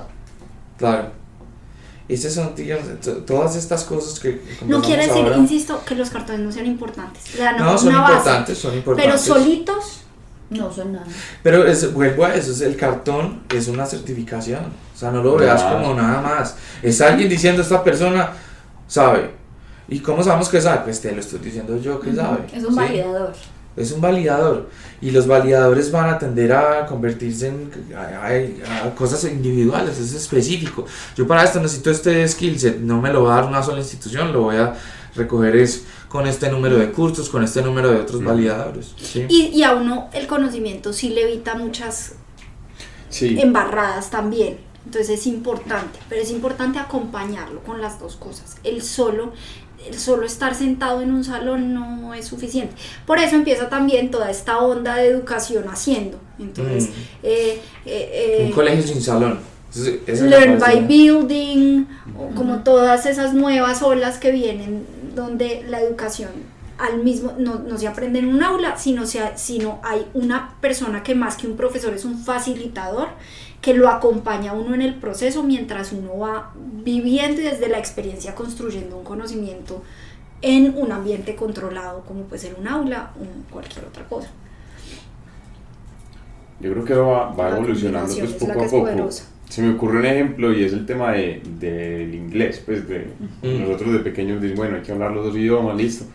Claro. 0.77 1.11
Estas 2.09 2.33
son, 2.33 2.53
todas 3.27 3.55
estas 3.55 3.83
cosas 3.83 4.19
que 4.19 4.41
No 4.65 4.81
quiere 4.81 5.05
decir, 5.07 5.23
ahora. 5.23 5.37
insisto, 5.37 5.79
que 5.85 5.93
los 5.95 6.09
cartones 6.09 6.41
no 6.41 6.51
sean 6.51 6.65
importantes. 6.65 7.35
Le 7.35 7.43
dan 7.43 7.57
No, 7.57 7.77
son 7.77 7.89
una 7.89 8.01
base, 8.01 8.13
importantes, 8.15 8.57
son 8.57 8.71
pero 8.71 8.79
importantes. 8.79 9.21
solitos, 9.21 9.99
No 10.49 10.73
son 10.73 10.93
nada. 10.93 11.05
Pero 11.43 11.67
es, 11.67 11.93
vuelvo 11.93 12.25
a 12.25 12.33
eso, 12.33 12.51
es 12.51 12.61
el 12.61 12.75
cartón 12.75 13.43
es 13.55 13.67
una 13.67 13.85
certificación. 13.85 14.63
O 14.95 14.97
sea, 14.97 15.11
no 15.11 15.21
lo 15.21 15.35
veas 15.35 15.61
Ah. 15.61 15.73
como 15.79 15.93
nada 15.93 16.19
más. 16.21 16.55
Es 16.81 16.99
alguien 17.01 17.29
diciendo 17.29 17.61
esta 17.61 17.83
persona 17.83 18.31
sabe. 18.87 19.29
¿Y 19.87 19.99
cómo 19.99 20.23
sabemos 20.23 20.49
que 20.49 20.59
sabe? 20.59 20.81
Pues 20.85 20.99
te 21.01 21.11
lo 21.11 21.19
estoy 21.19 21.37
diciendo 21.39 21.79
yo 21.79 21.99
que 21.99 22.15
sabe. 22.15 22.47
Es 22.51 22.63
un 22.63 22.71
¿sí? 22.71 22.75
validador. 22.79 23.33
Es 23.79 23.91
un 23.91 24.01
validador. 24.01 24.69
Y 25.01 25.11
los 25.11 25.25
validadores 25.27 25.91
van 25.91 26.09
a 26.09 26.19
tender 26.19 26.51
a 26.53 26.85
convertirse 26.85 27.47
en 27.47 27.71
a, 27.95 28.27
a- 28.27 28.87
a 28.87 28.95
cosas 28.95 29.23
individuales, 29.23 29.97
es 29.97 30.13
específico. 30.13 30.85
Yo 31.15 31.25
para 31.25 31.43
esto 31.43 31.59
necesito 31.61 31.89
este 31.89 32.27
skill 32.27 32.59
set, 32.59 32.79
no 32.79 33.01
me 33.01 33.11
lo 33.13 33.23
va 33.23 33.33
a 33.37 33.41
dar 33.41 33.49
una 33.49 33.63
sola 33.63 33.79
institución, 33.79 34.33
lo 34.33 34.41
voy 34.41 34.57
a 34.57 34.75
recoger 35.15 35.55
es 35.55 35.85
con 36.09 36.27
este 36.27 36.49
número 36.51 36.77
de 36.77 36.91
cursos, 36.91 37.29
con 37.29 37.43
este 37.43 37.61
número 37.61 37.89
de 37.89 37.97
otros 37.97 38.21
Mm. 38.21 38.25
validadores. 38.25 38.93
¿sí? 39.01 39.25
y, 39.29 39.47
y 39.57 39.63
a 39.63 39.73
uno 39.75 40.09
el 40.13 40.27
conocimiento 40.27 40.91
sí 40.93 41.09
le 41.09 41.23
evita 41.31 41.55
muchas 41.55 42.13
Sí. 43.09 43.39
embarradas 43.39 44.09
también. 44.11 44.57
Entonces 44.85 45.19
es 45.19 45.27
importante, 45.27 45.99
pero 46.07 46.21
es 46.21 46.31
importante 46.31 46.79
acompañarlo 46.79 47.61
con 47.63 47.81
las 47.81 47.99
dos 47.99 48.15
cosas. 48.15 48.57
El 48.63 48.81
solo, 48.81 49.33
el 49.87 49.97
solo 49.99 50.25
estar 50.25 50.55
sentado 50.55 51.01
en 51.01 51.11
un 51.11 51.23
salón 51.23 51.73
no 51.73 52.13
es 52.13 52.25
suficiente. 52.27 52.73
Por 53.05 53.19
eso 53.19 53.35
empieza 53.35 53.69
también 53.69 54.09
toda 54.09 54.31
esta 54.31 54.59
onda 54.59 54.95
de 54.95 55.07
educación 55.07 55.65
haciendo. 55.69 56.19
Entonces, 56.39 56.85
Mm. 56.89 56.91
eh, 57.23 57.61
eh, 57.85 58.37
Un 58.45 58.47
eh, 58.47 58.51
colegio 58.55 58.83
sin 58.83 59.01
salón. 59.01 59.39
Entonces, 59.75 60.21
Learn 60.23 60.57
by 60.57 60.87
Building, 60.87 61.85
o 62.17 62.33
como 62.33 62.63
todas 62.63 63.05
esas 63.05 63.33
nuevas 63.35 63.83
olas 63.83 64.17
que 64.17 64.31
vienen 64.31 64.85
donde 65.13 65.63
la 65.69 65.79
educación 65.81 66.29
al 66.79 67.03
mismo, 67.03 67.33
no, 67.37 67.55
no 67.59 67.77
se 67.77 67.87
aprende 67.89 68.19
en 68.19 68.29
un 68.29 68.41
aula, 68.41 68.77
sino, 68.77 69.05
se, 69.05 69.21
sino 69.35 69.79
hay 69.83 70.05
una 70.13 70.55
persona 70.61 71.03
que 71.03 71.13
más 71.13 71.35
que 71.35 71.45
un 71.45 71.57
profesor 71.57 71.93
es 71.93 72.05
un 72.05 72.17
facilitador 72.23 73.09
que 73.61 73.73
lo 73.73 73.89
acompaña 73.89 74.51
a 74.51 74.53
uno 74.53 74.73
en 74.73 74.81
el 74.81 74.95
proceso 74.95 75.43
mientras 75.43 75.91
uno 75.91 76.17
va 76.17 76.53
viviendo 76.55 77.41
y 77.41 77.43
desde 77.43 77.67
la 77.67 77.77
experiencia 77.77 78.35
construyendo 78.35 78.97
un 78.97 79.03
conocimiento 79.03 79.83
en 80.41 80.73
un 80.77 80.91
ambiente 80.91 81.35
controlado 81.35 82.01
como 82.07 82.23
puede 82.23 82.41
ser 82.41 82.55
un 82.57 82.67
aula 82.67 83.11
o 83.19 83.51
cualquier 83.51 83.85
otra 83.85 84.05
cosa. 84.05 84.29
Yo 86.61 86.71
creo 86.71 86.85
que 86.85 86.93
va, 86.93 87.33
va 87.33 87.49
evolucionando 87.51 88.13
pues 88.17 88.33
poco 88.33 88.61
a 88.61 88.67
poco. 88.67 89.09
Se 89.49 89.61
me 89.63 89.73
ocurre 89.73 89.99
un 89.99 90.05
ejemplo 90.05 90.53
y 90.53 90.63
es 90.63 90.73
el 90.73 90.85
tema 90.85 91.13
de, 91.13 91.41
del 91.59 92.13
inglés, 92.13 92.61
pues 92.63 92.87
de 92.87 93.07
nosotros 93.41 93.93
de 93.93 93.99
pequeños 93.99 94.41
dicen, 94.41 94.57
bueno, 94.57 94.75
hay 94.75 94.83
que 94.83 94.91
hablar 94.91 95.11
los 95.11 95.25
dos 95.25 95.35
idiomas, 95.35 95.75
listo. 95.75 96.05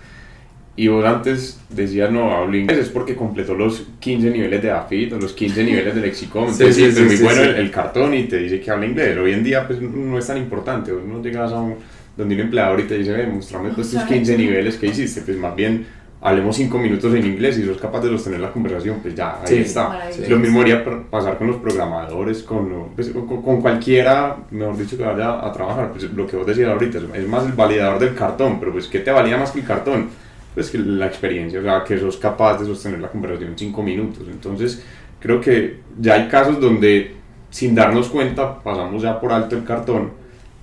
Y 0.77 0.89
vos 0.89 1.05
antes 1.05 1.61
decías, 1.69 2.11
no, 2.11 2.33
hablo 2.37 2.57
inglés, 2.57 2.79
es 2.79 2.89
porque 2.89 3.15
completó 3.15 3.55
los 3.55 3.87
15 4.01 4.31
niveles 4.31 4.61
de 4.61 4.73
AFIT 4.73 5.13
o 5.13 5.19
los 5.21 5.33
15 5.33 5.63
niveles 5.65 5.95
de 5.95 6.01
lexicón. 6.01 6.53
Sí, 6.53 6.65
Entonces, 6.65 6.75
sí, 6.75 6.83
sí, 6.87 6.93
sí, 6.93 7.01
es 7.03 7.07
muy 7.07 7.17
sí, 7.17 7.23
bueno 7.23 7.43
sí. 7.43 7.49
El, 7.49 7.55
el 7.57 7.71
cartón 7.71 8.13
y 8.15 8.25
te 8.25 8.39
dice 8.39 8.61
que 8.61 8.71
habla 8.71 8.87
inglés. 8.87 9.17
Hoy 9.17 9.33
en 9.33 9.45
día 9.45 9.67
pues 9.67 9.81
no 9.81 10.19
es 10.19 10.27
tan 10.27 10.39
importante, 10.39 10.91
vos 10.93 11.05
no 11.05 11.23
llegas 11.23 11.53
a 11.53 11.61
un, 11.61 11.77
donde 12.17 12.35
un 12.35 12.41
empleador 12.41 12.81
y 12.81 12.85
te 12.85 12.99
dice, 12.99 13.13
ve, 13.13 13.27
mostrame 13.27 13.71
pues, 13.71 13.91
tus 13.93 14.03
15 14.03 14.37
niveles 14.37 14.77
que 14.77 14.87
hiciste, 14.89 15.21
pues 15.23 15.37
más 15.37 15.55
bien 15.55 15.87
hablemos 16.21 16.57
5 16.57 16.79
minutos 16.79 17.15
en 17.15 17.25
inglés 17.27 17.59
y 17.59 17.65
sos 17.67 17.77
capaz 17.79 18.01
de 18.01 18.09
sostener 18.09 18.41
la 18.41 18.51
conversación, 18.51 18.99
pues 19.03 19.15
ya, 19.15 19.43
ahí 19.43 19.47
Sí, 19.49 19.57
está. 19.59 20.09
Lo 20.29 20.39
mismo 20.39 20.61
haría 20.63 20.83
pasar 21.11 21.37
con 21.39 21.49
los 21.49 21.57
programadores, 21.59 22.43
con, 22.43 22.89
pues, 22.97 23.11
con, 23.11 23.43
con 23.43 23.61
cualquiera, 23.61 24.37
mejor 24.51 24.77
dicho, 24.77 24.97
que 24.97 25.05
vaya 25.05 25.47
a 25.47 25.53
trabajar. 25.53 25.91
Pues 25.93 26.05
lo 26.05 26.27
que 26.27 26.37
vos 26.37 26.47
decías 26.47 26.71
ahorita, 26.71 26.99
es- 26.99 27.05
es 27.15 27.29
más 27.29 27.45
el 27.47 27.53
validador 27.53 27.99
del 28.01 28.15
cartón, 28.15 28.59
pero 28.59 28.73
pues 28.73 28.89
¿qué 28.89 29.01
te 29.01 29.11
valida 29.13 29.37
más 29.37 29.51
que 29.53 29.61
el 29.61 29.67
cartón? 29.67 30.09
Pues 30.55 30.71
que 30.71 30.79
la 30.79 31.07
experiencia, 31.07 31.59
o 31.59 31.63
sea, 31.63 31.85
que 31.85 31.99
sos 31.99 32.17
capaz 32.17 32.59
de 32.59 32.67
sostener 32.67 33.01
la 33.01 33.09
conversación 33.09 33.51
en 33.51 33.59
5 33.59 33.83
minutos. 33.83 34.23
Entonces, 34.31 34.83
creo 35.21 35.41
que 35.41 35.81
ya 35.99 36.15
hay 36.15 36.29
casos 36.29 36.61
donde 36.61 37.17
sin 37.51 37.75
darnos 37.75 38.09
cuenta 38.09 38.63
pasamos 38.63 39.03
ya 39.03 39.21
por 39.21 39.33
alto 39.33 39.57
el 39.57 39.65
cartón, 39.65 40.13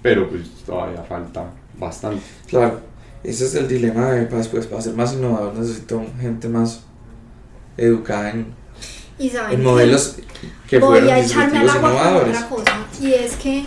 pero 0.01 0.29
pues 0.29 0.49
todavía 0.65 1.01
falta 1.03 1.45
bastante. 1.77 2.21
Claro, 2.47 2.81
ese 3.23 3.45
es 3.45 3.55
el 3.55 3.67
dilema 3.67 4.11
de, 4.11 4.25
pues, 4.25 4.47
pues, 4.47 4.67
para 4.67 4.81
ser 4.81 4.93
más 4.93 5.13
innovador 5.13 5.53
necesito 5.55 6.03
gente 6.19 6.47
más 6.47 6.83
educada 7.77 8.31
en, 8.31 8.47
Y 9.17 9.29
saben 9.29 9.59
en 9.59 9.63
modelos 9.63 10.17
que 10.67 10.79
voy 10.79 10.99
fueron 10.99 11.09
a 11.09 11.19
echarme 11.19 11.63
otra 11.63 12.49
cosa 12.49 12.87
y 12.99 13.13
es 13.13 13.35
que 13.35 13.65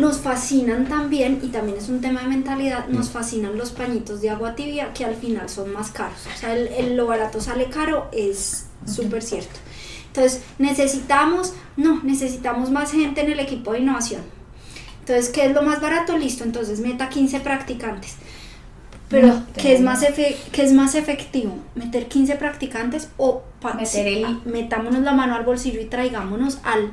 nos 0.00 0.18
fascinan 0.18 0.86
también 0.88 1.40
y 1.42 1.48
también 1.48 1.78
es 1.78 1.88
un 1.88 2.00
tema 2.00 2.20
de 2.22 2.28
mentalidad 2.28 2.88
nos 2.88 3.10
fascinan 3.10 3.56
los 3.58 3.70
pañitos 3.70 4.20
de 4.20 4.30
agua 4.30 4.54
tibia 4.54 4.92
que 4.92 5.04
al 5.04 5.14
final 5.14 5.48
son 5.48 5.72
más 5.72 5.90
caros. 5.90 6.18
O 6.34 6.38
sea 6.38 6.54
el, 6.54 6.68
el- 6.68 6.96
lo 6.96 7.06
barato 7.06 7.40
sale 7.40 7.66
caro 7.70 8.08
es 8.12 8.66
súper 8.86 9.22
cierto. 9.22 9.58
Entonces 10.08 10.42
necesitamos 10.58 11.52
no 11.76 12.00
necesitamos 12.02 12.70
más 12.70 12.92
gente 12.92 13.20
en 13.20 13.30
el 13.32 13.40
equipo 13.40 13.72
de 13.72 13.80
innovación. 13.80 14.22
Entonces 15.00 15.28
qué 15.30 15.46
es 15.46 15.54
lo 15.54 15.62
más 15.62 15.80
barato 15.80 16.16
listo 16.16 16.44
entonces 16.44 16.80
meta 16.80 17.08
15 17.08 17.40
practicantes. 17.40 18.16
Pero, 19.08 19.28
No, 19.28 19.46
¿qué, 19.56 19.74
es 19.74 19.80
más 19.80 20.02
efe- 20.02 20.36
qué 20.52 20.62
es 20.64 20.72
más 20.74 20.94
efectivo? 20.94 21.56
¿Meter 21.74 22.08
15 22.08 22.36
practicantes 22.36 23.08
o 23.16 23.42
Meter 23.74 24.06
el- 24.06 24.40
metámonos 24.44 25.00
la 25.02 25.12
mano 25.12 25.34
al 25.34 25.44
bolsillo 25.46 25.80
y 25.80 25.86
traigámonos 25.86 26.58
al 26.62 26.92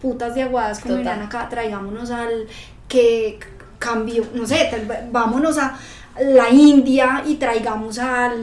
putas 0.00 0.34
de 0.34 0.42
aguadas, 0.42 0.80
como 0.80 0.96
dirán 0.96 1.22
acá, 1.22 1.48
traigámonos 1.48 2.10
al 2.10 2.46
que 2.88 3.38
c- 3.40 3.48
cambio, 3.78 4.24
no 4.34 4.46
sé, 4.46 4.68
tal- 4.70 5.08
vámonos 5.10 5.58
a 5.58 5.78
la 6.20 6.48
India 6.50 7.22
y 7.26 7.34
traigamos 7.36 7.98
al 7.98 8.42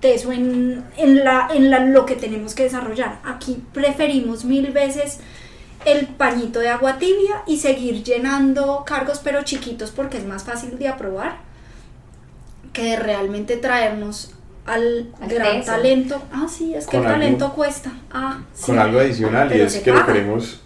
teso 0.00 0.32
en, 0.32 0.84
en, 0.96 1.24
la, 1.24 1.48
en 1.54 1.70
la, 1.70 1.80
lo 1.80 2.04
que 2.06 2.16
tenemos 2.16 2.54
que 2.54 2.64
desarrollar. 2.64 3.20
Aquí 3.24 3.62
preferimos 3.72 4.44
mil 4.44 4.70
veces 4.72 5.20
el 5.84 6.06
pañito 6.06 6.58
de 6.60 6.68
agua 6.68 6.98
tibia 6.98 7.42
y 7.46 7.56
seguir 7.58 8.02
llenando 8.04 8.84
cargos 8.86 9.20
pero 9.22 9.42
chiquitos 9.42 9.90
porque 9.90 10.18
es 10.18 10.24
más 10.24 10.44
fácil 10.44 10.78
de 10.78 10.88
aprobar 10.88 11.36
que 12.72 12.82
de 12.84 12.96
realmente 12.96 13.56
traernos 13.56 14.32
al, 14.66 15.12
Al 15.20 15.28
gran 15.28 15.58
teso. 15.60 15.72
talento. 15.72 16.22
Ah, 16.32 16.46
sí, 16.48 16.74
es 16.74 16.86
que 16.86 16.96
Con 16.96 17.00
el 17.06 17.12
algo- 17.12 17.20
talento 17.20 17.52
cuesta. 17.52 17.92
Ah, 18.12 18.40
sí. 18.54 18.66
con 18.66 18.78
algo 18.78 19.00
adicional 19.00 19.54
y 19.54 19.60
es 19.60 19.76
que 19.78 19.92
lo 19.92 20.06
queremos 20.06 20.61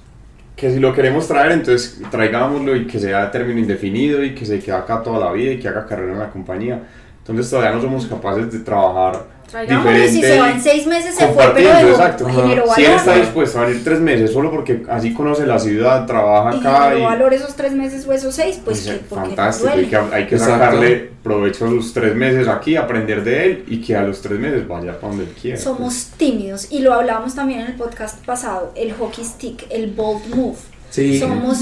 que 0.57 0.71
si 0.71 0.81
lo 0.81 0.95
queremos 0.95 1.29
traer 1.29 1.53
entonces 1.53 2.01
traigámoslo 2.11 2.75
y 2.75 2.87
que 2.87 2.99
sea 2.99 3.27
de 3.27 3.31
término 3.31 3.61
indefinido 3.61 4.25
y 4.25 4.35
que 4.35 4.47
se 4.47 4.59
quede 4.59 4.75
acá 4.75 5.03
toda 5.03 5.21
la 5.21 5.31
vida 5.33 5.53
y 5.53 5.59
que 5.59 5.69
haga 5.69 5.87
carrera 5.87 6.13
en 6.13 6.19
la 6.19 6.31
compañía. 6.31 6.83
Entonces 7.19 7.51
todavía 7.51 7.73
no 7.73 7.83
somos 7.83 8.07
capaces 8.07 8.51
de 8.51 8.61
trabajar 8.61 9.36
Traigámoslo 9.51 9.97
y 9.97 10.09
si 10.09 10.17
diferente 10.17 10.29
se 10.29 10.41
va 10.41 10.51
en 10.51 10.63
seis 10.63 10.87
meses 10.87 11.15
se 11.15 11.29
fue, 11.29 11.53
pero 11.55 11.89
exacto. 11.89 12.27
generó 12.27 12.65
si 12.75 12.81
él 12.83 12.87
valor. 12.89 13.01
está 13.01 13.15
dispuesto 13.17 13.59
a 13.59 13.67
venir 13.67 13.85
tres 13.85 14.01
meses 14.01 14.33
solo 14.33 14.51
porque 14.51 14.83
así 14.89 15.15
conoce 15.15 15.47
la 15.47 15.59
ciudad 15.59 16.05
trabaja 16.07 16.57
y 16.57 16.61
acá 16.61 16.83
generó 16.85 16.99
y 16.99 17.05
valor 17.05 17.35
esos 17.35 17.55
tres 17.55 17.73
meses 17.73 18.07
o 18.07 18.13
esos 18.13 18.35
seis, 18.35 18.61
pues 18.65 18.83
que 18.83 18.93
no 18.93 19.17
fantástico, 19.17 19.71
hay 19.71 19.87
que, 19.87 19.97
hay 19.97 20.27
que 20.27 20.35
Exacto. 20.35 20.55
sacarle 20.59 21.11
provecho 21.23 21.67
a 21.67 21.69
sus 21.69 21.93
tres 21.93 22.15
meses 22.15 22.49
aquí, 22.49 22.77
aprender 22.77 23.23
de 23.23 23.45
él 23.45 23.65
y 23.69 23.81
que 23.81 23.97
a 23.97 24.03
los 24.03 24.21
tres 24.21 24.39
meses 24.39 24.67
vaya 24.67 24.99
para 24.99 25.09
donde 25.09 25.25
él 25.25 25.35
quiera. 25.41 25.59
Somos 25.59 26.11
tímidos 26.17 26.71
y 26.71 26.81
lo 26.81 26.93
hablábamos 26.95 27.35
también 27.35 27.61
en 27.61 27.67
el 27.69 27.75
podcast 27.75 28.25
pasado, 28.25 28.73
el 28.75 28.93
hockey 28.93 29.25
stick, 29.25 29.67
el 29.71 29.93
bold 29.93 30.35
move. 30.35 30.57
Sí. 30.91 31.19
Somos 31.19 31.59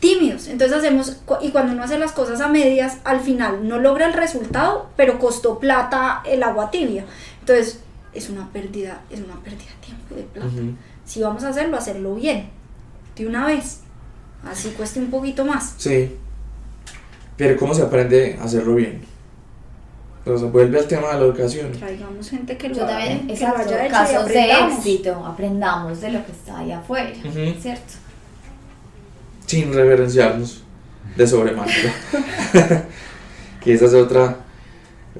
tímidos, 0.00 0.46
entonces 0.48 0.76
hacemos, 0.78 1.16
y 1.40 1.50
cuando 1.50 1.72
uno 1.72 1.82
hace 1.82 1.98
las 1.98 2.12
cosas 2.12 2.40
a 2.40 2.48
medias, 2.48 2.98
al 3.04 3.20
final 3.20 3.66
no 3.66 3.78
logra 3.78 4.06
el 4.06 4.12
resultado, 4.12 4.90
pero 4.96 5.18
costó 5.18 5.58
plata 5.58 6.22
el 6.26 6.42
agua 6.42 6.70
tibia. 6.70 7.04
Entonces, 7.40 7.80
es 8.12 8.28
una 8.28 8.48
pérdida, 8.52 9.00
es 9.10 9.20
una 9.20 9.34
pérdida 9.42 9.70
de 9.80 9.86
tiempo 9.86 10.06
y 10.14 10.16
de 10.16 10.22
plata. 10.24 10.48
Si 11.04 11.20
vamos 11.22 11.44
a 11.44 11.48
hacerlo, 11.48 11.76
hacerlo 11.76 12.14
bien, 12.14 12.48
de 13.16 13.26
una 13.26 13.46
vez. 13.46 13.80
Así 14.50 14.70
cueste 14.70 15.00
un 15.00 15.10
poquito 15.10 15.44
más. 15.44 15.74
Sí. 15.78 16.16
Pero 17.36 17.56
¿cómo 17.58 17.74
se 17.74 17.82
aprende 17.82 18.38
a 18.40 18.44
hacerlo 18.44 18.74
bien? 18.74 19.02
Se 20.24 20.30
vuelve 20.32 20.78
al 20.80 20.86
tema 20.88 21.08
de 21.08 21.14
la 21.14 21.20
educación. 21.20 21.70
Traigamos 21.72 22.28
gente 22.30 22.56
que 22.56 22.68
lo, 22.68 22.74
Yo 22.74 22.84
haga- 22.84 22.98
también, 22.98 23.20
que 23.20 23.26
lo 23.26 23.32
exacto, 23.34 23.60
haya 23.60 23.76
hecho 23.84 23.86
y 23.86 23.90
casos 23.90 24.28
de 24.28 24.50
éxito, 24.50 25.24
aprendamos 25.24 26.00
de 26.00 26.10
lo 26.12 26.26
que 26.26 26.32
está 26.32 26.58
ahí 26.58 26.72
afuera. 26.72 27.10
¿cierto? 27.60 27.92
Sin 29.46 29.72
reverenciarnos 29.72 30.62
de 31.16 31.26
sobremanera. 31.26 31.94
que 33.60 33.74
esa 33.74 33.86
es 33.86 33.94
otra, 33.94 34.36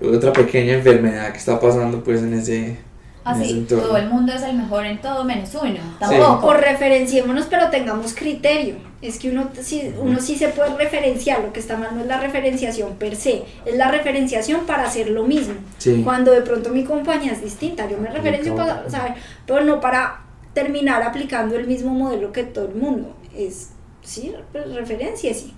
otra 0.00 0.32
pequeña 0.32 0.74
enfermedad 0.74 1.32
que 1.32 1.38
está 1.38 1.58
pasando 1.58 2.02
pues 2.04 2.22
en 2.22 2.34
ese, 2.34 2.64
en 2.66 2.72
ese 2.72 2.78
Así, 3.24 3.50
entorno. 3.58 3.84
todo 3.84 3.96
el 3.96 4.08
mundo 4.08 4.32
es 4.32 4.42
el 4.42 4.56
mejor 4.56 4.86
en 4.86 5.00
todo 5.00 5.24
menos 5.24 5.50
uno, 5.54 5.80
tampoco. 5.98 6.46
O 6.46 6.54
referenciémonos, 6.54 7.46
pero 7.46 7.70
tengamos 7.70 8.14
criterio. 8.14 8.76
Es 9.02 9.18
que 9.18 9.30
uno 9.30 9.50
sí, 9.60 9.92
uno 10.00 10.20
sí 10.20 10.36
se 10.36 10.48
puede 10.48 10.76
referenciar, 10.76 11.40
lo 11.40 11.52
que 11.52 11.60
está 11.60 11.76
mal 11.76 11.94
no 11.94 12.00
es 12.00 12.06
la 12.06 12.20
referenciación 12.20 12.94
per 12.94 13.16
se, 13.16 13.44
es 13.64 13.76
la 13.76 13.90
referenciación 13.90 14.66
para 14.66 14.84
hacer 14.84 15.10
lo 15.10 15.24
mismo. 15.24 15.54
Sí. 15.78 16.02
Cuando 16.02 16.32
de 16.32 16.42
pronto 16.42 16.70
mi 16.70 16.84
compañía 16.84 17.32
es 17.32 17.42
distinta, 17.42 17.88
yo 17.88 17.98
me 17.98 18.10
referencio 18.10 18.54
para 18.54 18.88
saber, 18.88 19.14
pero 19.46 19.64
no 19.64 19.80
para 19.80 20.22
terminar 20.54 21.02
aplicando 21.02 21.56
el 21.56 21.66
mismo 21.66 21.92
modelo 21.92 22.32
que 22.32 22.44
todo 22.44 22.68
el 22.68 22.74
mundo. 22.74 23.14
Es, 23.36 23.70
sí, 24.06 24.32
pues, 24.52 24.72
referencia, 24.74 25.34
sí. 25.34 25.52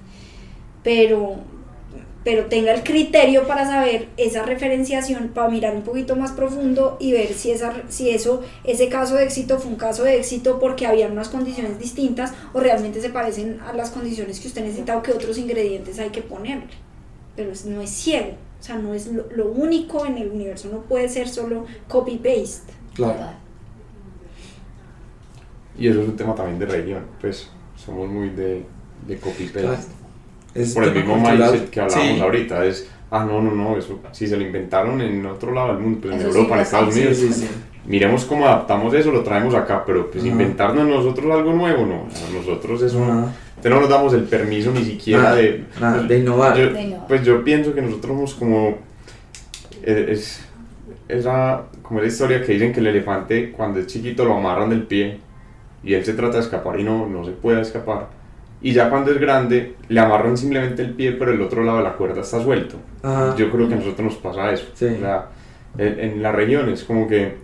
Pero, 0.82 1.36
pero 2.24 2.46
tenga 2.46 2.72
el 2.74 2.82
criterio 2.82 3.46
para 3.46 3.64
saber 3.64 4.08
esa 4.16 4.42
referenciación, 4.44 5.28
para 5.28 5.48
mirar 5.48 5.74
un 5.74 5.82
poquito 5.82 6.16
más 6.16 6.32
profundo 6.32 6.96
y 7.00 7.12
ver 7.12 7.32
si, 7.32 7.50
esa, 7.50 7.72
si 7.88 8.10
eso, 8.10 8.42
ese 8.64 8.88
caso 8.88 9.14
de 9.14 9.24
éxito 9.24 9.58
fue 9.58 9.70
un 9.70 9.76
caso 9.76 10.04
de 10.04 10.16
éxito 10.18 10.58
porque 10.58 10.86
había 10.86 11.06
unas 11.08 11.28
condiciones 11.28 11.78
distintas 11.78 12.32
o 12.52 12.60
realmente 12.60 13.00
se 13.00 13.10
parecen 13.10 13.60
a 13.60 13.72
las 13.72 13.90
condiciones 13.90 14.40
que 14.40 14.48
usted 14.48 14.62
necesita 14.62 14.96
o 14.96 15.02
que 15.02 15.12
otros 15.12 15.38
ingredientes 15.38 15.98
hay 15.98 16.10
que 16.10 16.22
ponerle. 16.22 16.68
Pero 17.36 17.52
es- 17.52 17.64
no 17.66 17.80
es 17.80 17.90
ciego, 17.90 18.32
o 18.60 18.62
sea, 18.62 18.76
no 18.76 18.94
es 18.94 19.06
lo, 19.06 19.30
lo 19.30 19.50
único 19.50 20.04
en 20.06 20.18
el 20.18 20.30
universo, 20.30 20.68
no 20.72 20.82
puede 20.82 21.08
ser 21.08 21.28
solo 21.28 21.66
copy-paste. 21.88 22.72
Claro. 22.94 23.30
Y 25.78 25.86
eso 25.88 26.02
es 26.02 26.08
un 26.08 26.16
tema 26.16 26.34
también 26.34 26.58
de 26.58 26.66
religión, 26.66 27.06
pues 27.20 27.48
somos 27.84 28.08
muy 28.08 28.30
de, 28.30 28.62
de 29.06 29.16
copy-paste. 29.18 29.60
Claro. 29.60 29.78
Por 30.74 30.84
el 30.84 30.94
mismo 30.94 31.14
cultural. 31.14 31.38
mindset 31.38 31.70
que 31.70 31.80
hablábamos 31.80 32.14
Sí. 32.16 32.20
ahorita, 32.20 32.64
es, 32.64 32.90
ah, 33.10 33.24
no, 33.24 33.40
no, 33.40 33.52
no, 33.54 33.76
eso, 33.76 34.00
si 34.12 34.26
se 34.26 34.36
lo 34.36 34.42
inventaron 34.42 35.00
en 35.00 35.24
otro 35.26 35.52
lado 35.52 35.68
del 35.68 35.78
mundo, 35.78 35.98
pues 36.02 36.14
en 36.14 36.20
Eso 36.20 36.32
sí 36.32 36.36
Europa, 36.38 36.54
en 36.56 36.60
pasa. 36.60 36.76
Estados 36.76 36.94
Sí, 36.94 37.00
Unidos, 37.00 37.16
sí, 37.18 37.32
sí. 37.32 37.48
miremos 37.86 38.24
cómo 38.24 38.44
adaptamos 38.46 38.92
eso, 38.94 39.12
lo 39.12 39.22
traemos 39.22 39.54
acá, 39.54 39.84
pero 39.86 40.10
pues 40.10 40.24
Ajá. 40.24 40.32
inventarnos 40.32 40.88
nosotros 40.88 41.30
algo 41.32 41.52
nuevo, 41.52 41.86
no, 41.86 41.94
a 42.06 42.32
nosotros 42.38 42.82
eso 42.82 42.98
no, 42.98 43.32
no 43.62 43.80
nos 43.80 43.88
damos 43.88 44.12
el 44.14 44.24
permiso 44.24 44.72
ni 44.72 44.84
siquiera 44.84 45.22
Nada, 45.24 45.34
de, 45.36 45.64
nada, 45.80 46.02
de 46.02 46.18
innovar. 46.18 46.56
Yo- 46.56 46.72
De 46.72 46.82
innovar. 46.82 47.06
pues 47.06 47.24
yo 47.24 47.44
pienso 47.44 47.72
que 47.74 47.82
nosotros 47.82 48.12
somos 48.12 48.34
como, 48.34 48.78
eh, 49.84 50.06
es, 50.10 50.40
esa, 51.08 51.62
como 51.82 52.00
esa 52.00 52.08
historia 52.08 52.42
que 52.42 52.52
dicen 52.52 52.72
que 52.72 52.80
el 52.80 52.88
elefante 52.88 53.52
cuando 53.52 53.78
es 53.80 53.86
chiquito 53.86 54.24
lo 54.24 54.34
amarran 54.36 54.70
del 54.70 54.82
pie 54.82 55.20
y 55.82 55.94
él 55.94 56.04
se 56.04 56.14
trata 56.14 56.38
de 56.38 56.42
escapar 56.42 56.78
y 56.78 56.84
no, 56.84 57.06
no 57.06 57.24
se 57.24 57.32
puede 57.32 57.60
escapar. 57.60 58.08
Y 58.60 58.72
ya 58.72 58.90
cuando 58.90 59.12
es 59.12 59.20
grande, 59.20 59.76
le 59.88 60.00
amarran 60.00 60.36
simplemente 60.36 60.82
el 60.82 60.92
pie, 60.92 61.12
pero 61.12 61.32
el 61.32 61.40
otro 61.40 61.62
lado 61.62 61.78
de 61.78 61.84
la 61.84 61.92
cuerda 61.92 62.22
está 62.22 62.42
suelto. 62.42 62.76
Ajá. 63.02 63.36
Yo 63.36 63.50
creo 63.50 63.68
que 63.68 63.74
a 63.74 63.76
nosotros 63.76 64.04
nos 64.04 64.16
pasa 64.16 64.52
eso. 64.52 64.66
Sí. 64.74 64.86
O 64.86 64.98
sea, 64.98 65.28
en, 65.76 66.00
en 66.00 66.22
la 66.22 66.32
región 66.32 66.68
es 66.68 66.82
como 66.82 67.06
que 67.06 67.36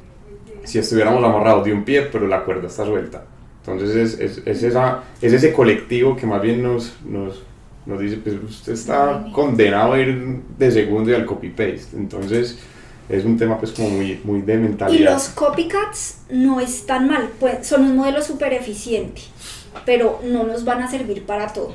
si 0.64 0.78
estuviéramos 0.78 1.22
amarrados 1.22 1.64
de 1.64 1.72
un 1.72 1.84
pie, 1.84 2.08
pero 2.10 2.26
la 2.26 2.42
cuerda 2.42 2.66
está 2.66 2.84
suelta. 2.84 3.24
Entonces 3.60 3.94
es, 3.96 4.20
es, 4.20 4.42
es 4.46 4.62
esa, 4.62 5.04
es 5.22 5.32
ese 5.32 5.52
colectivo 5.52 6.16
que 6.16 6.26
más 6.26 6.42
bien 6.42 6.62
nos, 6.62 6.96
nos, 7.04 7.42
nos 7.86 8.00
dice, 8.00 8.18
pues 8.18 8.36
usted 8.42 8.72
está 8.72 9.26
condenado 9.32 9.94
a 9.94 10.00
ir 10.00 10.40
de 10.58 10.70
segundo 10.70 11.10
y 11.10 11.14
al 11.14 11.24
copy-paste. 11.24 11.96
Entonces 11.96 12.58
es 13.08 13.24
un 13.24 13.36
tema 13.36 13.58
pues 13.58 13.72
como 13.72 13.90
muy, 13.90 14.20
muy 14.24 14.42
de 14.42 14.54
Y 14.54 14.58
mentalidad. 14.58 15.12
los 15.12 15.28
copycats 15.28 16.18
no 16.30 16.60
están 16.60 17.08
mal, 17.08 17.30
pues, 17.38 17.66
son 17.66 17.84
un 17.84 17.96
modelo 17.96 18.22
súper 18.22 18.52
eficiente, 18.54 19.22
pero 19.84 20.20
no 20.24 20.44
nos 20.44 20.64
van 20.64 20.82
a 20.82 20.90
servir 20.90 21.26
para 21.26 21.52
todo. 21.52 21.74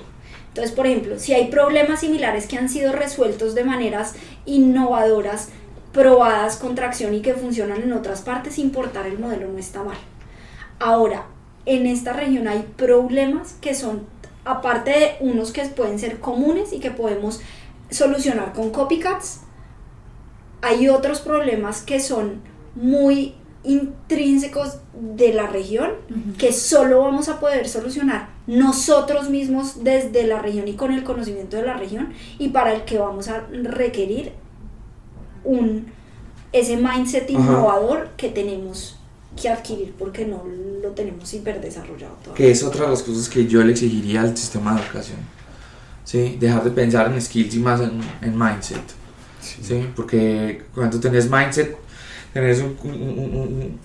Entonces, 0.50 0.72
por 0.72 0.88
ejemplo, 0.88 1.20
si 1.20 1.34
hay 1.34 1.48
problemas 1.50 2.00
similares 2.00 2.48
que 2.48 2.58
han 2.58 2.70
sido 2.70 2.92
resueltos 2.92 3.54
de 3.54 3.64
maneras 3.64 4.16
innovadoras, 4.46 5.50
probadas 5.94 6.58
con 6.58 6.76
tracción 6.76 7.14
y 7.14 7.22
que 7.22 7.34
funcionan 7.34 7.82
en 7.84 7.94
otras 7.94 8.22
partes, 8.22 8.58
importar 8.60 9.06
el 9.08 9.20
modelo 9.20 9.48
no 9.48 9.58
está 9.58 9.84
mal. 9.84 9.98
Ahora, 10.80 11.26
en 11.66 11.86
esta 11.86 12.14
región 12.14 12.48
hay 12.48 12.66
problemas 12.78 13.56
que 13.62 13.76
son, 13.76 14.04
aparte 14.46 14.92
de 14.92 15.16
unos 15.20 15.52
que 15.52 15.64
pueden 15.66 16.00
ser 16.00 16.20
comunes 16.20 16.74
y 16.74 16.80
que 16.80 16.92
podemos 16.92 17.42
solucionar 17.92 18.54
con 18.54 18.72
copycats, 18.72 19.42
hay 20.62 20.90
otros 20.90 21.20
problemas 21.20 21.82
que 21.82 22.00
son 22.00 22.42
muy 22.76 23.36
intrínsecos 23.64 24.78
de 24.94 25.34
la 25.34 25.48
región 25.48 25.92
que 26.38 26.54
solo 26.54 27.02
vamos 27.02 27.28
a 27.28 27.40
poder 27.40 27.68
solucionar 27.68 28.30
nosotros 28.48 29.30
mismos 29.30 29.84
desde 29.84 30.26
la 30.26 30.42
región 30.42 30.68
y 30.68 30.74
con 30.74 30.94
el 30.94 31.04
conocimiento 31.04 31.58
de 31.58 31.64
la 31.64 31.76
región 31.76 32.14
y 32.38 32.50
para 32.50 32.74
el 32.74 32.86
que 32.86 32.98
vamos 32.98 33.28
a 33.28 33.46
requerir 33.52 34.32
un 35.44 35.88
ese 36.52 36.78
mindset 36.78 37.30
Ajá. 37.30 37.32
innovador 37.34 38.10
que 38.18 38.30
tenemos 38.30 38.98
que 39.40 39.50
adquirir 39.50 39.94
porque 39.98 40.26
no 40.26 40.44
lo 40.82 40.90
tenemos 40.92 41.32
hiper 41.34 41.62
desarrollado 41.62 42.16
todavía. 42.24 42.36
Que 42.36 42.52
es 42.52 42.64
otra 42.64 42.86
de 42.86 42.92
las 42.92 43.04
cosas 43.04 43.30
que 43.30 43.46
yo 43.46 43.64
le 43.64 43.74
exigiría 43.74 44.22
al 44.22 44.36
sistema 44.36 44.74
de 44.76 44.82
educación. 44.82 45.20
¿Sí? 46.04 46.38
Dejar 46.40 46.64
de 46.64 46.72
pensar 46.72 47.12
en 47.12 47.22
skills 47.22 47.56
y 47.56 47.60
más 47.60 47.82
en, 47.82 48.02
en 48.22 48.38
mindset. 48.38 48.82
¿Sí? 49.42 49.88
Porque 49.96 50.64
cuando 50.74 51.00
tenés 51.00 51.30
mindset, 51.30 51.78
tenés 52.34 52.60
un, 52.60 53.80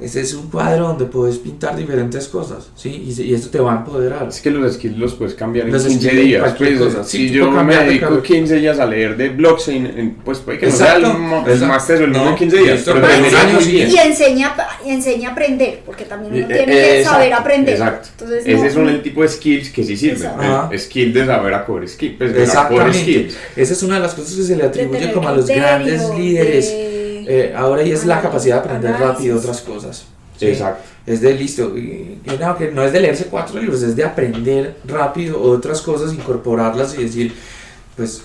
Este 0.00 0.20
es 0.22 0.32
un 0.34 0.48
cuadro 0.50 0.88
donde 0.88 1.04
puedes 1.04 1.36
pintar 1.38 1.76
diferentes 1.76 2.26
cosas, 2.28 2.70
¿sí? 2.74 2.88
Y, 3.16 3.22
y 3.22 3.34
esto 3.34 3.50
te 3.50 3.58
va 3.60 3.74
a 3.74 3.76
empoderar. 3.78 4.28
Es 4.28 4.40
que 4.40 4.50
los 4.50 4.72
skills 4.74 4.96
los 4.98 5.14
puedes 5.14 5.34
cambiar 5.34 5.66
en 5.66 5.72
Los 5.72 5.84
15 5.84 6.08
skills, 6.08 6.24
días. 6.24 6.54
pues, 6.56 6.78
cosa. 6.78 7.04
Si 7.04 7.30
yo 7.30 7.50
me 7.50 7.76
dedico 7.76 8.08
cada- 8.08 8.22
15 8.22 8.56
días 8.56 8.78
a 8.78 8.86
leer 8.86 9.16
de 9.16 9.28
blockchain, 9.28 10.16
pues 10.24 10.38
puede 10.38 10.58
que 10.58 10.66
no 10.68 10.72
sea 10.72 10.96
el, 10.96 11.04
el 11.04 11.60
máster 11.66 11.98
del 11.98 12.08
mundo 12.10 12.24
No, 12.24 12.30
en 12.30 12.36
15 12.36 12.56
y 12.56 12.64
días, 12.64 12.82
pero 12.84 13.00
para 13.00 13.12
te 13.12 13.18
un 13.18 13.24
enseña 13.26 13.42
año 13.42 13.54
muy 13.54 13.64
sí. 13.64 13.70
bien. 13.72 13.90
Y 13.90 13.96
enseña, 13.98 14.56
y 14.86 14.90
enseña 14.90 15.28
a 15.28 15.32
aprender, 15.32 15.80
porque 15.84 16.04
también 16.04 16.32
uno 16.34 16.44
Eh, 16.44 16.56
tiene 16.56 16.72
eh, 16.72 16.82
que 16.82 16.98
exacto, 17.00 17.18
saber 17.18 17.32
aprender. 17.34 17.74
Exacto. 17.74 18.08
Entonces, 18.12 18.42
Ese 18.46 18.64
no- 18.66 18.70
son 18.72 18.88
el 18.88 19.02
tipo 19.02 19.22
de 19.22 19.28
skills 19.28 19.70
que 19.70 19.84
sí 19.84 19.96
sirven. 19.96 20.30
El 20.40 20.46
Ajá. 20.46 20.70
skill 20.78 21.12
de 21.12 21.26
saber 21.26 21.54
a 21.54 21.64
core 21.66 21.88
skill. 21.88 22.14
Pues, 22.16 22.30
core 22.30 22.42
Exactamente. 22.42 22.98
skills. 22.98 23.36
Esa 23.56 23.72
es 23.74 23.82
una 23.82 23.94
de 23.96 24.00
las 24.00 24.14
cosas 24.14 24.34
que 24.34 24.42
se 24.44 24.56
le 24.56 24.64
atribuye 24.64 25.12
como 25.12 25.28
a 25.28 25.32
los 25.32 25.46
grandes 25.46 26.02
líderes. 26.16 26.68
de- 26.70 26.89
Eh, 27.32 27.54
ahora 27.56 27.82
y 27.84 27.92
es 27.92 28.04
la 28.06 28.20
capacidad 28.20 28.56
de 28.56 28.60
aprender 28.68 28.92
rápido 28.98 29.38
otras 29.38 29.60
cosas. 29.60 30.04
¿sí? 30.36 30.46
Exacto. 30.48 30.82
Es 31.06 31.20
de 31.20 31.34
listo. 31.34 31.76
y- 31.78 32.18
y 32.24 32.36
no, 32.40 32.56
que 32.58 32.72
no 32.72 32.82
es 32.82 32.92
de 32.92 33.00
leerse 33.00 33.26
cuatro 33.26 33.60
libros, 33.60 33.82
es 33.82 33.94
de 33.94 34.04
aprender 34.04 34.76
rápido 34.86 35.40
otras 35.40 35.80
cosas, 35.80 36.12
incorporarlas 36.12 36.98
y 36.98 37.04
decir, 37.04 37.32
pues, 37.96 38.22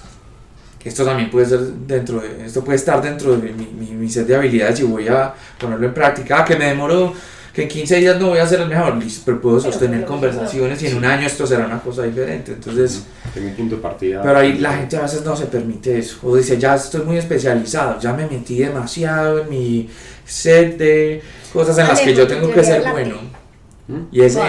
esto 0.83 1.03
también 1.05 1.29
puede 1.29 1.45
ser 1.47 1.59
dentro 1.61 2.19
de, 2.19 2.45
esto 2.45 2.63
puede 2.63 2.77
estar 2.77 3.01
dentro 3.01 3.35
de 3.37 3.51
mi, 3.51 3.65
mi, 3.65 3.91
mi 3.95 4.09
set 4.09 4.25
de 4.27 4.35
habilidades 4.35 4.79
y 4.79 4.83
voy 4.83 5.07
a 5.07 5.33
ponerlo 5.59 5.87
en 5.87 5.93
práctica. 5.93 6.39
Ah, 6.39 6.45
que 6.45 6.55
me 6.55 6.65
demoro, 6.65 7.13
que 7.55 7.63
en 7.63 7.67
15 7.69 7.95
días 7.95 8.19
no 8.19 8.27
voy 8.27 8.39
a 8.39 8.45
ser 8.47 8.59
el 8.59 8.67
mejor, 8.67 8.97
listo, 8.97 9.21
pero 9.25 9.39
puedo 9.39 9.57
Pero 9.59 9.71
sostener 9.71 10.03
conversaciones 10.05 10.81
y 10.83 10.87
en 10.87 10.97
un 10.97 11.05
año 11.05 11.25
esto 11.25 11.47
será 11.47 11.65
una 11.65 11.79
cosa 11.79 12.03
diferente. 12.03 12.51
Entonces, 12.51 13.05
Tengo 13.33 13.47
un 13.47 13.55
punto 13.55 13.75
de 13.77 13.81
partida. 13.81 14.21
pero 14.21 14.37
ahí 14.39 14.57
la 14.57 14.73
gente 14.73 14.97
a 14.97 15.03
veces 15.03 15.23
no 15.23 15.35
se 15.37 15.45
permite 15.45 15.97
eso. 15.97 16.17
O 16.23 16.35
dice, 16.35 16.57
ya 16.57 16.75
estoy 16.75 17.01
muy 17.03 17.17
especializado, 17.17 17.97
ya 17.99 18.11
me 18.13 18.27
metí 18.27 18.57
demasiado 18.59 19.39
en 19.39 19.49
mi 19.49 19.89
set 20.25 20.77
de 20.77 21.21
cosas 21.53 21.77
en 21.77 21.87
las 21.87 22.01
que 22.01 22.13
yo 22.13 22.27
tengo 22.27 22.51
que 22.51 22.63
ser 22.63 22.83
bueno. 22.91 23.15
¿Mm? 23.87 23.99
Y 24.11 24.21
ese. 24.21 24.41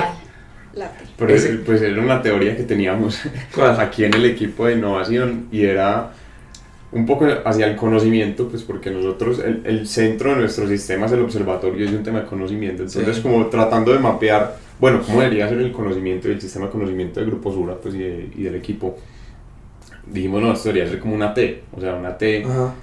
Pero 1.17 1.35
ese- 1.35 1.55
pues 1.65 1.81
era 1.81 2.01
una 2.03 2.21
teoría 2.21 2.57
que 2.57 2.65
teníamos 2.65 3.19
¿cuál? 3.55 3.79
aquí 3.81 4.05
en 4.05 4.15
el 4.15 4.25
equipo 4.27 4.67
de 4.67 4.75
innovación 4.75 5.47
y 5.51 5.65
era 5.65 6.11
un 6.97 7.07
poco 7.07 7.27
hacia 7.45 7.67
el 7.67 7.77
conocimiento, 7.77 8.49
pues 8.49 8.63
porque 8.63 8.91
nosotros, 8.91 9.39
el, 9.41 9.63
el 9.65 9.87
centro 9.87 10.31
de 10.31 10.37
nuestro 10.37 10.67
sistema 10.67 11.07
es 11.07 11.13
el 11.13 11.21
observatorio, 11.21 11.85
es 11.87 11.93
un 11.93 12.03
tema 12.03 12.21
de 12.21 12.27
conocimiento, 12.27 12.83
entonces 12.85 13.17
Sí. 13.17 13.23
como 13.23 13.47
tratando 13.47 13.93
de 13.93 13.99
mapear, 13.99 14.57
bueno, 14.81 15.01
cómo 15.07 15.21
debería 15.21 15.49
ser 15.49 15.59
el 15.59 15.73
conocimiento 15.73 16.29
y 16.29 16.33
el 16.33 16.41
sistema 16.41 16.67
de 16.67 16.73
conocimiento 16.73 17.21
de 17.21 17.27
Grupo 17.27 17.53
Sura 17.53 17.75
pues, 17.81 17.95
y, 17.95 17.99
de- 17.99 18.31
y 18.37 18.43
del 18.45 18.55
equipo, 18.57 18.97
dijimos, 20.07 20.41
no, 20.43 20.53
esto 20.53 20.69
debería 20.69 20.89
ser 20.91 21.01
como 21.01 21.15
una 21.15 21.33
T, 21.35 21.63
o 21.77 21.81
sea, 21.81 21.95
una 21.95 22.17
T 22.17 22.45
Ajá. 22.45 22.75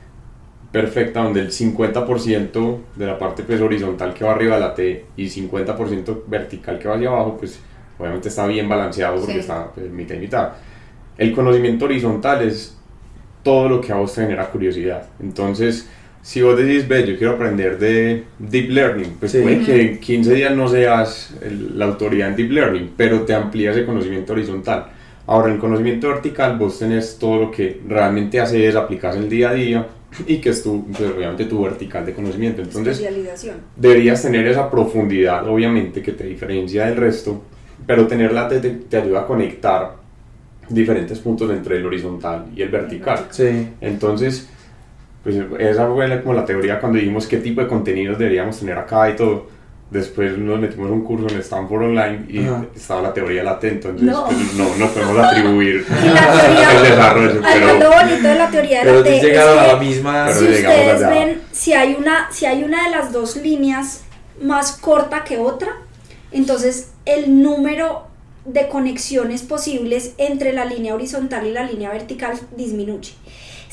perfecta 0.71 1.23
donde 1.23 1.41
el 1.41 1.51
50% 1.51 2.77
de 2.95 3.05
la 3.05 3.17
parte 3.17 3.43
pues 3.43 3.61
horizontal 3.61 4.13
que 4.13 4.25
va 4.25 4.31
arriba 4.33 4.55
de 4.55 4.61
la 4.61 4.73
T 4.73 5.05
y 5.17 5.27
50% 5.29 6.23
vertical 6.27 6.79
que 6.79 6.87
va 6.87 6.95
hacia 6.95 7.09
abajo, 7.09 7.37
pues 7.37 7.59
obviamente 7.99 8.29
está 8.29 8.45
bien 8.47 8.67
balanceado 8.67 9.17
porque 9.17 9.33
Sí. 9.33 9.39
está 9.39 9.71
pues, 9.71 9.89
mitad 9.91 10.15
y 10.15 10.19
mitad. 10.19 10.49
El 11.17 11.31
conocimiento 11.33 11.85
horizontal 11.85 12.41
es 12.47 12.75
todo 13.43 13.69
lo 13.69 13.81
que 13.81 13.91
a 13.91 13.95
vos 13.95 14.13
te 14.13 14.21
genera 14.21 14.47
curiosidad. 14.47 15.03
Entonces, 15.21 15.89
si 16.21 16.41
vos 16.41 16.57
decís, 16.57 16.87
ve, 16.87 17.05
yo 17.05 17.17
quiero 17.17 17.33
aprender 17.33 17.77
de 17.77 18.23
Deep 18.39 18.69
Learning, 18.69 19.15
pues 19.19 19.33
Sí. 19.33 19.39
puede 19.41 19.59
que 19.65 19.81
en 19.81 19.99
15 19.99 20.33
días 20.33 20.55
no 20.55 20.67
seas 20.69 21.33
el- 21.41 21.77
la 21.77 21.85
autoridad 21.85 22.29
en 22.29 22.35
Deep 22.37 22.51
Learning, 22.51 22.91
pero 22.95 23.21
te 23.23 23.33
amplía 23.33 23.71
ese 23.71 23.85
conocimiento 23.85 24.31
horizontal. 24.33 24.87
Ahora, 25.27 25.47
en 25.49 25.55
el 25.55 25.59
conocimiento 25.59 26.07
vertical, 26.09 26.57
vos 26.57 26.79
tenés 26.79 27.17
todo 27.19 27.39
lo 27.45 27.51
que 27.51 27.81
realmente 27.87 28.39
haces, 28.39 28.75
aplicas 28.75 29.15
en 29.15 29.23
el 29.23 29.29
día 29.29 29.49
a 29.49 29.53
día 29.53 29.87
y 30.27 30.37
que 30.37 30.49
es 30.49 30.63
tu, 30.63 30.85
pues, 30.87 31.09
obviamente, 31.11 31.45
tu 31.45 31.61
vertical 31.63 32.05
de 32.05 32.13
conocimiento. 32.13 32.61
Entonces, 32.61 33.03
deberías 33.75 34.21
tener 34.21 34.47
esa 34.47 34.69
profundidad, 34.69 35.47
obviamente, 35.49 36.01
que 36.01 36.11
te 36.13 36.23
diferencia 36.25 36.85
del 36.85 36.95
resto, 36.97 37.41
pero 37.85 38.07
tenerla 38.07 38.47
te, 38.47 38.59
te, 38.59 38.69
te 38.69 38.97
ayuda 38.97 39.21
a 39.21 39.27
conectar 39.27 40.02
diferentes 40.69 41.19
puntos 41.19 41.51
entre 41.51 41.77
el 41.77 41.85
horizontal 41.85 42.45
y 42.55 42.61
el 42.61 42.69
vertical. 42.69 43.27
Sí. 43.29 43.69
Entonces, 43.81 44.47
pues 45.23 45.37
esa 45.59 45.87
fue 45.87 46.07
la- 46.07 46.21
como 46.21 46.33
la 46.33 46.45
teoría 46.45 46.79
cuando 46.79 46.97
dijimos 46.99 47.27
qué 47.27 47.37
tipo 47.37 47.61
de 47.61 47.67
contenidos 47.67 48.17
deberíamos 48.17 48.59
tener 48.59 48.77
acá 48.77 49.09
y 49.09 49.15
todo. 49.15 49.47
Después 49.89 50.35
nos 50.39 50.59
metimos 50.59 50.87
en 50.87 50.93
un 50.93 51.03
curso 51.03 51.27
en 51.29 51.39
Stanford 51.41 51.83
Online 51.83 52.25
y 52.27 52.39
Ajá. 52.47 52.65
estaba 52.75 53.01
la 53.03 53.13
teoría 53.13 53.41
de 53.41 53.45
la 53.45 53.59
T, 53.59 53.67
entonces 53.67 54.01
No. 54.01 54.25
pues, 54.25 54.53
no, 54.55 54.75
no 54.77 54.87
podemos 54.87 55.19
atribuir 55.19 55.85
el 56.03 56.83
desarrollo, 56.89 57.41
Algo 57.45 57.67
lo 57.67 57.77
pero 57.79 57.91
bonito 57.91 58.27
de 58.27 58.35
la 58.35 58.49
teoría 58.49 58.79
Pero 58.81 58.95
la 58.97 59.03
te 59.03 59.09
T 59.11 59.15
has 59.17 59.23
es 59.23 59.29
llegado 59.29 59.59
a 59.59 59.67
la 59.67 59.79
que 59.79 59.85
misma... 59.85 60.25
Pero 60.27 60.39
si 60.39 60.45
ustedes 60.45 60.95
allá. 60.95 61.09
ven, 61.09 61.41
si 61.51 61.73
hay, 61.73 61.95
una, 61.99 62.27
si 62.31 62.45
hay 62.47 62.63
una 62.63 62.85
de 62.85 62.89
las 62.89 63.11
dos 63.13 63.35
líneas 63.37 64.03
más 64.41 64.71
corta 64.77 65.23
que 65.23 65.37
otra, 65.37 65.73
entonces 66.31 66.91
el 67.05 67.43
número 67.43 68.07
de 68.45 68.67
conexiones 68.67 69.41
posibles 69.41 70.13
entre 70.17 70.53
la 70.53 70.65
línea 70.65 70.95
horizontal 70.95 71.47
y 71.47 71.51
la 71.51 71.63
línea 71.63 71.91
vertical 71.91 72.39
disminuye. 72.57 73.13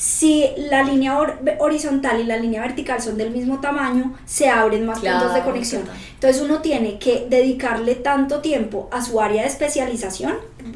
Si 0.03 0.47
la 0.57 0.81
línea 0.81 1.19
hor- 1.19 1.37
horizontal 1.59 2.19
y 2.19 2.23
la 2.23 2.35
línea 2.37 2.61
vertical 2.61 2.99
son 3.03 3.19
del 3.19 3.29
mismo 3.29 3.61
tamaño, 3.61 4.15
se 4.25 4.49
abren 4.49 4.83
más 4.83 4.99
puntos 4.99 5.31
de 5.35 5.41
conexión. 5.41 5.83
total. 5.83 5.97
Entonces 6.15 6.41
uno 6.41 6.57
tiene 6.61 6.97
que 6.97 7.27
dedicarle 7.29 7.93
tanto 7.93 8.39
tiempo 8.39 8.89
a 8.91 9.03
su 9.05 9.21
área 9.21 9.43
de 9.43 9.47
especialización 9.47 10.33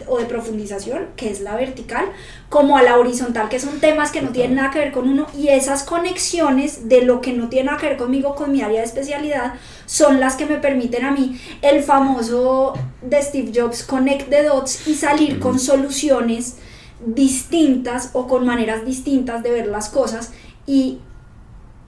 o 0.08 0.20
de 0.20 0.26
profundización, 0.26 1.08
que 1.16 1.32
es 1.32 1.42
la 1.42 1.56
vertical, 1.56 2.06
como 2.50 2.78
a 2.78 2.84
la 2.84 3.00
horizontal, 3.00 3.50
que 3.50 3.60
son 3.60 3.80
temas 3.80 4.12
que 4.12 4.22
no 4.22 4.30
tienen 4.30 4.58
nada 4.58 4.70
que 4.70 4.78
ver 4.78 4.92
con 4.92 5.10
uno, 5.10 5.26
y 5.36 5.48
esas 5.48 5.82
conexiones 5.82 6.88
de 6.88 7.02
lo 7.02 7.20
que 7.20 7.34
no 7.34 7.50
tiene 7.50 7.66
nada 7.72 7.80
que 7.80 7.88
ver 7.90 7.98
conmigo, 7.98 8.36
con 8.36 8.52
mi 8.52 8.62
área 8.62 8.82
de 8.82 8.86
especialidad, 8.86 9.56
son 9.88 10.20
las 10.20 10.36
que 10.36 10.46
me 10.46 10.58
permiten 10.58 11.04
a 11.04 11.10
mí 11.10 11.42
el 11.64 11.82
famoso 11.82 12.74
de 13.02 13.20
Steve 13.24 13.52
Jobs 13.56 13.82
Connect 13.82 14.30
the 14.30 14.44
Dots 14.44 14.88
y 14.88 14.94
salir 14.94 15.40
con 15.40 15.58
soluciones 15.58 16.58
distintas 17.06 18.12
o 18.14 18.28
con 18.28 18.46
maneras 18.46 18.86
distintas 18.86 19.44
de 19.44 19.52
ver 19.52 19.68
las 19.68 19.90
cosas 19.90 20.34
y 20.66 21.00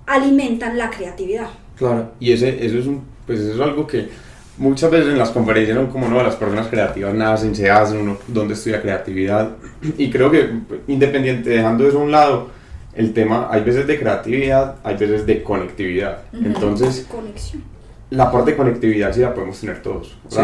alimentan 0.06 0.78
la 0.78 0.90
creatividad. 0.90 1.50
Claro. 1.78 2.12
y 2.20 2.32
ese, 2.32 2.66
eso, 2.66 2.80
es 2.80 2.88
un, 2.88 3.04
pues 3.28 3.40
eso 3.40 3.54
es 3.54 3.60
algo 3.62 3.86
que 3.86 4.10
muchas 4.58 4.90
veces 4.90 5.10
en 5.10 5.20
las 5.20 5.30
conferencias 5.30 5.78
son 5.78 5.88
como 5.88 6.08
no, 6.08 6.24
las 6.24 6.36
personas 6.36 6.68
creativas 6.68 7.14
nacen, 7.14 7.56
se 7.56 7.70
hacen, 7.70 8.00
uno, 8.00 8.18
¿dónde 8.28 8.56
estudia 8.56 8.82
creatividad? 8.82 9.52
Y 9.98 10.10
creo 10.10 10.32
que 10.32 10.50
pues, 10.68 10.82
independiente, 10.88 11.52
dejando 11.52 11.88
eso 11.88 12.00
a 12.00 12.04
un 12.04 12.12
lado, 12.12 12.50
el 12.96 13.14
tema, 13.14 13.48
hay 13.52 13.62
veces 13.62 13.86
de 13.86 14.00
creatividad, 14.00 14.78
hay 14.84 14.98
veces 14.98 15.26
de 15.28 15.44
conectividad. 15.44 16.24
Entonces, 16.34 17.06
Conexión. 17.10 17.77
La 18.10 18.32
parte 18.32 18.52
de 18.52 18.58
conectividad 18.58 19.14
sí 19.14 19.20
la 19.20 19.34
podemos 19.34 19.60
tener 19.60 19.82
todos. 19.82 20.16
Sí. 20.30 20.40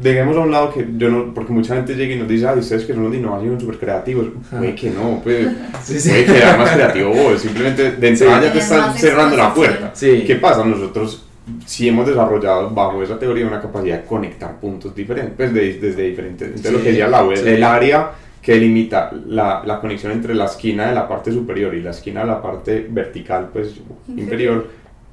Dejemos 0.00 0.36
a 0.36 0.40
un 0.40 0.50
lado 0.50 0.72
que 0.72 0.86
yo 0.96 1.08
no, 1.08 1.32
porque 1.32 1.52
mucha 1.52 1.76
gente 1.76 1.94
llega 1.94 2.14
y 2.14 2.18
nos 2.18 2.26
dice, 2.28 2.48
ay, 2.48 2.58
ustedes 2.58 2.84
que 2.84 2.94
son 2.94 3.04
los 3.04 3.12
de 3.12 3.18
innovación 3.18 3.60
súper 3.60 3.78
creativos. 3.78 4.26
Puede 4.50 4.74
que 4.74 4.90
no, 4.90 5.20
pues, 5.22 5.46
Sí, 5.84 6.00
sí. 6.00 6.08
puede 6.10 6.24
que 6.24 6.36
eres 6.38 6.58
más 6.58 6.70
creativo 6.72 7.10
vos, 7.10 7.40
simplemente 7.40 7.92
de 7.92 8.08
entrada 8.08 8.42
ya 8.42 8.52
te 8.52 8.58
están 8.58 8.94
cerrando 8.94 9.36
la 9.36 9.54
puerta. 9.54 9.90
Sí. 9.94 10.24
¿Qué 10.26 10.34
pasa? 10.36 10.64
Nosotros 10.64 11.22
sí 11.64 11.88
hemos 11.88 12.08
desarrollado 12.08 12.70
bajo 12.70 13.00
esa 13.04 13.16
teoría 13.20 13.46
una 13.46 13.60
capacidad 13.60 14.00
de 14.00 14.04
conectar 14.04 14.58
puntos 14.58 14.92
diferentes, 14.94 15.32
pues 15.36 15.54
de- 15.54 15.74
desde 15.78 16.02
diferentes. 16.02 16.48
Entonces, 16.48 16.72
lo 16.72 16.82
que 16.82 16.88
decía 16.88 17.06
la 17.06 17.22
web, 17.24 17.36
sí. 17.36 17.48
el 17.48 17.62
área 17.62 18.10
que 18.42 18.56
limita 18.56 19.12
la, 19.28 19.62
la 19.64 19.80
conexión 19.80 20.10
entre 20.12 20.34
la 20.34 20.46
esquina 20.46 20.86
de 20.88 20.94
la 20.94 21.06
parte 21.08 21.30
superior 21.32 21.72
y 21.74 21.82
la 21.82 21.90
esquina 21.90 22.20
de 22.22 22.26
la 22.26 22.42
parte 22.42 22.84
vertical, 22.90 23.48
pues 23.52 23.74
inferior, 24.08 24.68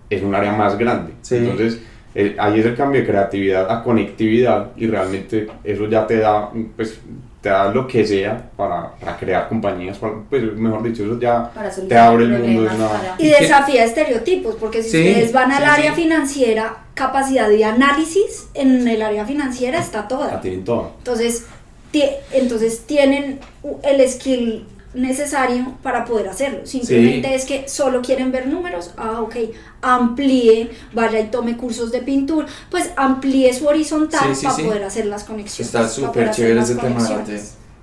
es 0.10 0.22
un 0.22 0.34
área 0.36 0.52
más 0.54 0.78
grande. 0.78 1.14
Sí. 1.22 1.38
Entonces, 1.38 1.80
eh, 2.16 2.36
ahí 2.38 2.60
es 2.60 2.66
el 2.66 2.76
cambio 2.76 3.02
de 3.02 3.08
creatividad 3.08 3.70
a 3.72 3.84
conectividad 3.84 4.68
y 4.78 4.88
realmente 4.88 5.48
eso 5.64 5.88
ya 5.88 6.06
te 6.06 6.18
da, 6.18 6.50
pues, 6.76 7.00
te 7.42 7.50
da 7.50 7.74
lo 7.74 7.86
que 7.88 8.06
sea 8.06 8.50
para, 8.56 8.94
para 8.96 9.18
crear 9.18 9.50
compañías, 9.50 9.98
para- 9.98 10.14
pues 10.30 10.44
mejor 10.56 10.82
dicho, 10.84 11.04
eso 11.04 11.20
ya 11.20 11.52
te 11.90 11.98
abre 11.98 12.24
el 12.26 12.32
mundo 12.40 12.62
de 12.64 12.76
una... 12.76 12.88
para- 12.88 13.16
Y 13.18 13.28
desafía 13.28 13.84
estereotipos, 13.84 14.56
porque 14.56 14.82
si 14.82 14.90
Sí, 14.92 14.98
ustedes 15.10 15.34
van 15.34 15.52
al 15.52 15.64
sí, 15.64 15.70
área 15.70 15.96
sí. 15.96 16.02
financiera, 16.04 16.78
capacidad 16.94 17.50
de 17.50 17.66
análisis 17.66 18.48
en 18.54 18.88
el 18.88 19.02
área 19.02 19.26
financiera 19.26 19.80
está 19.80 20.02
La 20.04 20.08
toda. 20.08 20.40
tienen 20.42 20.64
toda. 20.64 20.92
Entonces, 21.00 21.48
entonces 22.32 22.86
tienen 22.86 23.40
el 23.84 24.08
skill 24.10 24.66
necesario 24.94 25.74
para 25.82 26.06
poder 26.06 26.28
hacerlo. 26.28 26.66
Simplemente 26.66 27.34
es 27.36 27.46
que 27.46 27.68
solo 27.68 28.02
quieren 28.02 28.32
ver 28.32 28.48
números. 28.48 28.92
Ah, 28.98 29.22
ok. 29.22 29.36
Amplíe, 29.82 30.72
vaya 30.94 31.20
y 31.20 31.28
tome 31.28 31.58
cursos 31.58 31.92
de 31.92 32.02
pintura. 32.02 32.48
Pues 32.70 32.92
amplíe 32.96 33.54
su 33.54 33.68
horizontal 33.68 34.36
Sí, 34.36 34.42
sí, 34.42 34.46
para 34.46 34.58
poder 34.58 34.84
hacer 34.84 35.06
las 35.08 35.24
conexiones. 35.24 35.68
Está 35.74 35.88
súper 35.88 36.32
chévere 36.32 36.60
ese 36.62 36.76
tema. 36.76 37.00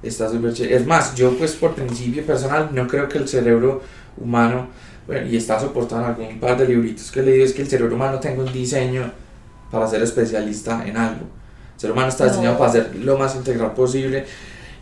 Está 0.02 0.28
súper 0.30 0.52
chévere. 0.54 0.76
Es 0.76 0.86
más, 0.86 1.14
yo 1.14 1.36
pues 1.36 1.52
por 1.52 1.74
principio 1.74 2.24
personal 2.24 2.70
no 2.72 2.86
creo 2.86 3.08
que 3.08 3.18
el 3.18 3.28
cerebro 3.28 3.82
humano, 4.16 4.68
bueno, 5.06 5.26
y 5.26 5.36
está 5.36 5.60
soportado 5.60 6.02
en 6.02 6.08
algún 6.08 6.40
par 6.40 6.56
de 6.56 6.66
libritos 6.66 7.10
que 7.10 7.20
he 7.20 7.22
leído, 7.22 7.44
es 7.44 7.52
que 7.52 7.62
el 7.62 7.68
cerebro 7.68 7.94
humano 7.96 8.18
tenga 8.18 8.42
un 8.42 8.52
diseño 8.52 9.10
para 9.70 9.86
ser 9.86 10.02
especialista 10.02 10.82
en 10.86 10.96
algo. 10.96 11.26
El 11.74 11.80
ser 11.80 11.92
humano 11.92 12.08
está 12.08 12.24
No. 12.24 12.30
diseñado 12.30 12.58
para 12.58 12.72
ser 12.72 12.94
lo 12.96 13.18
más 13.18 13.34
integral 13.36 13.72
posible 13.72 14.24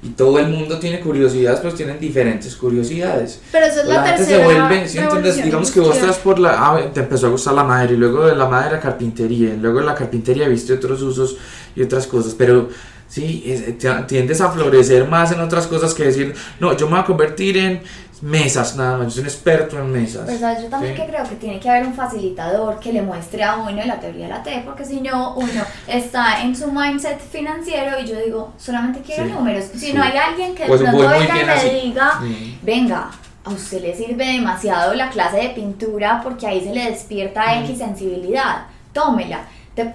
y 0.02 0.10
todo 0.10 0.38
el 0.38 0.48
mundo 0.48 0.78
tiene 0.78 1.00
curiosidades, 1.00 1.58
pues 1.60 1.74
tienen 1.74 1.98
diferentes 1.98 2.54
curiosidades. 2.54 3.40
Pero 3.50 3.66
eso 3.66 3.80
es 3.80 3.88
la, 3.88 4.02
gente 4.04 4.18
tercera 4.24 4.38
se 4.38 4.44
vuelve, 4.44 4.88
¿sí? 4.88 4.98
entonces 4.98 5.42
digamos 5.42 5.70
que 5.72 5.80
vos 5.80 5.96
estás 5.96 6.18
por 6.18 6.38
la, 6.38 6.52
ah, 6.52 6.80
te 6.94 7.00
empezó 7.00 7.26
a 7.26 7.30
gustar 7.30 7.54
la 7.54 7.64
madera 7.64 7.92
y 7.92 7.96
luego 7.96 8.26
de 8.26 8.36
la 8.36 8.46
madera 8.46 8.78
carpintería, 8.78 9.54
y 9.54 9.56
luego 9.56 9.80
de 9.80 9.86
la 9.86 9.94
carpintería 9.96 10.46
viste 10.48 10.72
otros 10.72 11.02
usos 11.02 11.36
y 11.74 11.82
otras 11.82 12.06
cosas, 12.06 12.34
pero 12.38 12.68
sí, 13.08 13.42
es- 13.46 13.76
tiendes 14.06 14.40
a 14.40 14.50
florecer 14.52 15.08
más 15.08 15.32
en 15.32 15.40
otras 15.40 15.66
cosas 15.66 15.94
que 15.94 16.04
decir, 16.04 16.32
no, 16.60 16.76
yo 16.76 16.86
me 16.86 16.92
voy 16.92 17.00
a 17.00 17.04
convertir 17.04 17.56
en 17.56 17.80
mesas 18.22 18.76
nada 18.76 18.96
más, 18.98 19.06
yo 19.06 19.10
soy 19.12 19.20
un 19.22 19.26
experto 19.28 19.78
en 19.78 19.90
mesas. 19.92 20.26
¿sabes? 20.40 20.62
yo 20.62 20.68
también 20.68 20.94
Sí. 20.94 21.00
que 21.02 21.08
creo 21.08 21.24
que 21.28 21.36
tiene 21.36 21.60
que 21.60 21.68
haber 21.70 21.86
un 21.86 21.94
facilitador 21.94 22.78
que 22.80 22.92
le 22.92 23.02
muestre 23.02 23.42
a 23.44 23.56
uno 23.56 23.82
la 23.84 24.00
teoría 24.00 24.24
de 24.26 24.32
la 24.32 24.42
T, 24.42 24.62
porque 24.64 24.84
si 24.84 25.00
no, 25.00 25.34
uno 25.34 25.62
está 25.86 26.42
en 26.42 26.54
su 26.56 26.70
mindset 26.72 27.20
financiero 27.20 27.98
y 28.00 28.06
yo 28.06 28.16
digo, 28.18 28.52
solamente 28.58 29.00
quiero 29.00 29.24
Sí. 29.24 29.30
números. 29.32 29.64
Si 29.72 29.78
Sí. 29.78 29.92
no 29.92 30.02
hay 30.02 30.16
alguien 30.16 30.54
que 30.54 30.62
de 30.62 30.68
Pues 30.68 30.80
muy 30.92 31.06
venga 31.06 31.40
y 31.40 31.44
me 31.44 31.52
así. 31.52 31.68
diga, 31.70 32.20
venga, 32.62 33.10
a 33.44 33.50
usted 33.50 33.80
le 33.82 33.94
sirve 33.96 34.26
demasiado 34.26 34.94
la 34.94 35.08
clase 35.10 35.36
de 35.38 35.48
pintura 35.50 36.20
porque 36.22 36.46
ahí 36.46 36.60
se 36.62 36.74
le 36.74 36.90
despierta 36.90 37.58
X 37.60 37.78
sensibilidad, 37.78 38.66
tómela. 38.92 39.40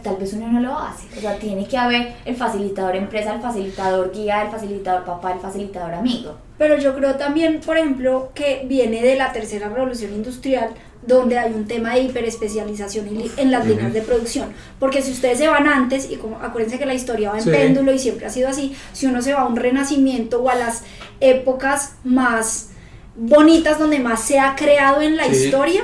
Tal 0.02 0.16
vez 0.16 0.32
uno 0.32 0.48
no 0.48 0.62
lo 0.62 0.80
hace, 0.80 1.06
o 1.18 1.20
sea, 1.20 1.36
tiene 1.38 1.68
que 1.68 1.78
haber 1.78 2.14
el 2.24 2.38
facilitador 2.38 2.96
empresa, 2.96 3.34
el 3.34 3.42
facilitador 3.42 4.14
guía, 4.14 4.44
el 4.44 4.50
facilitador 4.50 5.04
papá, 5.04 5.34
el 5.34 5.40
facilitador 5.40 5.94
amigo. 5.94 6.36
Pero 6.58 6.78
yo 6.78 6.96
creo 6.96 7.16
también, 7.16 7.62
por 7.66 7.78
ejemplo, 7.78 8.32
que 8.36 8.64
viene 8.68 9.02
de 9.02 9.16
la 9.16 9.32
tercera 9.34 9.70
revolución 9.70 10.14
industrial, 10.14 10.70
donde 11.06 11.38
hay 11.38 11.52
un 11.54 11.66
tema 11.66 11.94
de 11.96 12.02
hiperespecialización 12.02 13.08
en, 13.38 13.52
las 13.52 13.66
líneas 13.66 13.92
de 13.94 14.02
producción. 14.02 14.50
Porque 14.80 15.02
si 15.02 15.12
ustedes 15.12 15.38
se 15.40 15.48
van 15.48 15.68
antes, 15.68 16.10
y 16.10 16.16
como 16.16 16.38
acuérdense 16.38 16.80
que 16.80 16.86
la 16.86 16.94
historia 16.94 17.32
va 17.32 17.38
en 17.40 17.44
Sí. 17.44 17.50
péndulo 17.50 17.92
y 17.92 18.00
siempre 18.00 18.26
ha 18.26 18.30
sido 18.30 18.48
así, 18.50 18.76
si 18.94 19.08
uno 19.08 19.22
se 19.22 19.34
va 19.34 19.42
a 19.42 19.46
un 19.46 19.56
renacimiento 19.58 20.42
o 20.42 20.50
a 20.50 20.56
las 20.56 20.84
épocas 21.20 21.96
más 22.04 22.70
bonitas 23.16 23.80
donde 23.80 24.00
más 24.00 24.22
se 24.24 24.40
ha 24.40 24.56
creado 24.56 25.02
en 25.02 25.18
la 25.18 25.26
Sí. 25.26 25.46
historia, 25.46 25.82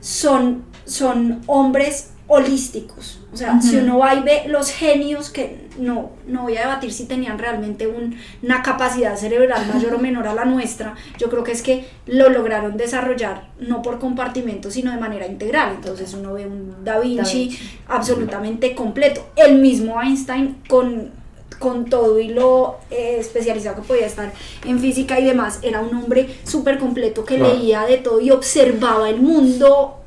son, 0.00 0.64
son 0.84 1.40
hombres 1.46 2.10
holísticos. 2.32 3.18
O 3.32 3.36
sea, 3.36 3.60
si 3.62 3.76
uno 3.76 3.98
va 3.98 4.14
y 4.14 4.20
ve 4.22 4.42
los 4.48 4.70
genios 4.70 5.30
que 5.30 5.68
no, 5.78 6.10
no 6.26 6.42
voy 6.42 6.56
a 6.56 6.60
debatir 6.62 6.92
si 6.92 7.06
tenían 7.06 7.38
realmente 7.38 7.86
un- 7.86 8.16
una 8.42 8.62
capacidad 8.62 9.16
cerebral 9.16 9.66
mayor 9.72 9.94
o 9.94 9.98
menor 10.08 10.26
a 10.28 10.34
la 10.34 10.44
nuestra, 10.44 10.94
yo 11.18 11.30
creo 11.30 11.42
que 11.44 11.52
es 11.52 11.62
que 11.62 11.86
lo 12.06 12.28
lograron 12.28 12.76
desarrollar 12.76 13.48
no 13.58 13.80
por 13.82 13.98
compartimento, 13.98 14.70
sino 14.70 14.90
de 14.92 14.98
manera 14.98 15.26
integral. 15.26 15.72
Entonces 15.76 16.12
uno 16.14 16.34
ve 16.34 16.46
un 16.46 16.84
Da 16.84 16.98
Vinci, 16.98 17.16
Da 17.16 17.22
Vinci. 17.32 17.58
absolutamente 17.88 18.74
completo. 18.74 19.26
El 19.36 19.58
mismo 19.60 20.00
Einstein 20.02 20.56
con, 20.68 21.10
con 21.58 21.84
todo 21.86 22.18
y 22.18 22.28
lo 22.28 22.78
eh, 22.90 23.16
especializado 23.18 23.76
que 23.76 23.88
podía 23.88 24.06
estar 24.06 24.32
en 24.66 24.78
física 24.78 25.18
y 25.20 25.24
demás, 25.24 25.60
era 25.62 25.80
un 25.80 25.94
hombre 25.96 26.28
súper 26.44 26.78
completo 26.78 27.24
que 27.24 27.36
Claro. 27.36 27.54
leía 27.54 27.82
de 27.86 27.98
todo 27.98 28.20
y 28.20 28.30
observaba 28.30 29.08
el 29.08 29.20
mundo 29.22 29.98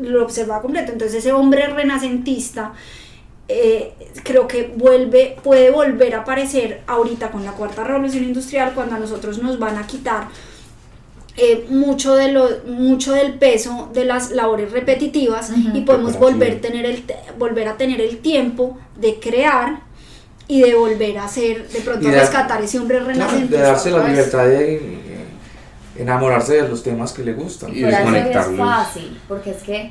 lo 0.00 0.22
observaba 0.22 0.62
completo. 0.62 0.92
Entonces 0.92 1.18
ese 1.18 1.32
hombre 1.32 1.66
renacentista 1.66 2.72
eh, 3.48 3.92
creo 4.24 4.46
que 4.46 4.72
vuelve, 4.76 5.36
puede 5.42 5.70
volver 5.70 6.14
a 6.14 6.20
aparecer 6.20 6.82
ahorita 6.86 7.30
con 7.30 7.44
la 7.44 7.52
cuarta 7.52 7.82
revolución 7.84 8.24
industrial 8.24 8.72
cuando 8.74 8.96
a 8.96 8.98
nosotros 8.98 9.42
nos 9.42 9.58
van 9.58 9.78
a 9.78 9.86
quitar 9.86 10.28
eh, 11.36 11.66
mucho, 11.70 12.14
de 12.16 12.32
lo, 12.32 12.48
mucho 12.66 13.12
del 13.12 13.34
peso 13.34 13.88
de 13.94 14.04
las 14.04 14.32
labores 14.32 14.72
repetitivas 14.72 15.50
y 15.72 15.82
podemos 15.82 16.18
volver, 16.18 16.60
tener 16.60 16.84
el, 16.84 17.04
volver 17.38 17.68
a 17.68 17.76
tener 17.76 18.00
el 18.00 18.18
tiempo 18.18 18.76
de 18.96 19.20
crear 19.20 19.80
y 20.48 20.62
de 20.62 20.74
volver 20.74 21.16
a 21.18 21.26
hacer, 21.26 21.68
de 21.68 21.80
pronto 21.80 22.08
de- 22.08 22.20
rescatar 22.20 22.60
ese 22.62 22.78
hombre 22.80 22.98
renacentista. 23.00 23.56
de 23.56 23.62
darse 23.62 23.90
la 23.90 24.08
libertad 24.08 24.46
de 24.46 25.07
enamorarse 25.98 26.62
de 26.62 26.68
los 26.68 26.82
temas 26.82 27.12
que 27.12 27.22
le 27.24 27.32
gustan. 27.34 27.70
Y 27.74 27.80
de 27.80 27.88
eso 27.88 27.98
es 27.98 28.04
desconectarlos. 28.04 28.58
fácil, 28.58 29.20
porque 29.28 29.50
es 29.50 29.62
que 29.62 29.90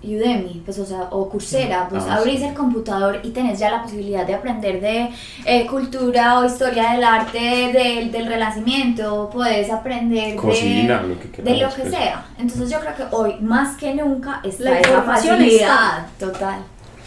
Udemy, 0.00 0.62
pues 0.64 0.78
o 0.78 0.86
sea, 0.86 1.08
o 1.10 1.28
Coursera, 1.28 1.88
pues 1.90 2.04
Ah, 2.08 2.14
abrís 2.18 2.38
sí. 2.38 2.44
el 2.46 2.54
computador 2.54 3.18
y 3.24 3.30
tenés 3.30 3.58
ya 3.58 3.68
la 3.68 3.82
posibilidad 3.82 4.24
de 4.24 4.34
aprender 4.34 4.80
de 4.80 5.08
eh, 5.44 5.66
cultura 5.66 6.38
o 6.38 6.44
historia 6.46 6.92
del 6.92 7.02
arte 7.02 7.38
del, 7.72 8.12
del 8.12 8.26
renacimiento, 8.26 9.28
puedes 9.32 9.68
aprender 9.70 10.36
Cocina, 10.36 11.02
de, 11.02 11.08
lo 11.08 11.18
que 11.18 11.42
de 11.42 11.56
lo 11.56 11.68
que 11.74 11.80
pues. 11.82 11.90
sea. 11.94 12.26
Entonces 12.38 12.70
yo 12.70 12.78
creo 12.78 12.94
que 12.94 13.16
hoy 13.16 13.34
más 13.40 13.76
que 13.76 13.92
nunca 13.94 14.40
está 14.44 14.62
La 14.64 14.78
esa 14.78 15.02
facilidad 15.02 16.06
total. 16.18 16.60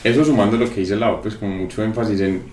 Eso 0.03 0.25
sumando 0.25 0.57
lo 0.57 0.67
que 0.69 0.81
dice 0.81 0.95
Lau, 0.97 1.21
pues 1.21 1.35
con 1.35 1.49
mucho 1.59 1.83
énfasis 1.83 2.19
en 2.19 2.43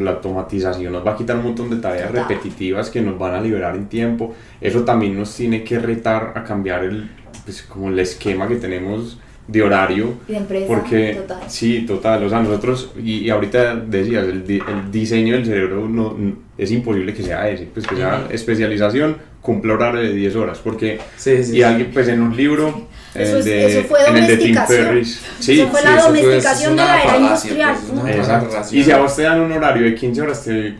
la 0.00 0.12
automatización, 0.12 0.92
nos 0.92 1.06
va 1.06 1.12
a 1.12 1.16
quitar 1.16 1.36
un 1.36 1.44
montón 1.44 1.70
de 1.70 1.76
tareas 1.76 2.10
repetitivas 2.10 2.90
que 2.90 3.00
nos 3.00 3.18
van 3.18 3.34
a 3.34 3.40
liberar 3.40 3.74
en 3.76 3.86
tiempo. 3.86 4.34
Eso 4.60 4.82
también 4.84 5.16
nos 5.18 5.34
tiene 5.34 5.62
que 5.64 5.78
retar 5.78 6.32
a 6.34 6.44
cambiar 6.44 6.84
el, 6.84 7.10
pues, 7.44 7.62
como 7.62 7.88
el 7.88 7.98
esquema 7.98 8.46
que 8.48 8.56
tenemos 8.56 9.18
de 9.48 9.62
horario. 9.62 10.14
Y 10.28 10.32
de 10.32 10.38
empresa, 10.38 10.66
Porque, 10.66 11.14
total. 11.14 11.38
sí, 11.48 11.84
total, 11.86 12.24
o 12.24 12.28
sea, 12.28 12.40
nosotros, 12.42 12.90
y, 13.00 13.18
y 13.18 13.30
ahorita 13.30 13.76
decías, 13.76 14.24
el, 14.26 14.42
el 14.48 14.90
diseño 14.90 15.34
del 15.34 15.46
cerebro 15.46 15.88
no, 15.88 16.14
no- 16.18 16.36
es 16.58 16.70
imposible 16.72 17.14
que 17.14 17.22
sea 17.22 17.48
ese, 17.48 17.66
pues 17.72 17.86
que 17.86 17.94
sea 17.96 18.26
especialización, 18.30 19.16
cumple 19.40 19.72
horario 19.74 20.00
de 20.00 20.12
10 20.12 20.34
horas, 20.36 20.58
porque, 20.58 20.98
Sí, 21.16 21.36
sí, 21.44 21.52
y 21.52 21.56
sí. 21.56 21.62
alguien, 21.62 21.90
pues 21.92 22.08
en 22.08 22.22
un 22.22 22.36
libro, 22.36 22.88
Eso 23.22 23.38
es- 23.38 23.44
de, 23.44 23.66
eso 23.80 23.88
fue 23.88 23.98
en 24.06 24.16
el 24.16 24.26
de 24.26 24.36
Tim 24.36 24.54
domesticación. 24.54 24.84
Ferriss, 24.86 25.20
sí, 25.40 25.60
Eso 25.60 25.68
fue 25.70 25.80
Sí, 25.80 25.86
la 25.86 25.96
eso 25.96 26.08
fue- 26.08 26.20
domesticación 26.22 26.70
es 26.72 26.76
de 26.78 26.84
la 26.84 27.02
era 27.02 27.16
industrial. 27.16 27.76
pues. 28.50 28.72
Y 28.72 28.84
si 28.84 28.90
a 28.90 28.98
vos 28.98 29.16
te 29.16 29.22
dan 29.22 29.40
un 29.40 29.52
horario 29.52 29.84
de 29.84 29.94
15 29.94 30.22
horas, 30.22 30.42
te, 30.44 30.74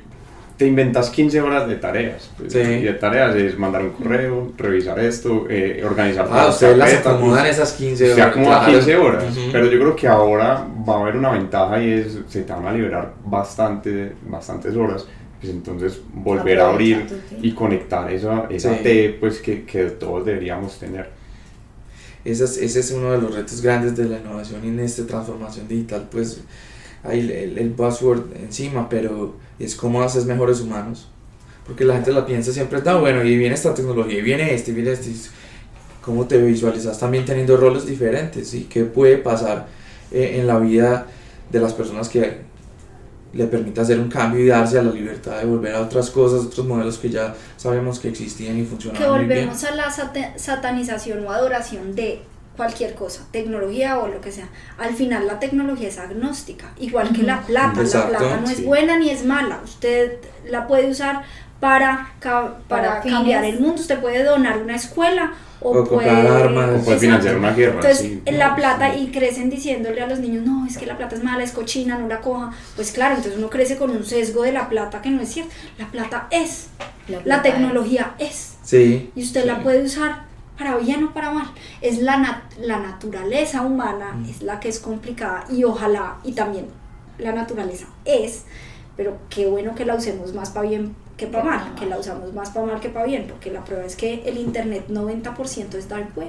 te 0.57 0.67
inventas 0.67 1.11
15 1.11 1.41
horas 1.41 1.69
de 1.69 1.77
tareas. 1.77 2.31
pues, 2.39 2.53
Sí. 2.53 2.59
Y 2.61 2.83
de 2.83 2.93
tareas 2.95 3.35
es 3.37 3.59
mandar 3.59 3.83
un 3.83 3.91
correo, 3.91 4.53
revisar 4.57 4.99
esto, 4.99 5.47
eh, 5.51 5.83
organizar 5.85 6.27
Ah, 6.31 6.47
ustedes 6.49 6.79
las 6.79 6.95
acomodan 6.95 7.41
pues, 7.45 7.57
esas 7.59 7.73
15 7.75 8.07
Se 8.07 8.13
horas. 8.15 8.27
acomoda 8.29 8.59
claro. 8.61 8.73
15 8.73 8.97
horas. 8.97 9.25
Ujú. 9.25 9.41
Pero 9.53 9.67
yo 9.67 9.79
creo 9.79 9.97
que 9.97 10.09
ahora 10.09 10.67
va 10.89 10.97
a 10.97 11.01
haber 11.03 11.17
una 11.17 11.33
ventaja 11.33 11.83
y 11.83 11.91
es 11.93 12.19
se 12.29 12.43
te 12.43 12.53
van 12.53 12.67
a 12.67 12.73
liberar 12.73 13.13
bastante, 13.25 14.13
bastantes 14.29 14.75
horas. 14.77 15.05
Pues 15.39 15.53
entonces 15.53 16.01
volver 16.15 16.59
a 16.61 16.71
abrir 16.71 17.07
y 17.43 17.53
conectar 17.53 18.11
esa, 18.11 18.47
esa 18.49 18.73
Sí. 18.79 18.81
T 18.83 19.17
pues, 19.21 19.41
que, 19.41 19.65
que 19.65 19.85
todos 19.91 20.25
deberíamos 20.25 20.79
tener. 20.79 21.11
Ese 22.27 22.45
es, 22.45 22.57
ese 22.59 22.81
es 22.81 22.91
uno 22.91 23.13
de 23.13 23.19
los 23.19 23.35
retos 23.35 23.61
grandes 23.61 23.97
de 23.97 24.05
la 24.05 24.19
innovación 24.19 24.65
y 24.65 24.69
en 24.69 24.81
esta 24.81 25.07
transformación 25.07 25.69
digital, 25.69 26.09
pues 26.11 26.41
hay 27.05 27.21
el, 27.21 27.31
el, 27.31 27.75
encima, 28.43 28.89
pero 28.89 29.37
es 29.59 29.77
cómo 29.77 30.03
haces 30.03 30.27
mejores 30.27 30.61
humanos. 30.61 31.09
Porque 31.67 31.85
la 31.85 31.95
gente 31.95 32.13
la 32.13 32.27
piensa 32.27 32.53
siempre, 32.53 32.81
no, 32.83 33.01
bueno, 33.01 33.25
y 33.25 33.37
viene 33.37 33.55
esta 33.55 33.75
tecnología, 33.75 34.19
y 34.19 34.23
viene 34.23 34.55
este, 34.55 34.71
y 34.71 34.75
viene 34.75 34.93
este. 34.93 35.11
y 35.11 35.21
¿Cómo 36.01 36.27
te 36.27 36.39
visualizas 36.39 36.99
también 36.99 37.25
teniendo 37.25 37.57
roles 37.57 37.87
diferentes? 37.87 38.49
¿sí? 38.49 38.69
¿Qué 38.71 38.85
puede 38.85 39.19
pasar 39.19 39.67
eh, 40.13 40.37
en 40.39 40.47
la 40.47 40.59
vida 40.59 41.09
de 41.51 41.61
las 41.61 41.75
personas 41.75 42.09
que 42.09 42.47
le 43.37 43.47
permite 43.47 43.81
hacer 43.81 43.99
un 44.01 44.09
cambio 44.09 44.41
y 44.45 44.49
darse 44.49 44.79
a 44.79 44.83
la 44.83 44.91
libertad 44.91 45.39
de 45.39 45.45
volver 45.47 45.75
a 45.75 45.83
otras 45.83 46.11
cosas, 46.11 46.47
otros 46.47 46.67
modelos 46.67 46.99
que 46.99 47.11
ya 47.11 47.35
sabemos 47.57 47.99
que 47.99 48.09
existían 48.09 48.59
y 48.59 48.63
que 48.63 48.67
funcionaban 48.69 49.09
muy 49.11 49.25
bien? 49.27 49.29
volvemos 49.47 49.65
a 49.65 49.75
la 49.75 49.91
sata- 49.91 50.37
satanización 50.39 51.25
o 51.27 51.31
adoración 51.33 51.95
de 51.95 52.21
cualquier 52.57 52.95
cosa, 52.95 53.27
tecnología 53.33 53.99
o 53.99 54.09
lo 54.09 54.21
que 54.23 54.33
sea. 54.33 54.49
Al 54.79 54.95
final 54.95 55.27
la 55.27 55.39
tecnología 55.39 55.89
es 55.89 55.99
agnóstica, 55.99 56.73
igual 56.79 57.13
que 57.13 57.23
la 57.23 57.43
plata. 57.43 57.83
Exacto, 57.83 58.13
la 58.13 58.19
plata 58.19 58.41
no 58.41 58.49
es 58.51 58.65
buena 58.65 58.99
ni 58.99 59.11
es 59.11 59.25
mala. 59.27 59.61
Usted 59.63 60.13
la 60.49 60.67
puede 60.67 60.89
usar 60.91 61.23
para, 61.61 62.11
ca- 62.21 62.59
para, 62.69 63.03
fines. 63.03 63.17
cambiar 63.19 63.45
el 63.45 63.61
mundo. 63.61 63.81
Usted 63.81 63.99
puede 64.01 64.23
donar 64.25 64.59
una 64.59 64.77
escuela 64.77 65.33
o, 65.61 65.71
O 65.71 65.89
comprar 65.89 66.23
puede, 66.23 66.29
armas. 66.43 66.81
O 66.81 66.85
puede 66.85 66.99
financiar 66.99 67.37
una 67.39 67.53
guerra. 67.53 67.75
Entonces, 67.77 67.99
sí. 68.01 68.23
la 68.31 68.55
plata 68.55 68.95
y 68.95 69.09
crecen 69.09 69.49
diciéndole 69.51 70.01
a 70.03 70.07
los 70.07 70.19
niños, 70.19 70.45
no, 70.45 70.67
es 70.67 70.77
que 70.77 70.87
la 70.87 70.97
plata 70.99 71.17
es 71.17 71.25
mala, 71.25 71.43
es 71.43 71.53
cochina, 71.53 71.97
no 71.99 72.09
la 72.09 72.21
coja. 72.21 72.51
Pues 72.77 72.93
claro, 72.93 73.15
entonces 73.17 73.39
uno 73.39 73.49
crece 73.51 73.77
con 73.77 73.91
un 73.91 74.05
sesgo 74.05 74.43
de 74.43 74.53
la 74.53 74.69
plata 74.69 75.01
que 75.03 75.11
no 75.11 75.23
es 75.23 75.31
cierto. 75.33 75.53
La 75.79 75.87
plata 75.87 76.27
es, 76.31 76.69
la 77.09 77.21
plata 77.21 77.43
tecnología 77.45 78.15
es 78.19 78.57
Sí. 78.63 79.11
y 79.15 79.23
usted 79.23 79.45
la 79.47 79.57
sí. 79.57 79.61
puede 79.63 79.83
usar 79.83 80.25
para 80.59 80.77
bien 80.77 81.05
o 81.05 81.13
para 81.15 81.31
mal. 81.31 81.47
Es 81.81 81.99
la, 82.01 82.17
nat- 82.19 82.57
la 82.61 82.79
naturaleza 82.79 83.63
humana, 83.63 84.13
Mm. 84.15 84.29
es 84.31 84.43
la 84.43 84.61
que 84.61 84.69
es 84.69 84.79
complicada 84.79 85.45
y 85.51 85.65
ojalá, 85.65 86.17
y 86.23 86.33
también 86.33 86.67
la 87.19 87.33
naturaleza 87.33 87.87
es, 88.05 88.45
pero 88.97 89.17
qué 89.31 89.47
bueno 89.47 89.75
que 89.75 89.85
la 89.87 89.95
usemos 89.95 90.35
más 90.35 90.51
para 90.51 90.69
bien 90.69 90.95
que 91.17 91.27
para 91.27 91.45
mal, 91.45 91.75
que 91.79 91.87
la 91.87 91.99
usamos 91.99 92.33
más 92.35 92.51
para 92.51 92.67
mal 92.67 92.81
que 92.81 92.89
para 92.91 93.07
bien, 93.07 93.27
porque 93.29 93.51
la 93.51 93.65
prueba 93.65 93.85
es 93.85 93.97
que 93.97 94.23
el 94.27 94.37
internet 94.39 94.85
90% 94.89 95.75
es 95.77 95.89
dark 95.89 96.11
web. 96.17 96.29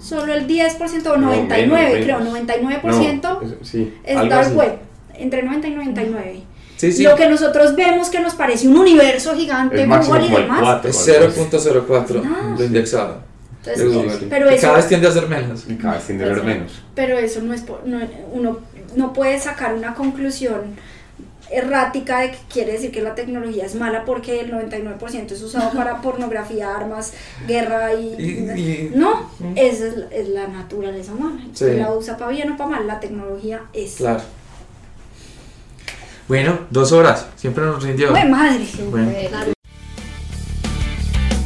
Solo 0.00 0.32
el 0.32 0.46
10% 0.46 1.06
o 1.10 1.16
No, 1.16 1.26
99, 1.26 1.88
menos, 1.90 2.04
creo, 2.04 2.18
menos. 2.18 2.32
99% 2.34 3.40
No, 3.42 3.42
es- 3.42 3.68
sí, 3.68 3.94
es 4.04 4.14
dark 4.16 4.32
así. 4.32 4.54
web, 4.54 4.72
entre 5.14 5.42
90 5.42 5.68
y 5.68 5.70
99. 5.72 6.40
Sí, 6.76 6.92
sí. 6.92 7.02
Lo 7.02 7.16
que 7.16 7.28
nosotros 7.28 7.74
vemos 7.74 8.08
que 8.08 8.20
nos 8.20 8.34
parece 8.34 8.68
un 8.68 8.76
universo 8.76 9.34
gigante, 9.34 9.84
Google 9.84 10.26
y 10.26 10.30
demás. 10.30 10.60
4. 10.62 10.90
Es 10.90 10.96
0.04 11.04 12.22
Ah. 12.24 12.54
lo 12.56 12.64
indexado. 12.64 13.26
Entonces, 13.66 14.22
pero 14.30 14.48
eso, 14.48 14.62
cada 14.62 14.76
vez 14.76 14.86
tiende 14.88 15.08
a 15.08 15.10
ser 15.10 15.28
menos. 15.28 15.64
Y 15.68 15.74
cada 15.74 15.94
vez 15.94 16.04
tiende 16.06 16.24
a 16.24 16.32
Eso. 16.32 16.44
menos. 16.44 16.82
pero 16.94 17.18
eso 17.18 17.42
no 17.42 17.52
es, 17.52 17.64
no, 17.84 17.98
uno 18.32 18.60
no 18.96 19.12
puede 19.12 19.38
sacar 19.40 19.74
una 19.74 19.94
conclusión 19.94 20.76
errática 21.50 22.20
de 22.20 22.30
que 22.32 22.38
quiere 22.52 22.72
decir 22.72 22.90
que 22.90 23.00
la 23.00 23.14
tecnología 23.14 23.64
es 23.64 23.74
mala 23.74 24.04
porque 24.04 24.40
el 24.40 24.52
99% 24.52 25.32
es 25.32 25.42
usado 25.42 25.70
para 25.76 26.00
pornografía, 26.02 26.74
armas, 26.76 27.12
guerra 27.46 27.94
y... 27.94 28.14
Y- 28.18 28.60
y- 28.60 28.92
no, 28.94 29.30
esa 29.56 29.86
es, 29.86 29.96
la- 29.96 30.06
es 30.08 30.28
la 30.28 30.46
naturaleza 30.48 31.12
humana. 31.12 31.42
Sí. 31.54 31.64
Si 31.66 31.70
la 31.76 31.92
usa 31.92 32.16
para 32.16 32.30
bien 32.30 32.52
o 32.52 32.56
para 32.56 32.70
mal, 32.70 32.86
la 32.86 33.00
tecnología 33.00 33.62
es... 33.72 33.96
Claro. 33.96 34.20
Bueno, 36.28 36.58
dos 36.70 36.92
horas. 36.92 37.26
Siempre 37.36 37.64
nos 37.64 37.82
rindió. 37.82 38.12
¡Uy, 38.12 38.24
madre! 38.28 38.66
Bueno. 38.90 39.10
Claro. 39.30 39.52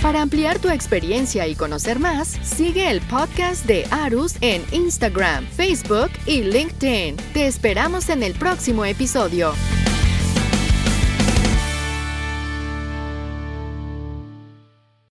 Para 0.02 0.20
ampliar 0.22 0.58
tu 0.58 0.68
experiencia 0.68 1.46
y 1.46 1.54
conocer 1.54 2.00
más, 2.00 2.36
sigue 2.42 2.90
el 2.90 3.00
podcast 3.02 3.64
de 3.66 3.86
Arus 3.92 4.34
en 4.40 4.64
Instagram, 4.72 5.46
Facebook 5.46 6.10
y 6.26 6.42
LinkedIn. 6.42 7.14
Te 7.32 7.46
esperamos 7.46 8.08
en 8.08 8.24
el 8.24 8.34
próximo 8.34 8.84
episodio. 8.84 9.52